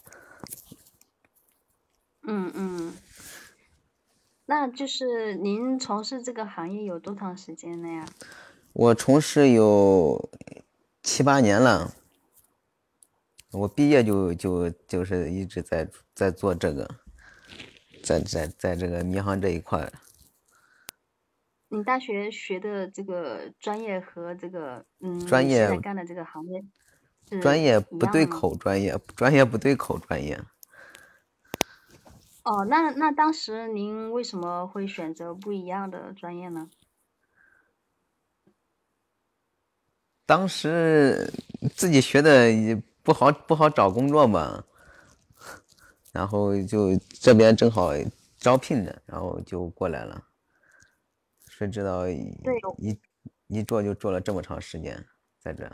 [2.25, 2.93] 嗯嗯，
[4.45, 8.05] 那就是您从事这个行业有多长时间了呀？
[8.71, 10.29] 我从事有
[11.01, 11.93] 七八年了，
[13.51, 16.89] 我毕业就就就是一直在在做这个，
[18.03, 19.91] 在在在这个民航这一块儿。
[21.73, 26.63] 你大学学的这个专业和这个嗯，专业干的这个行业
[27.41, 28.27] 专业不对？
[28.27, 30.39] 口专业，专业不对口专业。
[32.43, 36.69] 哦，那那当时您为什么会选择不一样的专业呢？
[40.27, 41.33] 当时
[41.75, 44.63] 自己学的也不好不好找工作嘛，
[46.11, 47.93] 然后就这边正好
[48.37, 50.23] 招聘的，然后就过来了。
[51.55, 52.99] 谁知道一
[53.47, 55.05] 一做就做了这么长时间，
[55.37, 55.71] 在这。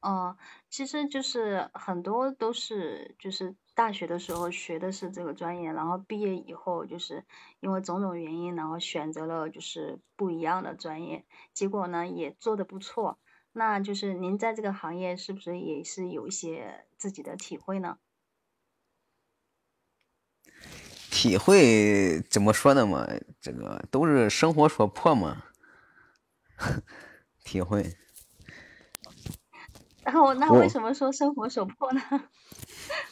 [0.00, 0.38] 哦，
[0.70, 7.22] 其实就是很多都是就是大学的时候学的是这个专业，然后毕业以后就是
[7.60, 13.18] 因为种种原因，然后选择了就是不一样的专业，结果呢也做的不错。
[13.52, 17.98] 那就是您在这个行业是不是也是有一些自己的体会呢？
[21.10, 23.06] 体会怎么说呢嘛？
[23.40, 25.44] 这个都是生活所迫嘛。
[27.42, 27.96] 体会，
[30.04, 32.00] 然后那为什么说生活所迫呢？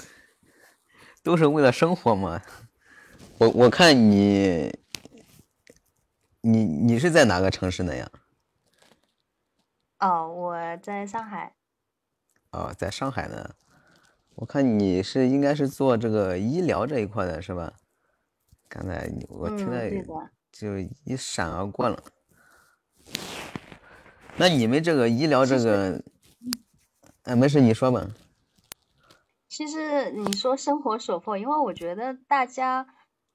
[1.24, 2.42] 都是为了生活嘛。
[3.38, 4.78] 我我看你，
[6.42, 8.10] 你你是在哪个城市的呀？
[9.98, 11.54] 哦，我在上海。
[12.50, 13.54] 哦，在上海呢。
[14.36, 17.72] 我看你是应该是做这个医疗这一块的是吧？
[18.68, 20.30] 刚才我听嗯，了对的。
[20.50, 22.02] 就一闪而过了。
[24.36, 26.02] 那你们这个医疗这个，
[27.24, 28.06] 哎，没事，你说吧。
[29.48, 32.86] 其实你说生活所迫，因为我觉得大家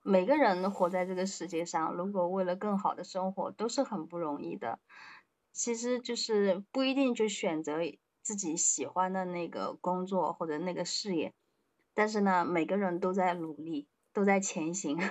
[0.01, 4.80] 每个人活在这个世界上，如果为了更好的生活，都是很不容易的。
[5.51, 7.77] 其实就是不一定就选择
[8.22, 11.34] 自己喜欢的那个工作或者那个事业，
[11.93, 14.98] 但是呢，每个人都在努力，都在前行。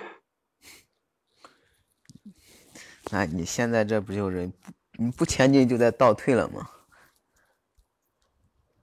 [3.11, 4.51] 那你现在这不就是
[4.97, 6.71] 你不前进就在倒退了吗？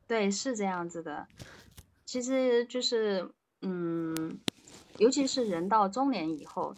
[0.06, 1.26] 对，是这样子的。
[2.04, 3.32] 其实就是，
[3.62, 4.40] 嗯，
[4.98, 6.74] 尤其是人到中年以后，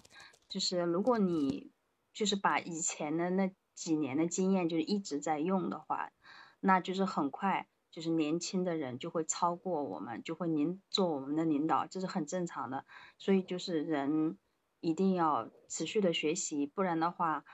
[0.48, 1.72] 就是如果你
[2.12, 6.12] 就是把以前的那几年的经验就是一直在用的话，
[6.60, 12.86] 那就是很快就是年轻的人就会超过我们，就会领做我们的领导，这是很正常的。
[13.18, 14.38] 所以就是人
[14.80, 17.44] 一定要持续的学习，不然的话，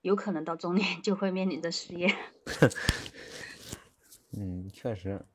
[0.00, 2.12] 有可能到中年 就会面临着失业。
[4.34, 5.26] 嗯，确实。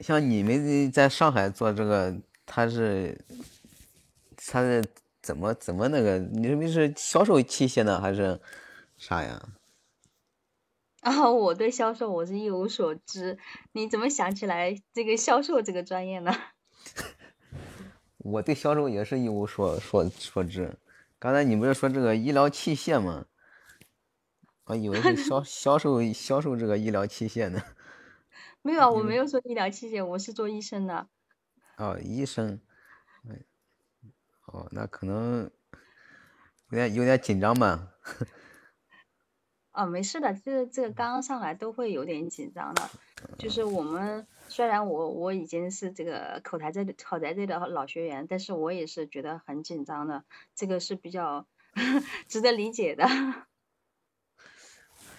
[0.00, 3.24] 像你们在上海做这个，他是
[4.36, 4.84] 他是
[5.22, 6.18] 怎么怎么那个？
[6.18, 8.38] 你们是销售器械呢，还是
[8.98, 9.40] 啥呀？
[11.02, 13.36] 然后我对销售我是一无所知，
[13.72, 16.32] 你怎么想起来这个销售这个专业呢？
[18.18, 20.78] 我对销售也是一无所所所知。
[21.18, 23.26] 刚才你不是说这个医疗器械吗？
[24.66, 27.60] 我以为是销 销售销售这个医疗器械呢。
[28.62, 31.08] 没有啊， 我没有说医疗器械，我是做医生的。
[31.78, 32.60] 哦，医生，
[33.28, 33.42] 哎，
[34.46, 35.50] 哦，那可能
[36.70, 37.88] 有点有点紧张吧。
[39.72, 42.90] 哦，没事的，这个这个刚刚上来都会有点紧张的。
[43.38, 50.24] 就是我们虽然我我已经是这个口才这口才这的老学员，但是我也是觉得很紧张的，
[50.54, 51.46] 这个是比较
[52.28, 53.06] 值得理解的。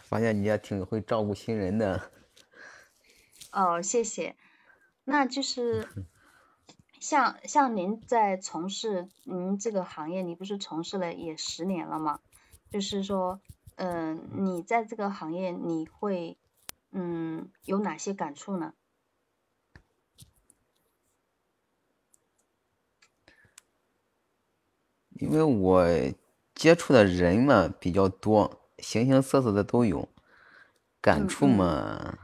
[0.04, 2.12] 发现你也挺会照顾新人的。
[3.52, 4.36] 哦，谢谢。
[5.04, 5.88] 那就是
[7.02, 12.20] 像像您在从事您这个行业，你不是从事了也十年了吗？
[12.70, 13.40] 就是说，
[13.76, 16.38] 嗯、你在这个行业你会
[16.92, 18.74] 嗯有哪些感触呢？
[25.20, 25.88] 因为我
[26.56, 30.10] 接触的人嘛比较多，形形色色的都有，
[31.02, 32.18] 感触嘛，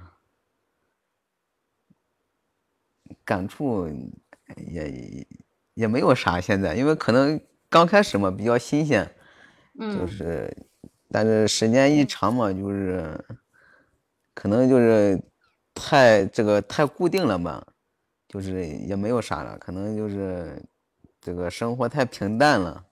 [3.23, 3.87] 感触
[4.57, 5.27] 也
[5.75, 7.39] 也没有啥，现在因为可能
[7.69, 9.15] 刚开始嘛比较新鲜，
[9.77, 10.68] 就嗯是，
[11.11, 13.25] 但是时间一长嘛，就是
[14.33, 15.21] 可能就是
[15.73, 17.65] 太这个太固定了吧，
[18.27, 20.63] 就是也没有啥了，可能就是
[21.19, 22.85] 这个生活太平淡了，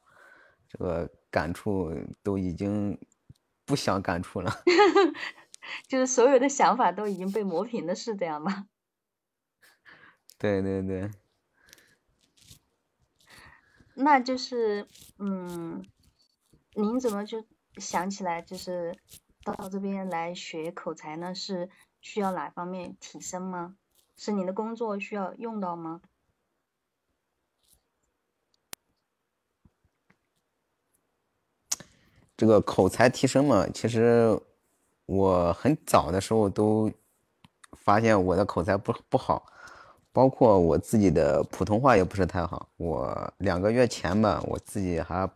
[0.68, 2.98] 这个感触都已经
[3.66, 4.52] 不想感触了。
[5.88, 8.68] 就是所有的想法都已经被磨平了，是这样吗？
[10.40, 11.10] 对对对，
[13.96, 14.88] 那就是，
[15.18, 15.84] 嗯，
[16.76, 17.44] 您怎么就
[17.80, 18.96] 想起来就是
[19.44, 21.34] 到这边来学口才呢？
[21.34, 21.70] 是
[22.02, 23.76] 需要哪方面提升吗？
[24.16, 26.02] 是您的工作需要用到吗？
[32.36, 34.40] 这个口才提升嘛，其实
[35.06, 36.92] 我很早的时候都
[37.72, 39.46] 发现我的口才不不好，
[40.12, 42.70] 包括我自己的普通话也不是太好。
[42.78, 45.28] 我两个月前吧，我自己还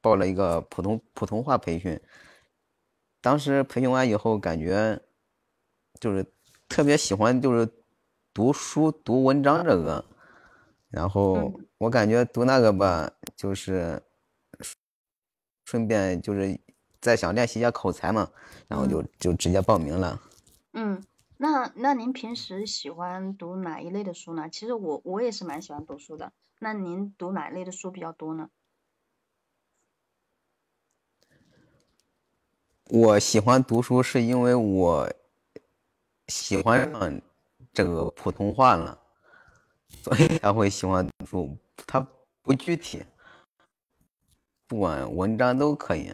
[0.00, 2.00] 报了一个普通普通话培训，
[3.20, 5.00] 当时培训完以后，感觉
[6.00, 6.24] 就是
[6.68, 7.68] 特别喜欢就是
[8.32, 10.04] 读书读文章这个，
[10.88, 14.02] 然后嗯我感觉读那个吧，就是
[15.64, 16.58] 顺便就是
[17.00, 18.30] 再想练习一下口才嘛，
[18.68, 20.20] 然后就就直接报名了。
[20.72, 21.02] 嗯，
[21.36, 24.48] 那那您平时喜欢读哪一类的书呢？
[24.48, 26.32] 其实我我也是蛮喜欢读书的。
[26.60, 28.50] 那您读哪一类的书比较多呢？
[32.90, 35.12] 我喜欢读书是因为我
[36.28, 37.20] 喜欢上
[37.72, 38.98] 这个普通话了，
[40.02, 41.58] 所以才会喜欢读书。
[41.86, 42.00] 它
[42.40, 43.04] 不具体，
[44.66, 46.10] 不管文章都可以，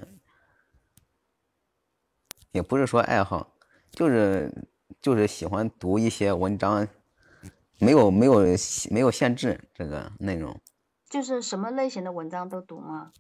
[2.50, 3.54] 也不是说爱好，
[3.92, 4.52] 就是
[5.00, 6.88] 就是喜欢读一些文章，
[7.78, 8.40] 没有没有
[8.90, 10.60] 没有限制这个内容。
[11.08, 13.12] 就是什么类型的文章都读吗？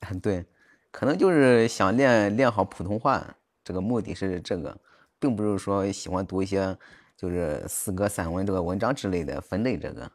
[0.22, 0.46] 对，
[0.94, 4.80] 可能就是想练练好普通话，这个目的是这个，
[5.18, 6.78] 并不是说喜欢读一些
[7.16, 10.12] 就是诗歌、散文这个文章之类的分类这个。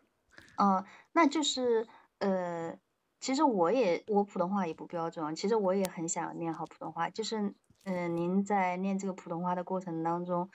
[0.56, 1.86] 哦，那就是
[2.20, 2.80] 呃，
[3.20, 7.10] 其实我也我普通话也不标准啊，其实我也很想练好普通话。
[7.10, 7.54] 就是嗯、
[7.84, 10.50] 呃，您在练这个普通话的过程当中，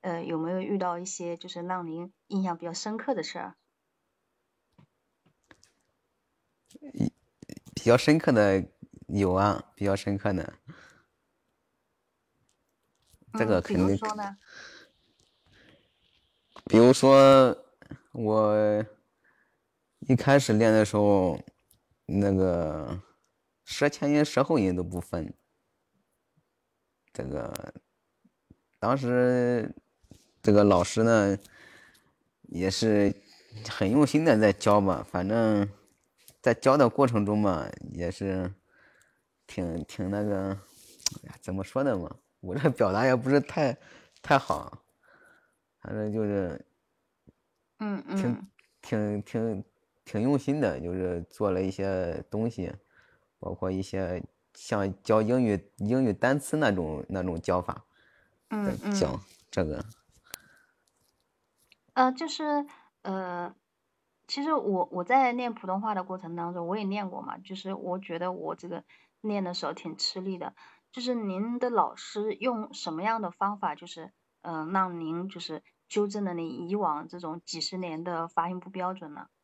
[0.00, 3.56] 呃，有没有遇到一些就是让您印象比较深刻的事儿？
[7.74, 8.64] 比较深刻的
[9.06, 10.52] 有啊，比较深刻的，
[13.34, 14.36] 这个肯定，如说呢？
[16.66, 17.56] 比如说
[18.12, 18.84] 我
[20.00, 21.40] 一开始练的时候，
[22.06, 23.00] 那个
[23.64, 25.32] 舌前音、舌后音都不分，
[27.12, 27.74] 这个
[28.80, 29.72] 当时
[30.42, 31.38] 这个老师呢
[32.42, 33.14] 也是
[33.68, 35.68] 很用心的在教嘛，反正
[36.40, 38.52] 在教的过程中嘛，也是
[39.46, 40.50] 挺挺那个，
[41.22, 43.76] 哎呀怎么说呢嘛，我这表达也不是太
[44.22, 44.82] 太好，
[45.80, 46.64] 反正就是
[47.78, 48.48] 嗯挺嗯
[48.82, 49.64] 挺挺挺
[50.04, 52.72] 挺用心的，就是做了一些东西，
[53.38, 54.22] 包括一些
[54.54, 57.84] 像教英语英语单词那种那种教法
[58.50, 59.20] 嗯嗯教嗯，
[59.50, 59.84] 这个。
[61.94, 62.66] 呃，就是
[63.02, 63.54] 呃，
[64.26, 68.84] 其实我我在练普通话的过程当中，我也练过嘛，就是我觉得我这个
[69.28, 70.54] 练的时候挺吃力的。
[70.92, 79.26] 就是您的老师用什么样的方法，就是嗯、让您就是纠正了你以往这种几十年的发音不标准呢？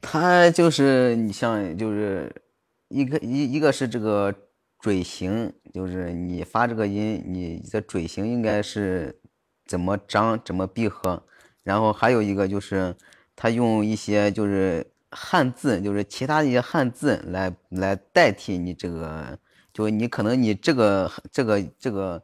[0.00, 2.42] 他就是你像就是
[2.88, 4.34] 一个一一个是这个
[4.78, 9.20] 嘴型，就是你发这个音，你的嘴型应该是
[9.66, 11.26] 怎么张怎么闭合，
[11.62, 12.96] 然后还有一个就是
[13.36, 19.38] 他用一些就是汉字，就是其他一些汉字来来代替你这个，
[19.72, 22.22] 就你可能你这个这个这个。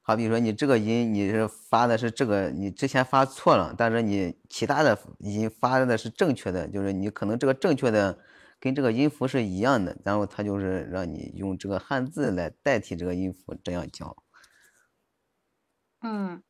[0.00, 8.18] 好比说你这个音你是发的是这个，你之前发错了，但是你其他的音发的是正确的，就是你可能这个正确的
[8.58, 14.16] 跟这个音符是一样的，然后他就是让你用这个汉字来代替这个音符，这样教。
[16.00, 16.42] 嗯，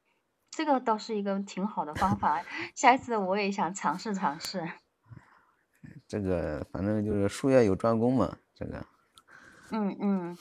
[0.52, 2.44] 这个倒是一个挺好的方法，
[2.76, 4.70] 下一次我也想尝试尝试。
[6.09, 8.85] 这个反正就是术业有专攻嘛，这个。
[9.70, 10.39] 嗯嗯。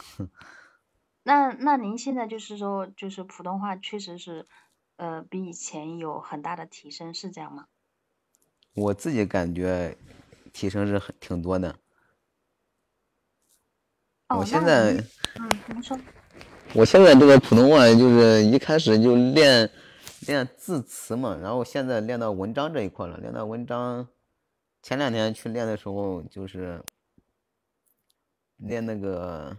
[1.24, 4.48] 那那您现在就是说，就是普通话确实是，
[4.96, 7.66] 呃，比以前有很大的提升，是这样吗？
[8.76, 9.98] 我自己感觉
[10.54, 11.76] 提升是很挺多的。
[14.30, 15.04] 哦，我现那在，您
[15.40, 16.00] 嗯，您说。
[16.74, 19.70] 我现在这个普通话就是一开始就练
[20.28, 24.08] 练字词嘛，然后现在练到文章这一块了，练到文章。
[24.88, 26.82] 前两天去练的时候，就是
[28.56, 29.54] 练那个，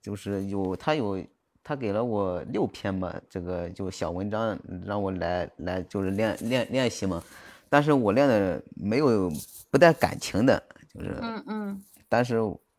[0.00, 1.22] 就是有他有
[1.62, 7.22] 他给了我六篇吧，这个就小文章让我来来就是练练练习嘛。
[7.68, 9.30] 但是我练的没有
[9.70, 10.62] 不带感情的，
[10.94, 12.38] 就是嗯嗯，但是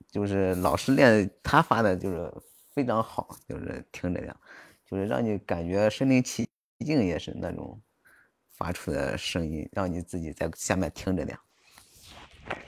[0.09, 2.33] 就是老师练他发的就是
[2.71, 4.35] 非常好，就是听着呀，
[4.89, 6.49] 就是让你感觉身临其
[6.79, 7.79] 境，也是那种。
[8.61, 11.35] 发出的声音，让你自己在下面听着点。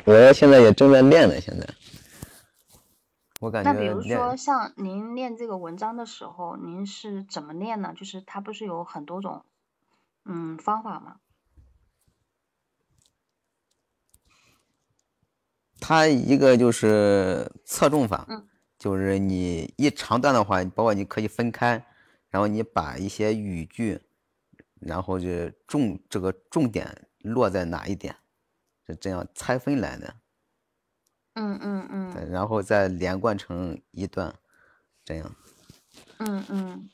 [0.05, 1.69] 我现在也正在练呢，现在。
[3.39, 3.71] 我感觉。
[3.71, 7.93] 那比如说，像您练这个文章的时候，您是怎么练呢？
[7.95, 9.45] 就是它不是有很多种，
[10.25, 11.17] 嗯，方法吗？
[15.79, 18.47] 它一个就是侧重法，嗯，
[18.79, 21.85] 就是你一长段的话，包括你可以分开，
[22.29, 24.01] 然后你把一些语句。
[24.85, 28.15] 然后就重这个重点落在哪一点，
[28.85, 30.15] 是这样拆分来的。
[31.33, 32.31] 嗯嗯嗯。
[32.31, 34.35] 然后再连贯成一段，
[35.03, 35.35] 这样。
[36.19, 36.89] 嗯嗯。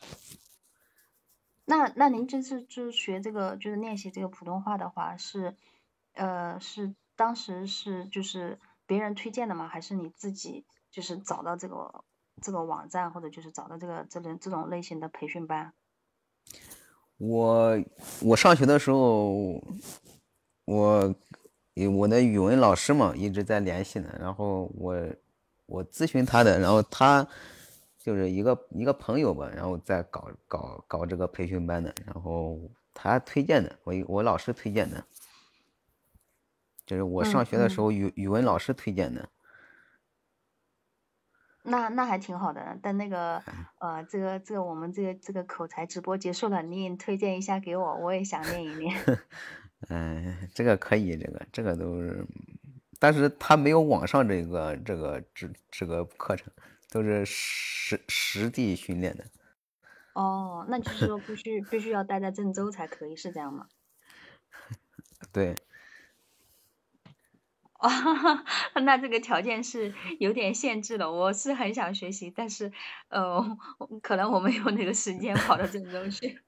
[1.66, 5.56] 那那您这次就是学这个，就是练习这个普通话的话，是
[6.14, 9.68] 呃是当时是就是别人推荐的吗？
[9.68, 12.04] 还是你自己就是找到这个
[12.42, 15.74] 这个网站，或者就是找到这个这种这种类型的培训班？
[17.20, 17.80] 我
[18.22, 19.62] 我上学的时候，
[20.66, 21.16] 我
[21.96, 24.98] 我的语文老师嘛一直在联系呢，然后我
[25.66, 27.28] 我咨询他的，然后他
[27.98, 32.58] 就是一个一个朋友吧，然后在搞搞搞这个培训班的，然后
[32.94, 35.04] 他推荐的，我我老师推荐的，
[36.86, 39.28] 就是我上学的时候语语文老师推荐的。
[41.70, 43.42] 那那还挺好的，但那个
[43.80, 48.96] 呃，这个这个我们这个这个口才直播结束了，你也推荐一下给我，我也想练一练。
[49.90, 52.26] 嗯，这个可以，这个这个都是，
[53.00, 56.52] 但是他没有网上这个这个这这个课程，
[56.90, 59.24] 都是实实地训练的。
[60.14, 63.68] 哦，那就是说必须必须要待在郑州才可以，是这样吗？
[65.32, 65.56] 对。
[67.80, 67.90] 哦，
[68.84, 71.10] 那这个条件是有点限制的。
[71.10, 72.72] 我是很想学习，但是，
[73.08, 73.58] 呃，
[74.02, 76.40] 可能我没有那个时间跑到郑州去。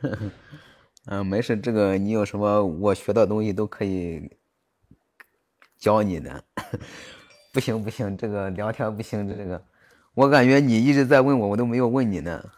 [1.06, 4.30] 嗯，没事，这个你有什么我学的东西都可以
[5.78, 6.44] 教你的。
[7.50, 9.64] 不行不行，这个聊天不行，这个
[10.12, 12.50] 我感觉你一直在问我，我都没有问你呢。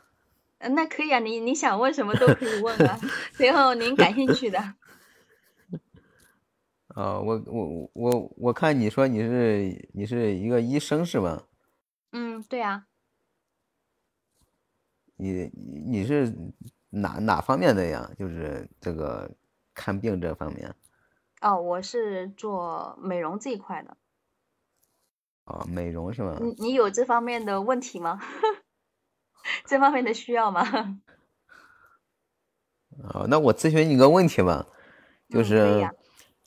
[0.59, 2.99] 嗯，那可以啊，你你想问什么都可以问啊，
[3.33, 4.59] 随后您感兴趣的。
[6.95, 11.45] 啊，我我我我看你说你是你是一个医生是吧？
[12.13, 12.87] 嗯，对啊。
[15.17, 15.51] 你
[15.87, 16.35] 你是
[16.89, 18.11] 哪哪方面的呀？
[18.19, 19.31] 就是这个
[19.73, 20.75] 看病这方面。
[21.41, 23.97] 哦，我是做美容这一块的。
[25.45, 26.39] 哦，美容是吧？
[26.41, 28.21] 你你有这方面的问题吗？
[29.65, 31.01] 这方面的需要吗？
[33.15, 34.67] 哦，那我咨询你个问题吧，
[35.29, 35.89] 就是。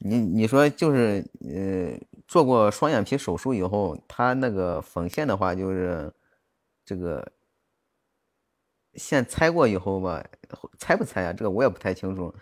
[0.06, 1.98] 你你说就是呃
[2.28, 6.14] 做过双眼皮手术以后，他那个缝线的话，就是
[6.84, 7.32] 这个
[8.96, 10.22] 线拆过以后吧，
[10.78, 11.32] 拆不拆啊？
[11.32, 12.36] 这个我也不太清楚。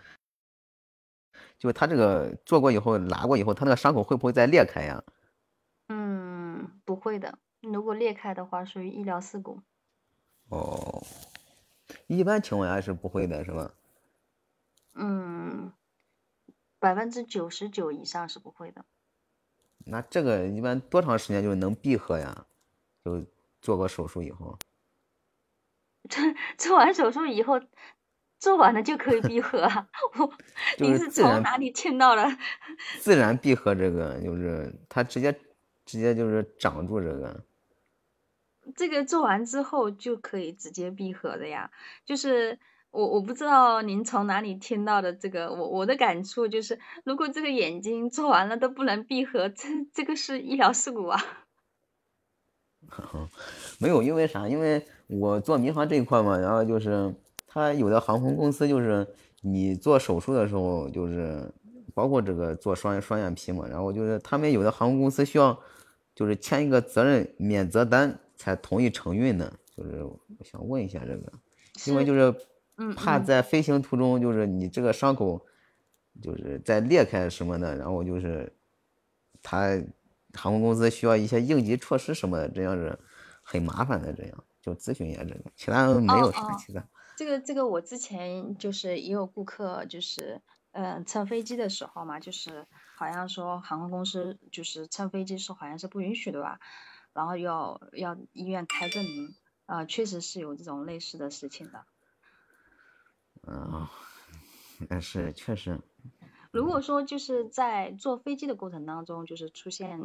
[1.56, 5.04] 就他这个做过以后拉过以后，他那个伤口会不会再裂开呀？
[5.88, 7.38] 嗯，不会的。
[7.60, 9.60] 如果裂开的话，属于医疗事故。
[10.48, 11.00] 哦，
[12.08, 13.70] 一般情况下是不会的，是吧？
[14.94, 15.72] 嗯。
[16.82, 18.84] 百分之九十九以上是不会的。
[19.86, 22.46] 那这个一般多长时间就能闭合呀？
[23.04, 23.24] 就
[23.60, 24.58] 做过手术以后。
[26.10, 26.20] 做
[26.58, 27.60] 做完手术以后，
[28.40, 29.88] 做完了就可以闭合啊。
[30.18, 30.32] 我
[30.80, 32.36] 你是从哪里听到的？
[32.98, 35.32] 自然闭合这个就是它直接
[35.86, 37.44] 直接就是长住这个。
[38.74, 41.70] 这个做完之后就可以直接闭合的呀，
[42.04, 42.58] 就是。
[42.92, 51.18] 我我不知道您从哪里听到的这个，我我的感触就是，如果这个眼睛做完了都不能闭合，这这个是医疗事故啊。
[53.80, 54.46] 没有，因为啥？
[54.46, 57.14] 因为我做民航这一块嘛，然后就是
[57.46, 59.08] 他有的航空公司就是
[59.40, 61.50] 你做手术的时候，就是
[61.94, 65.58] 包括这个做双双眼皮嘛，然后就是他们有的航空公司需要
[66.14, 71.32] 就是签一个责任免责单才同意承运的，就是我想问一下这个，
[71.86, 72.34] 因为就是。
[72.96, 75.46] 怕在飞行途中，就是你这个伤口，
[76.20, 78.52] 就是在裂开什么的，然后就是
[79.42, 79.80] 他
[80.34, 82.98] 航空公司需要一些应急措施什么的，这样是
[83.42, 84.12] 很麻烦的。
[84.12, 86.84] 这样就咨询一下这个，其他没有什么其他。
[87.16, 90.40] 这个这个我之前就是也有顾客就是
[90.70, 92.66] 嗯乘飞机的时候嘛，就是
[92.96, 96.58] 好像说航空公司就是乘飞机是好像是不允许的吧，
[97.12, 99.34] 然后要要医院开证明
[99.66, 101.84] 啊，确实是有这种类似的事情的。
[103.46, 103.86] 嗯，
[104.88, 105.78] 但是确实。
[106.50, 109.98] 如果说就是在坐飞机的过程当中，就是出现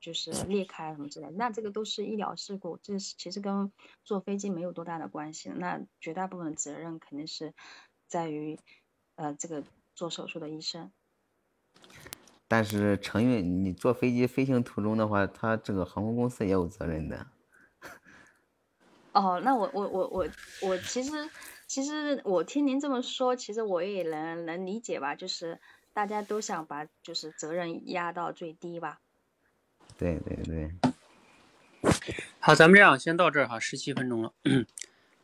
[0.00, 3.72] 就是裂开什么之类，那这个都是医疗事故，这是其实跟
[4.04, 5.48] 坐飞机没有多大的关系。
[5.48, 7.54] 那绝大部分的责任肯定是
[8.06, 8.58] 在于
[9.16, 9.64] 呃这个
[9.94, 10.92] 做手术的医生。
[12.46, 17.26] 但是承运你坐飞机飞行途中的话，他这个航空公司也有责任的。
[19.12, 20.28] 哦，那我我我我
[20.60, 21.30] 我其实
[21.66, 25.58] 其实我听您这么说，其实我也能能理解吧，就是。
[25.94, 28.98] 大家都想把就是责任压到最低吧。
[29.96, 30.68] 对对对。
[32.40, 34.32] 好，咱们这样先到这儿哈，十七分钟了。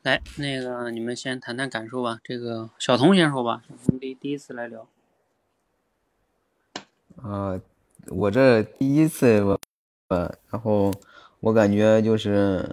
[0.02, 2.20] 来，那个你们先谈谈感受吧。
[2.22, 4.86] 这个小童先说吧，小童第第一次来聊。
[7.20, 7.60] 啊，
[8.06, 9.60] 我这第一次我，
[10.06, 10.92] 呃，然后
[11.40, 12.64] 我感觉就是，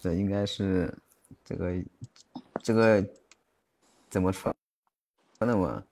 [0.00, 0.96] 这应该是
[1.44, 1.74] 这个
[2.66, 3.08] 这个
[4.10, 4.52] 怎么说？
[5.38, 5.84] 那么。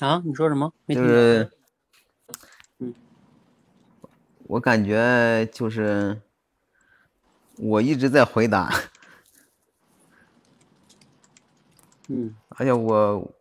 [0.00, 0.74] 啊，你说什么？
[0.88, 1.48] 就是，
[2.78, 2.92] 嗯，
[4.48, 6.20] 我感觉就是，
[7.56, 8.68] 我一直在回答，
[12.08, 13.32] 嗯，而且我，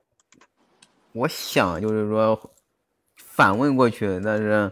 [1.14, 2.54] 我想就是说
[3.16, 4.72] 反问过去，但是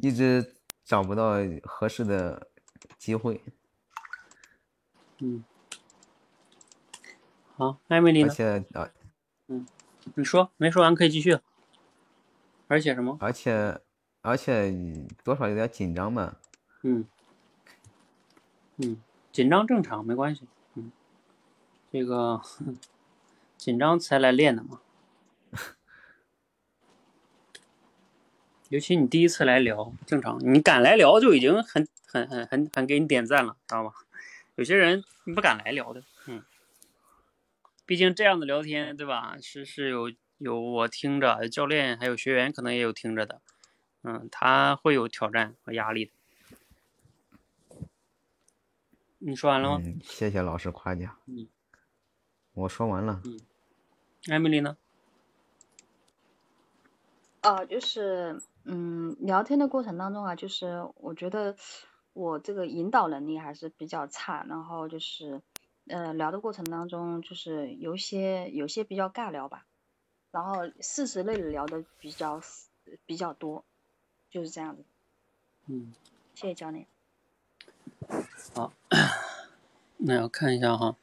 [0.00, 2.48] 一直找不到合适的
[2.96, 3.38] 机会，
[5.24, 5.44] 嗯，
[7.56, 8.90] 好，艾米丽而且啊。
[9.46, 9.64] 嗯，
[10.16, 11.38] 你说没说完可以继续。
[12.66, 13.16] 而且什么？
[13.20, 13.80] 而且，
[14.22, 14.74] 而且
[15.22, 16.38] 多少有点紧张嘛。
[16.82, 17.06] 嗯，
[18.78, 19.00] 嗯，
[19.30, 20.48] 紧张正常，没关系。
[20.74, 20.90] 嗯，
[21.92, 22.42] 这个
[23.56, 24.80] 紧张才来练的嘛。
[28.70, 30.40] 尤其你第一次来聊，正常。
[30.40, 33.92] 你敢来聊就已经很很很很很给你点赞了，知道吧？
[34.54, 36.42] 有些人你不敢来聊的，嗯。
[37.84, 39.36] 毕竟这样的聊天，对吧？
[39.42, 43.42] 是是有有我听着，教练还有学员可能也有听着的，
[44.02, 46.12] 嗯，他会有挑战和压力的。
[49.18, 49.84] 你说完了吗？
[50.02, 51.16] 谢谢老师夸奖。
[51.26, 51.48] 嗯，
[52.54, 53.20] 我说完了。
[53.24, 53.40] 嗯，
[54.30, 54.76] 艾米丽呢？
[57.42, 61.56] 哦，就是嗯，聊天的过程当中啊，就是我觉得
[62.12, 65.40] 我这个引导能力还是比较差，然后就是。
[65.88, 69.66] 呃，聊的过程当中，就是有些有些比较尬聊吧，
[70.30, 72.40] 然后事实类的聊的比较
[73.04, 73.64] 比较多，
[74.30, 74.84] 就是这样子。
[75.66, 75.92] 嗯，
[76.36, 76.86] 谢谢教练。
[78.54, 78.72] 好，
[79.98, 80.94] 那要看一下哈，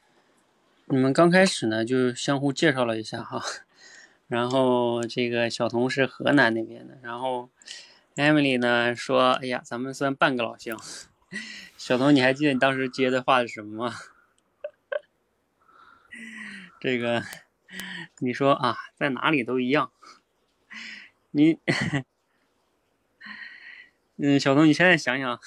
[0.86, 3.44] 你们刚开始呢就相互介绍了一下哈，
[4.30, 7.50] 然后这个小童是河南那边的，然后
[8.20, 10.78] Emily 呢说，哎呀，咱们算半个老乡。
[11.78, 13.96] 小童，你还记得你当时接的话是什么吗？
[16.82, 17.24] 这个，
[18.18, 19.92] 你说啊，在哪里都一样。
[21.32, 21.60] 你，
[24.18, 25.40] 嗯，小童，你现在想想，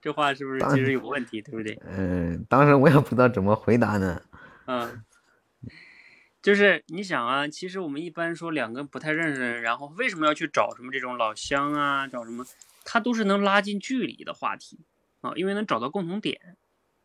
[0.00, 1.80] 这话是不是其实有问题，对不对？
[1.86, 4.22] 嗯，当时我也不知道怎么回答呢。
[4.66, 5.04] 嗯，
[6.42, 12.44] 就是你想啊，其实我们一般说两个不太认识人，然后为什么要去找什么这种老乡啊，找什么，
[12.84, 14.80] 他都是能拉近距离的话题
[15.20, 16.56] 啊，因为能找到共同点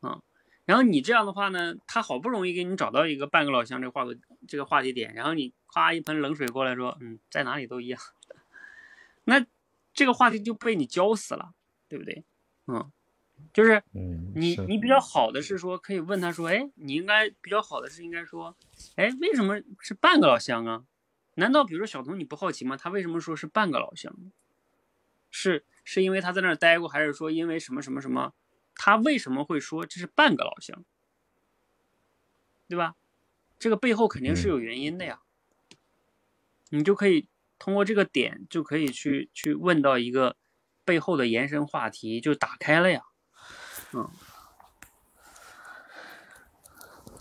[0.01, 0.19] 啊。
[0.65, 8.01] 然后你这样的话呢，他好不容易给你找到一个半个老乡这个话题这个话题点，然后你夸一盆冷水过来说，嗯，在哪里都一样，
[9.23, 9.45] 那
[9.93, 11.53] 这个话题就被你浇死了，
[11.87, 12.25] 对不对？
[12.65, 12.91] 嗯，
[13.53, 13.81] 就是
[14.35, 18.55] 你你比较好的是说可以问他说，哎，你应该比较好的是应该说，
[18.95, 20.85] 哎，为什么是半个老乡啊？
[21.35, 22.77] 难道比如说小童你不好奇吗？
[22.77, 24.15] 他为什么说是半个老乡？
[25.29, 28.33] 是是因为他在那儿待过，还是说因为什么什么什么？
[28.75, 30.83] 他为什么会说这是半个老乡，
[32.67, 32.95] 对吧？
[33.57, 35.21] 这个背后肯定是有原因的呀。
[36.69, 37.27] 你就可以
[37.57, 40.37] 通过这个点，就可以去去问到一个
[40.85, 43.01] 背后的延伸话题，就打开了呀。
[43.93, 44.09] 嗯，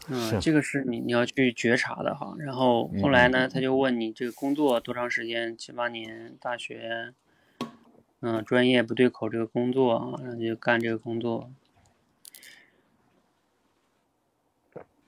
[0.08, 2.34] 嗯，这个是你你要去觉察的哈。
[2.38, 5.56] 然后后来呢，他就问你这个工作多长时间？
[5.56, 7.14] 七八年，大学。
[8.20, 11.50] 嗯，专业不对口，这个工作啊，然后就干这个工作。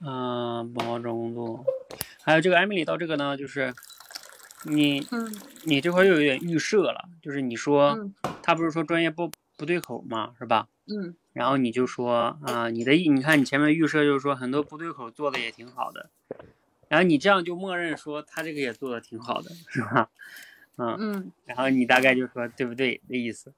[0.01, 1.65] 嗯，不好找工作。
[2.23, 3.75] 还有这个艾米丽到这个呢，就是
[4.65, 5.05] 你，
[5.65, 7.99] 你这块又有点预设了，就是你说
[8.43, 10.69] 他不是说专业不不对口嘛，是吧？
[10.87, 16.11] 嗯然后你就说啊、你的意你看你前面预设就是说很多不对口做的也挺好的，
[16.89, 20.11] 然后你这样就默认说他这个也做的挺好的，是吧？
[20.79, 21.33] 嗯，嗯。
[21.45, 23.55] 然后你大概就说对不对的意思，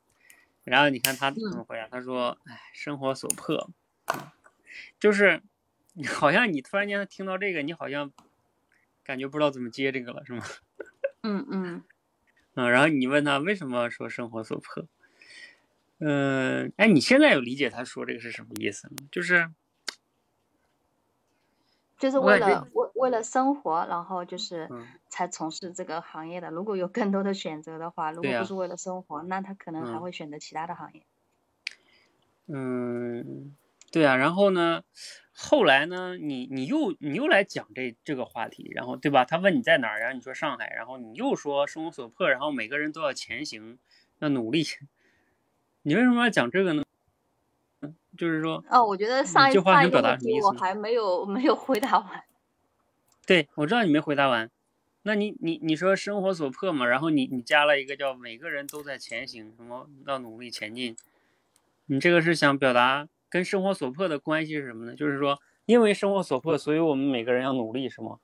[0.63, 3.71] 然后你看他怎么回答，他说，哎，生活所迫，
[4.13, 4.29] 嗯
[4.99, 5.41] 就是
[6.07, 8.13] 好像你突然间听到这个，你好像
[9.03, 10.45] 感觉不知道怎么接这个了，是吗？
[11.25, 11.83] 嗯嗯。
[12.57, 14.87] 嗯，然后你问他为什么说生活所迫，
[16.01, 18.97] 嗯，哎，你现在有理解他说这个是什么意思吗？
[19.13, 19.51] 就是
[21.99, 26.51] 就是为了为为了生活，然后就是嗯才从事这个行业的。
[26.51, 31.05] 如果有更多的选择的话，如果不是为了生活，那他可能还嗯会选择其他的行业。
[32.47, 33.55] 嗯，
[33.93, 34.83] 对啊，然后呢，
[35.35, 39.27] 后来呢，你你又你又来讲这这个话题，然后对吧？
[39.27, 43.79] 他问你在哪儿，然后你说上海，然后你又说生活所迫，然后每个人都要前行，
[44.21, 44.65] 要努力。
[45.83, 46.85] 你为什么要讲这个呢？
[47.81, 52.25] 嗯就是说，哦，我觉得上一句话想表达什么意思我还没有没有回答完。
[53.27, 54.51] 对，我知道你没回答完。
[55.03, 60.95] 那你你你说生活所迫嘛，然后你你加了一个叫每个人都在前行，什么要努力前进。
[61.87, 64.95] 你这个是想表达跟生活所迫的关系是什么呢？
[64.95, 68.19] 就是说，因为生活所迫，所以我们每个人要努力，是吗？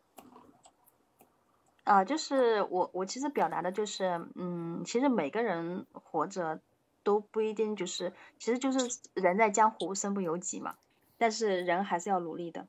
[1.84, 6.60] 啊、就是我我其实表达的就是，嗯，其实每个人活着
[7.06, 10.74] 都不一定就是，其实就是人在江湖身不由己嘛，
[11.16, 12.66] 但是人还是要努力的。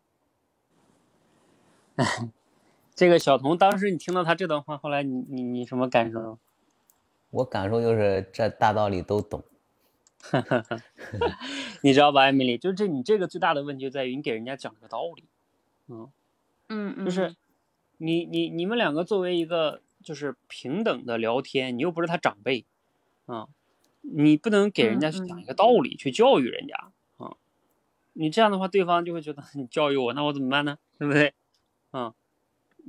[2.93, 6.37] 这个小童当时你听到他这段话，后来你你你什么感受？
[7.31, 9.43] 我感受就是这大道理都懂。
[11.81, 15.23] 你知道吧，艾米丽，就这你这个最大的问题就在于你给人家讲个道理，
[15.87, 16.11] 嗯。
[16.69, 17.35] 嗯嗯，就是
[17.97, 22.65] 你你你们两个作为一个就是平等的聊天，你又不是他长辈，
[23.25, 23.47] 啊，
[24.01, 27.35] 你不能给人家去讲一个道理，去教育人家啊，
[28.13, 30.77] 你这样的话，对方就会觉得 你教育我，那我怎么办呢？
[30.97, 31.33] 对不对？
[31.91, 32.13] 嗯，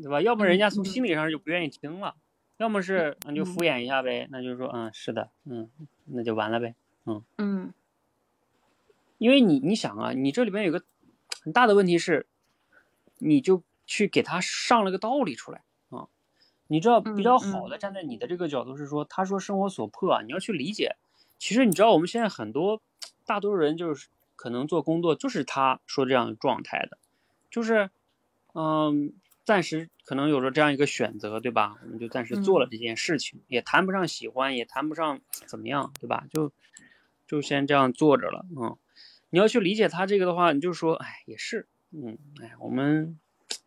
[0.03, 0.21] 对吧？
[0.23, 2.15] 要么人家从心理上就不愿意听了，
[2.57, 5.71] 要么是你就敷衍一下呗，那就是说嗯是的，嗯，
[6.07, 6.75] 那就完了呗，
[7.07, 7.23] 嗯。
[7.39, 7.73] 嗯
[9.19, 10.85] 因为你你想啊，你这里边有个
[11.43, 12.29] 很大的问题是，
[13.19, 15.65] 你就去给他上了个道理出来啊。
[16.69, 20.97] 你知道比较好的站在你的这个角度是说，他说生活所迫啊，你要去理解。
[21.39, 22.81] 其实你知道我们现在很多
[23.27, 26.99] 大多数人就是可能做工作就是他说这样的状态的，
[27.51, 27.91] 就是
[28.55, 29.13] 嗯，
[29.45, 31.77] 暂时可能有了这样一个选择，对吧？
[31.83, 36.27] 我们就暂时做了这件事情，也谈不上喜欢，也谈不上怎么样，对吧？
[36.31, 36.53] 就
[37.27, 38.77] 就先这样做着了，嗯。
[39.31, 43.19] 你要去理解他这个的话，你就说，哎，也是，嗯，哎，我们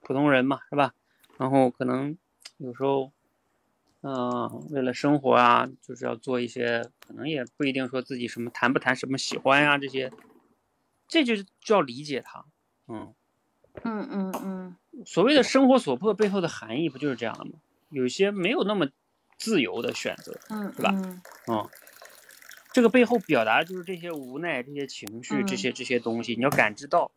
[0.02, 0.95] 普通人嘛，是吧？
[1.38, 2.18] 然后可能
[2.62, 3.12] 有时候，
[4.02, 10.12] 嗯、为了生活啊，就是要做一些，可能也不一定说自己什么谈不谈什么喜欢呀、这些，
[11.08, 12.46] 这就是就要理解他，
[12.88, 13.14] 嗯，
[13.84, 14.76] 嗯嗯嗯。
[15.06, 17.54] 所谓的生活所迫背后的含义不就是这样的吗？
[17.90, 18.88] 有一些没有那么
[19.40, 21.22] 自由的选择，嗯，是吧嗯。
[21.48, 21.68] 嗯，
[22.74, 25.58] 这个背后表达就是这些无奈、这些情绪、这嗯。
[25.58, 27.12] 些这些东西，你要感知到，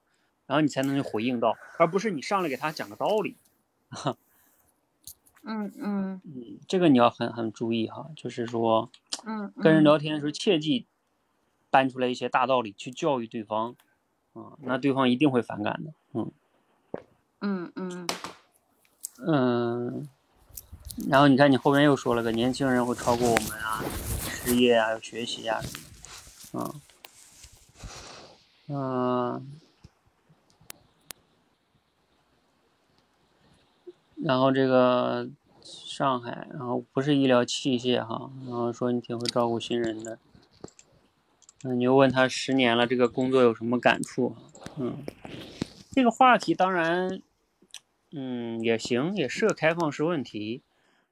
[0.46, 3.36] 然后你才能回应到，而不是你上来给他讲个道理。
[5.46, 8.90] 嗯嗯嗯，这个你要很很注意哈，就是说
[9.24, 10.86] 嗯，跟人嗯聊天的时候，切记
[11.70, 13.76] 搬出来一些大道理去教育对方，
[14.32, 15.92] 啊、那对方一定会反感的。
[16.14, 16.32] 嗯
[17.40, 18.06] 嗯嗯
[19.26, 20.08] 嗯，
[21.08, 23.84] 然后你看你后面又说了个年轻人会超过我们啊，
[24.24, 26.74] 失业啊，有学习啊什么的，
[28.68, 29.60] 嗯嗯。
[34.26, 35.28] 然后这个
[35.60, 40.18] 上海，然后不是医疗器械哈，然后说你挺会照顾新人的，
[41.62, 44.34] 嗯，你又问他十年了这个工作有什么感触？
[44.78, 45.04] 嗯，
[45.90, 47.20] 这个话题当然，
[48.12, 50.62] 嗯也行，也是个开放式问题。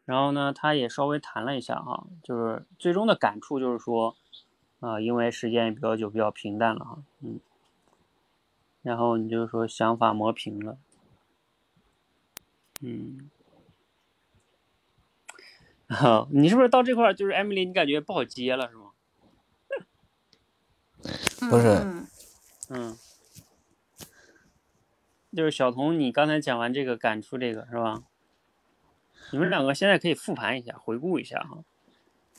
[0.07, 4.17] 然后呢，他也稍微谈了一下哈，就是最终的感触就是说，
[4.81, 7.39] 啊、因为时间也比较久，比较平淡了哈，嗯，
[8.81, 10.79] 然后你就说想法磨平了。
[12.83, 13.31] 嗯，
[15.89, 18.83] 好，你是不是到这块儿就是艾米丽，你感觉不好接了是吗？
[21.49, 22.07] 不是嗯
[22.71, 22.99] 嗯，
[25.37, 28.03] 就是小童，你刚才讲完这个感触这个是吧？
[29.31, 31.65] 你们两个现在可以复盘一下，回顾一下哈。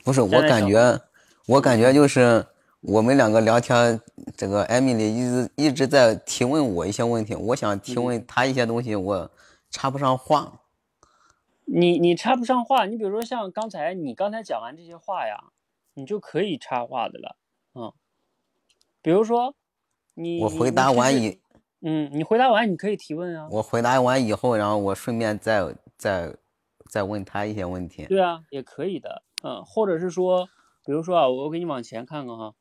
[0.04, 1.02] 不是，我感觉，
[1.48, 2.46] 我感觉就是
[2.82, 4.00] 我们两个聊天，
[4.36, 9.32] 这个艾米丽一直一直在提问我一些问题，我想提问她一些东西，我
[9.74, 10.62] 插不上话。
[11.66, 15.52] 你你插不上话，你比如说像刚才你刚才讲完这些话呀，
[15.94, 17.38] 你就可以插话的了，
[17.74, 17.92] 嗯，
[19.02, 19.56] 比如说
[20.14, 21.40] 你我回答完以，
[21.80, 23.48] 嗯，你回答完你可以提问啊。
[23.50, 26.36] 我回答完以后，然后我顺便再再
[26.90, 28.06] 再问他一些问题。
[28.06, 30.50] 对啊，也可以的，嗯，或者是说，
[30.86, 32.54] 比如说啊，我给你往前看看哈，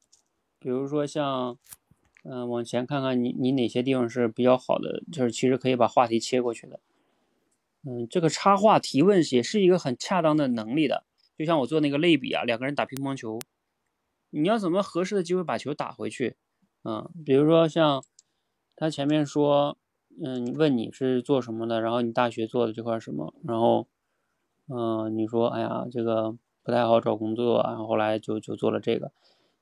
[0.60, 1.58] 比如说像，
[2.22, 6.78] 嗯，往前看看你你哪些地方是比较好的，就是其实可以把话题切过去的。
[7.84, 11.04] 嗯，这个插话提问也是一个很恰当的能力的，
[11.36, 13.40] 就像我做那个类比啊，两个人打乒乓球，
[14.30, 16.36] 你要怎么合适的机会把球打回去？
[16.84, 18.02] 嗯，比如说像
[18.76, 19.76] 他前面说，
[20.24, 23.86] 嗯，问你是做什么的，然后你大学做的这块什么，然后，
[24.68, 29.10] 嗯，你说，哎呀，这个不太好找工作，然后后来就就做了这个。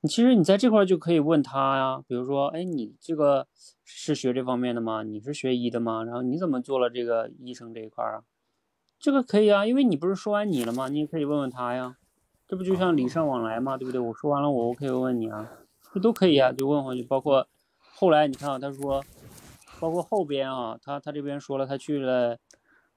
[0.02, 3.47] 你其实你在这块就可以问他呀，比如说，哎，你这个
[3.85, 5.02] 是学这方面的吗？
[5.02, 6.02] 你是学医的吗？
[6.05, 8.24] 然后你怎么做了这个医生这一块啊？
[8.98, 10.89] 这个可以啊，因为你不是说完你了吗？
[10.89, 11.97] 你也可以问问他呀，
[12.48, 14.01] 这不就像礼尚往来嘛，对不对？
[14.01, 15.51] 我说完了，我 OK 问问你啊，
[15.93, 17.02] 这都可以啊，就问回去。
[17.02, 17.47] 包括
[17.94, 19.05] 后来你看啊，他说，
[19.81, 22.39] 包括后边啊，他他这边说了，他去了，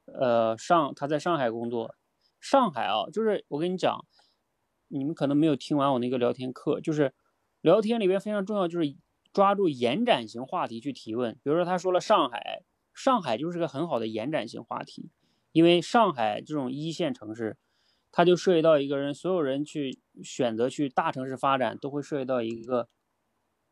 [0.06, 1.96] 呃，上他在上海工作，
[2.40, 4.06] 上海啊，就是我跟你讲。
[4.94, 7.14] 你们可能没有听完我那个聊天课，就是
[7.62, 8.96] 聊天里边非常重要，就是
[9.34, 11.34] 抓住延展型话题去提问。
[11.44, 12.62] 比如说他说了上海，
[12.94, 15.10] 上海就是个很好的延展型话题，
[15.52, 17.58] 因为上海这种一线城市，
[18.12, 22.88] 它就涉及到一个人，所有人去选择去大城市发展，都会涉及到一个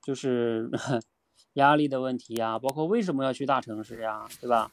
[0.02, 0.72] 就是
[1.54, 4.72] 压力的问题呀，包括为什么要去大城市呀，对吧？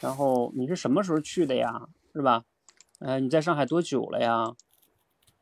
[0.00, 2.44] 然后你是什么时候去的呀，是吧？
[3.00, 4.54] 呃，你在上海多久了呀？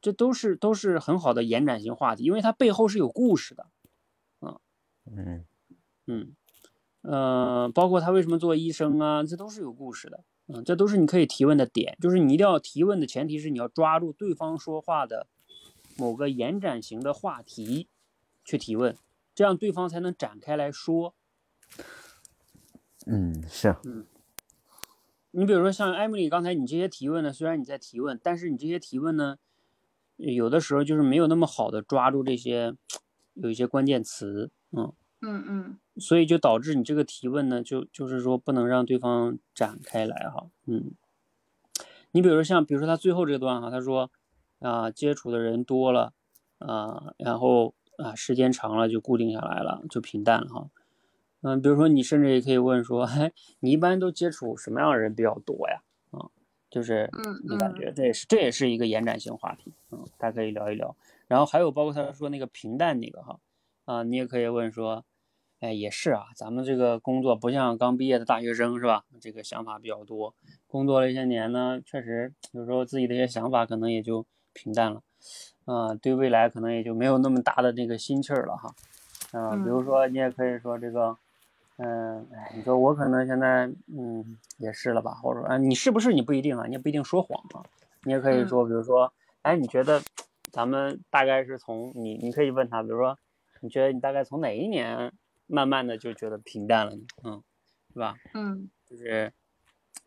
[0.01, 3.67] 这都是都是很好的延展性话题，因为它背后是有故事的，
[4.41, 4.61] 嗯
[5.07, 5.45] 嗯
[6.07, 6.37] 嗯
[7.03, 15.27] 呃，包括他为什么做医生啊，这都是有故事的，嗯，这都是你可以提问的点，就是你一定要提问的前提是你要抓住对方说话的
[15.97, 17.89] 某个延展型的话题
[18.45, 18.97] 去提问，
[19.35, 21.15] 这样对方才能展开来说。
[23.07, 24.07] 嗯，是，嗯，
[25.31, 29.39] 你比如说像艾米丽刚才你这些提问呢，虽然你在提问，但是你这些提问呢。
[30.19, 32.75] 有的时候就是没有那么好的抓住这些，
[33.35, 34.93] 有一些关键词，嗯。
[35.21, 40.93] 嗯嗯，所以就导致你这个提问呢，就就是说不能让对方展开来哈，嗯，
[42.13, 44.13] 你比如说像比如说他最后这段哈，他说
[44.61, 46.13] 啊接触的人多了
[46.59, 50.71] 啊，然后啊时间长了就固定下来了，就平淡了哈，
[51.43, 55.83] 嗯，比如说你甚至也可以问说，哎，你一般都接触什么样的人比较多呀？
[56.71, 57.11] 就是
[57.49, 60.95] 你感觉这也是这也是一个延展性话题，嗯，大家可以聊一聊。
[61.27, 63.39] 然后还有包括他说那个平淡那个哈，
[63.85, 65.05] 啊，你也可以问说，
[65.61, 69.05] 哎，也是啊，咱们这个工作不像刚毕业的大学生是吧？
[69.21, 70.35] 这个想法比较多，
[70.67, 75.03] 工作了一些年呢，确实有时候自己的一些想法可能也就平淡了，
[75.65, 78.75] 啊，对未来可能也就没有那么大的那个心气儿了哈，
[79.33, 81.17] 啊，比如说你也可以说这个。
[81.79, 85.15] 嗯，哎，你说我可能现在，嗯，也是了吧？
[85.15, 86.67] 或者说，啊，你是不是你不一定啊？
[86.67, 87.63] 你也不一定说谎啊。
[88.03, 90.03] 你也可以说，比如说，哎，你觉得
[90.51, 93.17] 咱们大概是从你，你可以问他，比如说，
[93.61, 95.13] 你觉得你大概从哪一年
[95.47, 97.03] 慢慢的就觉得平淡了呢？
[97.23, 97.43] 嗯，
[97.93, 98.17] 是吧？
[98.35, 99.33] 嗯，就是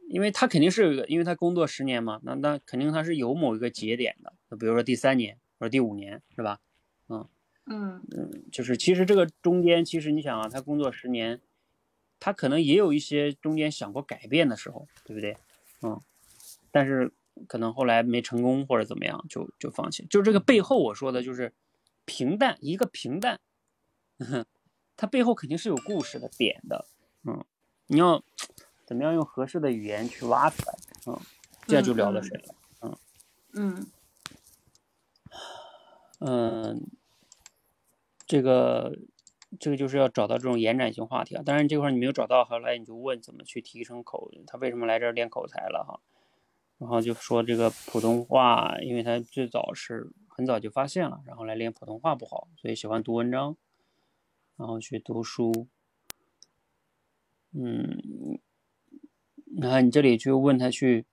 [0.09, 6.59] 因为他肯定是有一个，因为他工作十年嘛，那那肯定他是有某一个节点的，就比如说第三年或者第五年，是吧？
[7.07, 7.25] 嗯
[7.65, 11.39] 嗯嗯，就是其实这个中间，其实你想啊，他工作十年。
[12.23, 15.35] 他可能也有一些中间想过改变的时候，对不对？
[15.81, 15.99] 嗯，
[16.71, 17.11] 但是
[17.47, 20.05] 可能后来没成功或者怎么样，就就放弃。
[20.05, 21.51] 就这个背后我说的就是
[22.05, 23.41] 平淡，一个平淡，
[24.95, 26.85] 它背后肯定是有故事的点的。
[27.23, 27.43] 嗯，
[27.87, 28.23] 你要
[28.85, 30.77] 怎么样用合适的语言去挖出来？
[31.07, 31.19] 嗯，
[31.65, 32.55] 这样就聊得深了。
[32.81, 32.97] 嗯
[33.53, 33.87] 嗯
[36.19, 36.87] 嗯，
[38.27, 38.95] 这个。
[39.59, 45.99] 这个就是要找到这种延展性话题啊，当然这块你没有找到，后来你就问怎么去提升口，他为什么来这儿练口才了哈，
[46.77, 53.57] 然后就说这个普通话，因为他最早是很早就发现了，然后来练普通话不好，所以喜欢读文章，
[54.55, 55.67] 然后去读书，
[57.51, 58.39] 嗯，
[59.45, 61.05] 你看你这里就问他去，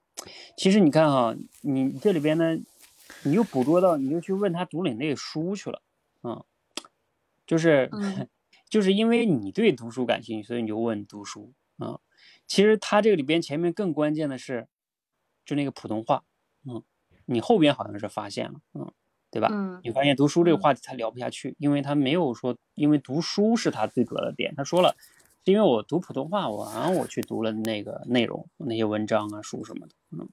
[0.56, 2.56] 其实你看哈，你这里边呢，
[3.24, 5.82] 你又捕捉到，你又去问他读哪类书去了，
[7.48, 7.90] 就是，
[8.68, 11.98] 就是因为你对读书感兴趣，所以你就问读书啊。
[12.46, 14.68] 其实他这个里边前面更关键的是，
[15.46, 16.24] 就那个普通话，
[16.64, 16.82] 嗯，
[17.24, 18.92] 你后边好像是发现了，嗯，
[19.30, 19.48] 对吧？
[19.50, 24.54] 嗯，你发现读书这个话题他聊不下去，因为他没有说，因为读书是他最主要的点。
[24.54, 24.94] 他说了，
[25.44, 30.28] 因为我读普通话，完我去读了那个内容，那些文章啊书什么的，嗯，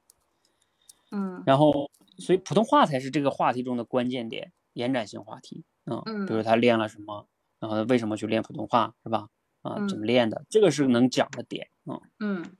[1.11, 4.51] 嗯，然后所以普通话才是这个话题中的关键点。
[4.73, 7.27] 延展性话题，嗯，嗯比如他练了什么，
[7.59, 9.29] 然后为什么去练普通话，是吧？
[9.61, 12.55] 啊，嗯怎么练的，这个是能讲的点，嗯，嗯。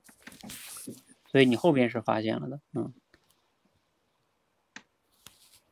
[1.30, 2.94] 所以你后边是发现了的，嗯，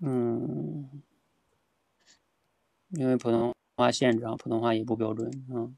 [0.01, 1.03] 嗯，
[2.89, 5.77] 因为普通话限制啊，普通话也不标准，嗯，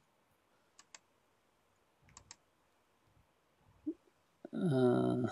[4.50, 5.28] 嗯，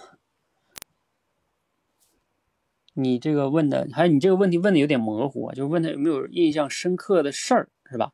[2.95, 8.13] 你这个问的，还有你这个问题问的有点模糊啊，就是问他有没有印象深刻的事儿，是吧？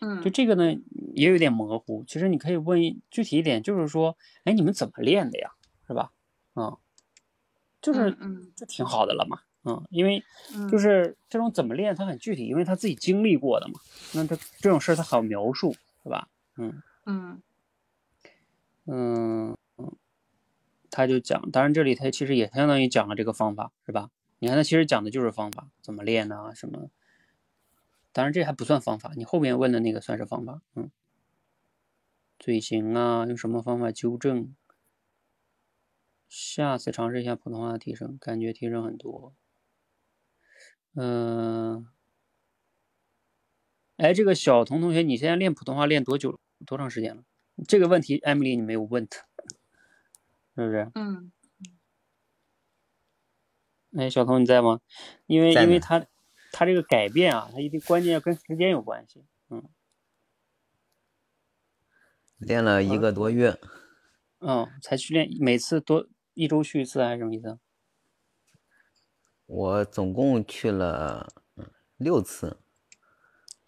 [0.00, 0.74] 就嗯这个呢，
[1.14, 2.04] 也有点模糊。
[2.06, 5.50] 其实你可以问一具体一点，就是说，哎，你们怎么练的呀？
[5.86, 6.12] 是吧？
[6.54, 6.76] 嗯，
[7.80, 9.40] 就是嗯就挺好的了嘛。
[9.64, 10.22] 嗯，因为
[10.54, 13.80] 嗯就是这种怎么练，他很具体，因为他自己经历过的嘛。
[14.12, 16.28] 那他这种事儿他好描述，是吧？
[16.58, 17.42] 嗯嗯
[18.84, 19.55] 嗯嗯，
[20.96, 24.08] 他就讲，当然这里他其实也相当于讲了这个方法，是吧？
[24.38, 26.88] 你看他其实讲的就是方法，怎么练呐、什么。
[28.12, 30.62] 当然这还不算方法，你后边问的那个算是方法。
[30.74, 30.90] 嗯，
[32.38, 34.56] 嘴型啊，用什么方法纠正？
[36.30, 39.34] 下次尝试一下普通话提升，感觉提升很多。
[40.94, 41.86] 嗯、
[43.98, 46.38] 哎，这个小童同学，你现在练普通话练多久了？
[46.64, 47.22] 多长时间了？
[47.68, 49.26] 这个问题，艾米丽你没有问他，
[50.56, 50.90] 是不是？
[50.94, 51.30] 嗯
[53.96, 54.80] 哎，小彤你在吗？
[55.26, 56.04] 因为因为他
[56.50, 59.24] 他这个改变啊，他一定关键要跟时间有关系。
[59.48, 59.62] 嗯
[62.38, 63.58] 练了一个多月，
[64.40, 67.58] 嗯，才去练，每次多一周去一次还是什么意思？
[69.46, 72.58] 我总共去了嗯六次，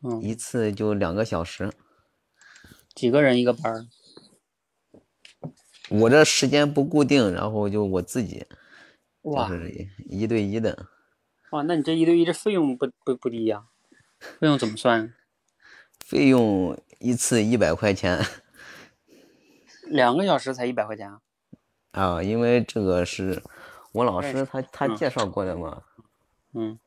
[0.03, 1.73] 嗯，一次就两个小时。
[2.95, 3.87] 几个人一个班儿？
[5.91, 8.47] 我这时间不固定，然后就我自己，
[9.23, 10.87] 就哇是一对一的，
[11.51, 13.65] 哇，那你这一对一这费用不不不低呀、
[14.39, 15.15] 费用怎么算？
[16.01, 18.19] 费用一次一百块钱
[19.85, 21.21] 两个小时才一百块钱啊？
[21.93, 23.43] 啊，因为这个是
[23.93, 25.83] 我老师他他嗯介绍过的嘛。
[26.53, 26.79] 嗯，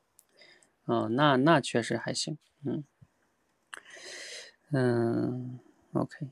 [0.86, 2.84] 哦，那那确实还行，嗯，
[4.72, 5.60] 嗯
[5.94, 6.28] ，OK，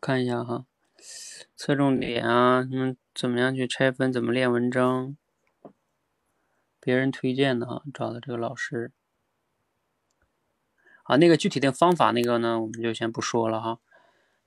[0.00, 0.66] 看一下哈，
[1.54, 5.16] 侧重点啊，嗯，怎么样去拆分，怎么练文章，
[6.80, 8.92] 别人推荐的哈，找的这个老师，
[11.04, 13.78] 啊，那个具体的方法那个呢，我们就先不说了哈，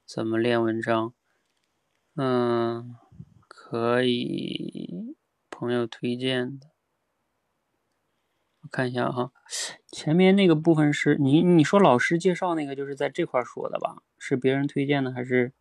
[0.06, 1.14] 怎么练文章，
[2.16, 2.96] 嗯，
[3.48, 5.16] 可以
[5.50, 6.68] 朋友推荐的，
[8.62, 9.32] 我看一下哈，
[9.92, 14.04] 前面那个部分是你你说老师介绍那个就是在这块说的吧？
[14.18, 15.54] 是别人推荐的还是？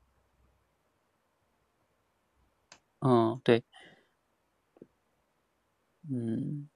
[3.00, 3.62] 嗯，对，
[6.10, 6.68] 嗯，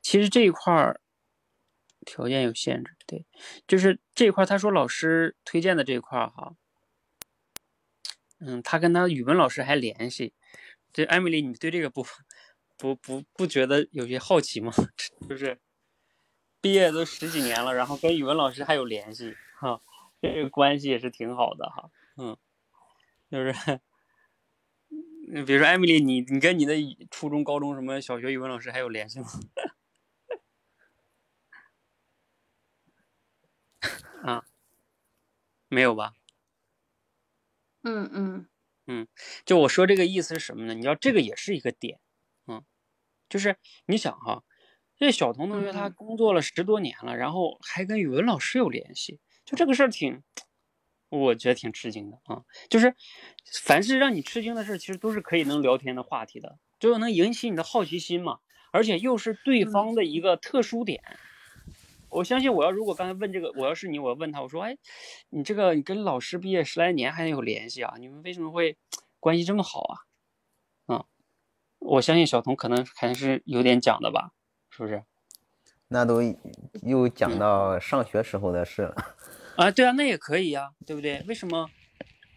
[0.00, 1.00] 其实这一块儿
[2.04, 3.26] 条件有限制，对，
[3.66, 6.54] 就是这一块他说老师推荐的这一块哈，
[8.38, 10.34] 嗯，他跟他语文老师还联系，
[10.92, 12.24] 这艾米丽，你对这个部分
[12.76, 14.72] 不不不觉得有些好奇吗？
[15.28, 15.58] 就是
[16.60, 19.80] 毕业都十几年了，然后跟语文老师还有联系哈，
[20.20, 22.36] 这个关系也是挺好的哈，嗯，
[23.30, 23.52] 就是，
[25.32, 26.74] 嗯比如说艾米丽，你你跟你的
[27.10, 29.26] 初中、高中什么小学语文老师还有联系吗？
[34.22, 34.44] 啊，
[35.68, 36.12] 没有吧？
[37.82, 38.48] 嗯嗯
[38.88, 39.06] 嗯
[39.44, 40.74] 就我说这个意思是什么呢？
[40.74, 42.05] 你知道这个也是一个点，嗯，
[43.28, 44.42] 就是你想哈，
[44.96, 50.22] 这小童同学他嗯工作了十多年了，然后还跟语文老师有联系，就这个事儿挺，
[51.08, 52.42] 我觉得挺吃惊的啊。
[52.70, 52.94] 就是
[53.62, 58.38] 凡是让你吃惊的事儿，其实都是可以能聊天的话题的，就是能引起你的好奇心嘛，
[58.72, 61.02] 而且又是对嗯方的一个特殊点。
[62.08, 64.78] 我相信，我要如果刚才问这个，我要是你，我要问他，我说，哎，
[65.28, 67.96] 你这个你跟老师毕业十来年还有联系啊？
[67.98, 68.78] 你们为什么会
[69.20, 69.94] 关系这么好啊？
[69.94, 70.06] 啊、
[71.86, 74.32] 我相信小童可能还是有点讲的吧，
[74.70, 75.04] 是不是？
[75.88, 76.20] 那都
[76.82, 78.94] 又嗯讲到上学时候的事了。
[79.56, 81.24] 啊，对啊，那也可以呀、对不对？
[81.28, 81.70] 为什么？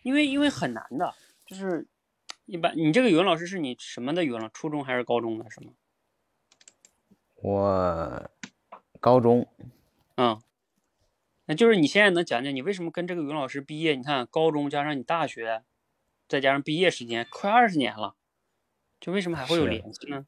[0.03, 1.13] 因为因为很难的，
[1.45, 1.87] 就是
[2.45, 4.47] 一般你这个语文老师是你什么的语文老？
[4.49, 5.49] 初中还是高中的？
[5.49, 5.73] 什么？
[7.41, 8.29] 我
[8.99, 9.47] 高中
[10.15, 10.41] 嗯，
[11.45, 13.95] 那就是你现在能讲讲你为什么跟这个语文老师毕业？
[13.95, 15.63] 你看高中加上你大学，
[16.27, 18.15] 再加上毕业时间，快二十年了，
[18.99, 20.25] 就为什么还会有联系呢？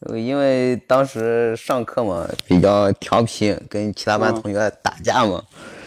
[0.00, 5.42] 呃因为当时上课嘛比较调皮，跟其他班嗯同学打架嘛。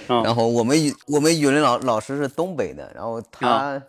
[0.10, 3.84] 嗯然后我们语我们语文老老师是东北的，然后他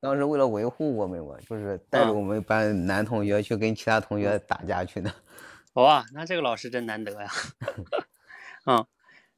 [0.00, 5.14] 当时为了维护我们嘛，就是带着我们班男同学去跟其他同学打架去的。
[5.74, 7.30] 哇，那这个老师真难得呀。
[8.66, 8.84] 嗯，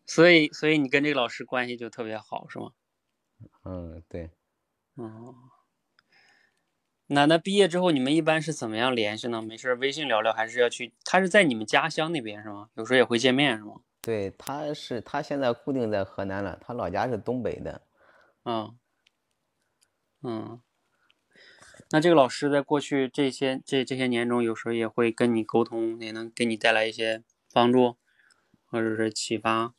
[0.06, 2.70] 所以所以你跟这个老师关系就特别好是吗？
[3.64, 4.30] 嗯，对。
[4.96, 5.34] 哦。
[7.08, 9.42] 那那毕业之后你们一般是怎么样联系呢？
[9.42, 10.94] 没事微信聊聊，还是要去？
[11.04, 12.68] 他是在你们家乡那边是吗？
[12.74, 13.74] 有时候也会见面是吗？
[14.00, 17.82] 对，他是他现在固定在河南了，他老家是东北的。
[18.44, 18.74] 嗯。
[20.22, 20.60] 嗯。
[21.90, 27.22] 那这个老师在过去这些这这些年中，有时候也会跟你沟通，也能给你带来一些
[27.52, 27.96] 帮助，
[28.64, 29.74] 或者是启发。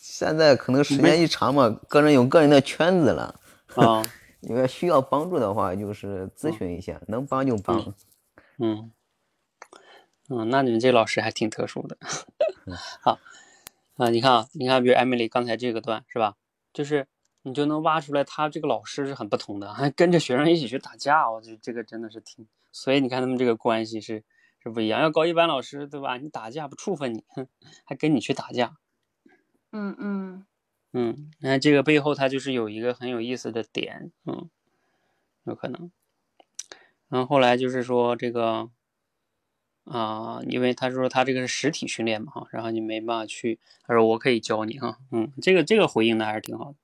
[0.00, 3.40] 现在可能时间一长嘛，个人有个人的圈子了。
[3.86, 4.04] 啊，
[4.40, 7.94] 你们需要帮助的话，就是咨询一下，能帮就帮。
[8.58, 8.90] 嗯，
[10.28, 11.96] 嗯，那你们这老师还挺特殊的。
[13.02, 13.18] 好，
[13.96, 16.34] 啊，你看啊，你看，比如艾米丽刚才这个段是吧？
[16.72, 17.06] 就是
[17.42, 22.46] 你就能挖出来，他这个老师是很不同的，还 跟着学生一起去打架，我觉得这个真的是挺……
[22.72, 24.24] 所以你看他们这个关系是
[24.62, 25.00] 是不一样。
[25.00, 26.16] 要高一班老师对吧？
[26.18, 27.24] 你打架不处分你，
[27.84, 28.76] 还跟你去打架。
[29.72, 30.44] 嗯嗯。
[30.92, 34.48] 嗯，那这个背后它就是有一个很有意思的点，嗯，
[35.44, 35.90] 有可能。
[37.08, 38.70] 然后后来就是说这个，
[39.84, 46.76] 啊，因为他说他这个是实体训练嘛，哈，然后你没办法去，他说我可以教你，哈，嗯，这个这个回应的还是挺好的。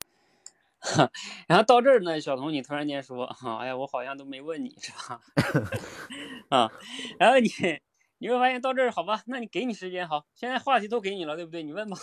[0.79, 1.11] 哈
[1.49, 5.21] 然后到这儿呢，小童你突然间说，哈哎呀，我好像都没问你是吧？
[6.51, 6.71] 啊，
[7.19, 7.49] 然后你
[8.19, 9.23] 你会发现到这儿好吧？
[9.27, 11.63] 那你给你时间好，现在话题都给你了，对不对？
[11.63, 11.97] 你问吧。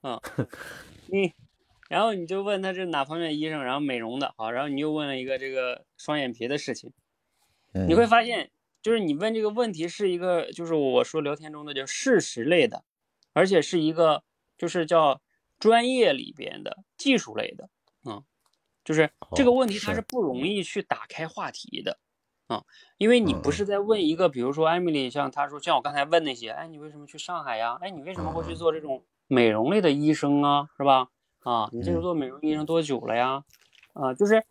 [0.00, 0.20] 啊，
[1.06, 1.32] 你，
[1.88, 6.92] 然后你就问他是哪方面医生，然后美容的，好，然后你又问了一个这个双眼皮的事情，
[7.86, 8.50] 你会发现，
[8.82, 12.84] 就是你问这个问题是一个，就是我说聊天中的叫事实类的，
[13.32, 14.24] 而且是一个
[14.56, 15.20] 就是叫
[15.58, 17.68] 专业里边的技术类的，
[18.04, 18.24] 嗯，
[18.84, 21.98] 就是这个问题它是不容易去打开话题的，
[22.46, 22.64] 啊，
[22.96, 27.78] 因为你不是在问一个，比如说艾米丽，像她说，像我刚才问那些，哎，你为什么去上海呀？
[27.80, 29.04] 哎，你为什么会去做这种？
[29.34, 31.08] 美容类的医生啊，是吧？
[31.40, 33.42] 啊，你这个做美容医生多久了呀？
[33.92, 34.46] 啊，就是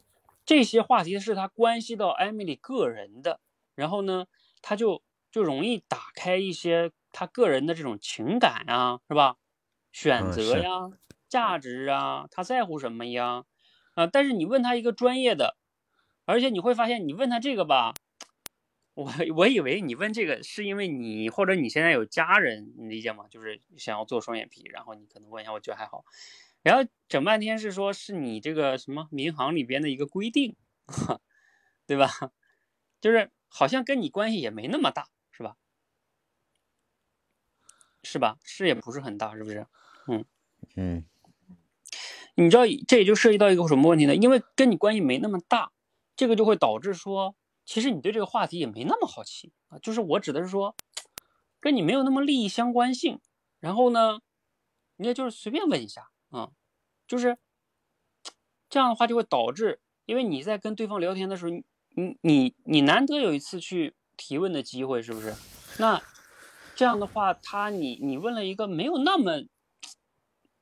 [0.46, 3.40] 这些话题是他关系到艾米丽个人的，
[3.76, 4.26] 然后呢，
[4.62, 5.02] 他就
[5.32, 9.38] 就容易打开一些他个人的这种情感啊，是吧？
[9.94, 10.92] 选择呀，
[11.30, 13.46] 价值啊，他在乎什么呀？
[13.94, 15.56] 啊，但是你问他一个专业的，
[16.26, 17.94] 而且你会发现，你问他这个吧。
[18.96, 23.26] 我我以为你问这个是因为你或者你现在有家人，你理解吗？
[23.30, 26.06] 就是想要做双眼皮，然后你可能问一下，我觉得还好。
[26.62, 30.56] 然后整半天是说是你这个什么民航里边的一个规定，
[31.88, 32.08] 对吧？
[33.02, 35.58] 就是好像跟你关系也没那么大，是吧？
[38.04, 38.38] 是吧？
[38.44, 39.66] 是也不是很大，是不是？
[40.08, 40.26] 嗯
[40.76, 41.06] 嗯。
[42.36, 44.16] 你知道这也就涉及到一个什么问题呢？
[44.16, 45.72] 因为跟你关系没那么大，
[46.16, 47.36] 这个就会导致说。
[47.66, 50.76] 其实你对这个话题也没那么好奇啊，就是我指的是说，
[51.60, 53.20] 跟你没有那么利益相关性。
[53.60, 54.20] 然后呢，
[54.98, 56.52] 你也就是随便问一下啊，
[57.08, 57.38] 就是
[58.70, 65.34] 这样的话就会导致，因为你在跟对方聊天的时候，你你你难得有一次去提问的机会，是不是？
[65.80, 66.02] 那
[66.76, 69.44] 这样的话，他你你问了一个没有那么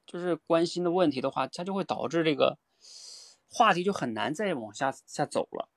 [0.05, 2.59] 就是关心的问题的话，他就会导致这个
[3.49, 5.69] 话题就很难再往下下走了，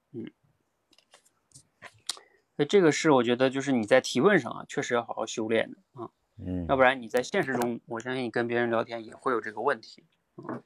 [2.57, 6.09] 所以这个是我觉得就是你在提问上啊，确实要好好修炼的啊，
[6.39, 10.05] 嗯，要不然你在现实中，我相信你跟别人聊天也会有这个问题，
[10.37, 10.63] 嗯，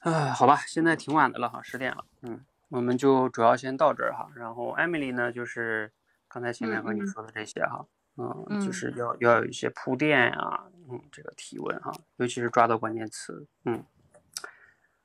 [0.00, 5.90] 哎，好吧，现在挺晚的了哈，十点了，嗯，我们就主要先到这儿哈，然后艾米丽呢，就是
[6.28, 7.86] 刚才前面和你说的这些哈，
[8.18, 13.82] 嗯，就是要要有一些铺垫啊，嗯，这个提问哈，尤其是抓到关键词，嗯。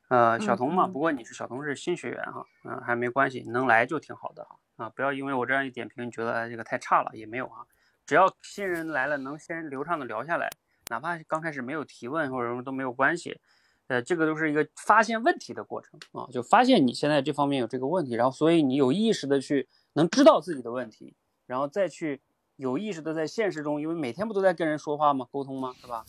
[0.09, 7.63] 呃，小童嘛，不过你是小童是新学员哈，嗯，还没关系，能来就挺好的哈，啊，不要因为我这样一点评，你觉得哎这个太差了，也没有啊，
[8.07, 10.49] 只要新人来了，能先流畅的聊下来，
[10.89, 13.39] 哪怕刚开始没有提问或者什么都没有关系，
[13.85, 21.15] 呃，这个都是一个发现问题的过程啊，就发现你现在这方面有这个问题，然后所以你有意识的去能知道自己的问题，
[21.45, 22.19] 然后再去
[22.55, 25.27] 有意识的在现实中，因为每天不都在跟人说话吗？
[25.31, 25.75] 沟通吗？
[25.79, 26.03] 是吧？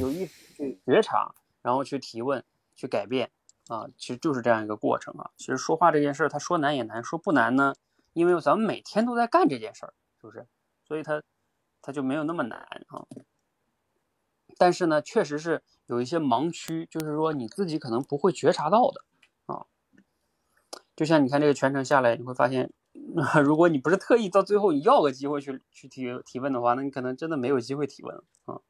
[0.00, 2.42] 有意识去觉察，然后去提问。
[2.74, 3.30] 去改变
[3.68, 5.30] 啊，其实就是这样一个过程啊。
[5.36, 7.74] 其实说话这件事儿，他说难也难，说不难呢，
[8.12, 10.46] 因为咱们每天都在干这件事儿，是不是？
[10.86, 11.22] 所以他
[11.80, 13.06] 他就没有那么难啊。
[14.56, 19.04] 但是呢，确实是有一些盲区，就是说你自己可能不会觉察到的
[19.46, 19.66] 啊。
[20.94, 22.72] 就像你看这个全程下来，你会发现，
[23.44, 28.60] 如果你不是特意到最后你要个机会去去提提问的话，那你可能真的没有机会提问啊。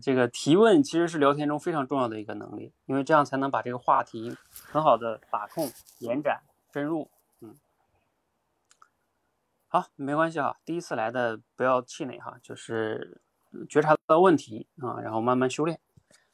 [0.00, 6.42] 这个提问其实是聊天中非常重要的一个能力，因为这样才能把这个话题很好的把控、延展、
[6.72, 7.10] 深入。
[7.40, 7.54] 嗯，
[9.68, 13.20] 好，没关系哈，第一次来的不要气馁哈，就是
[13.68, 15.78] 觉察到问题啊，然后慢慢修炼，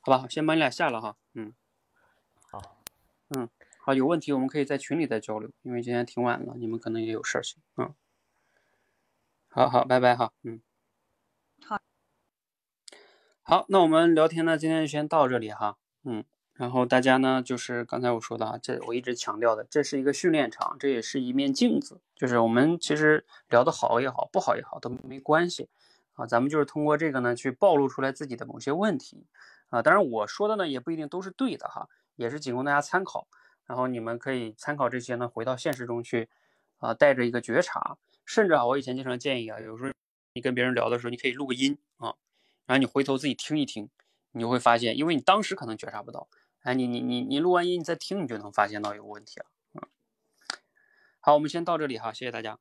[0.01, 0.29] 好吧？
[0.29, 1.53] 先把你俩下了哈，嗯，
[2.51, 2.77] 好，
[3.31, 3.49] 嗯，
[3.79, 7.93] 好，有问题我们可以在群里再交流，因为今天挺晚了，你们可能也有事情，嗯，
[9.49, 10.61] 好好，拜拜哈，嗯。
[13.47, 25.69] 好，那我们聊天呢，今天就先到这里哈，嗯，然后大家呢，就是刚才我说的啊，这我一直强调的，这是一个训练场，这也是一面镜子，就是我们其实聊得好也好，不好也好都没关系。
[26.15, 29.27] 啊，咱们就是通过这个呢，去暴露出来自己的某些问题。
[29.69, 33.29] 啊，当然我说的呢，也不一定都是对的哈，也是仅供大家参考，
[33.67, 36.31] 然后你们可以参考这些呢，回到现实中去
[36.79, 39.91] 啊，带着一个觉察，甚至啊，我以前经常建议啊，有时候
[40.33, 42.15] 你跟别人聊的时候，你可以录个音啊。
[42.67, 43.91] 然后你回头自己听一听，
[44.33, 46.29] 你就会发现，因为你当时可能觉察不到，
[46.61, 49.47] 哎，你你你你录完音你再听，你就能发现到有问题了。
[49.75, 49.83] 嗯，
[51.21, 52.59] 好，我们先到这里哈，谢谢大家。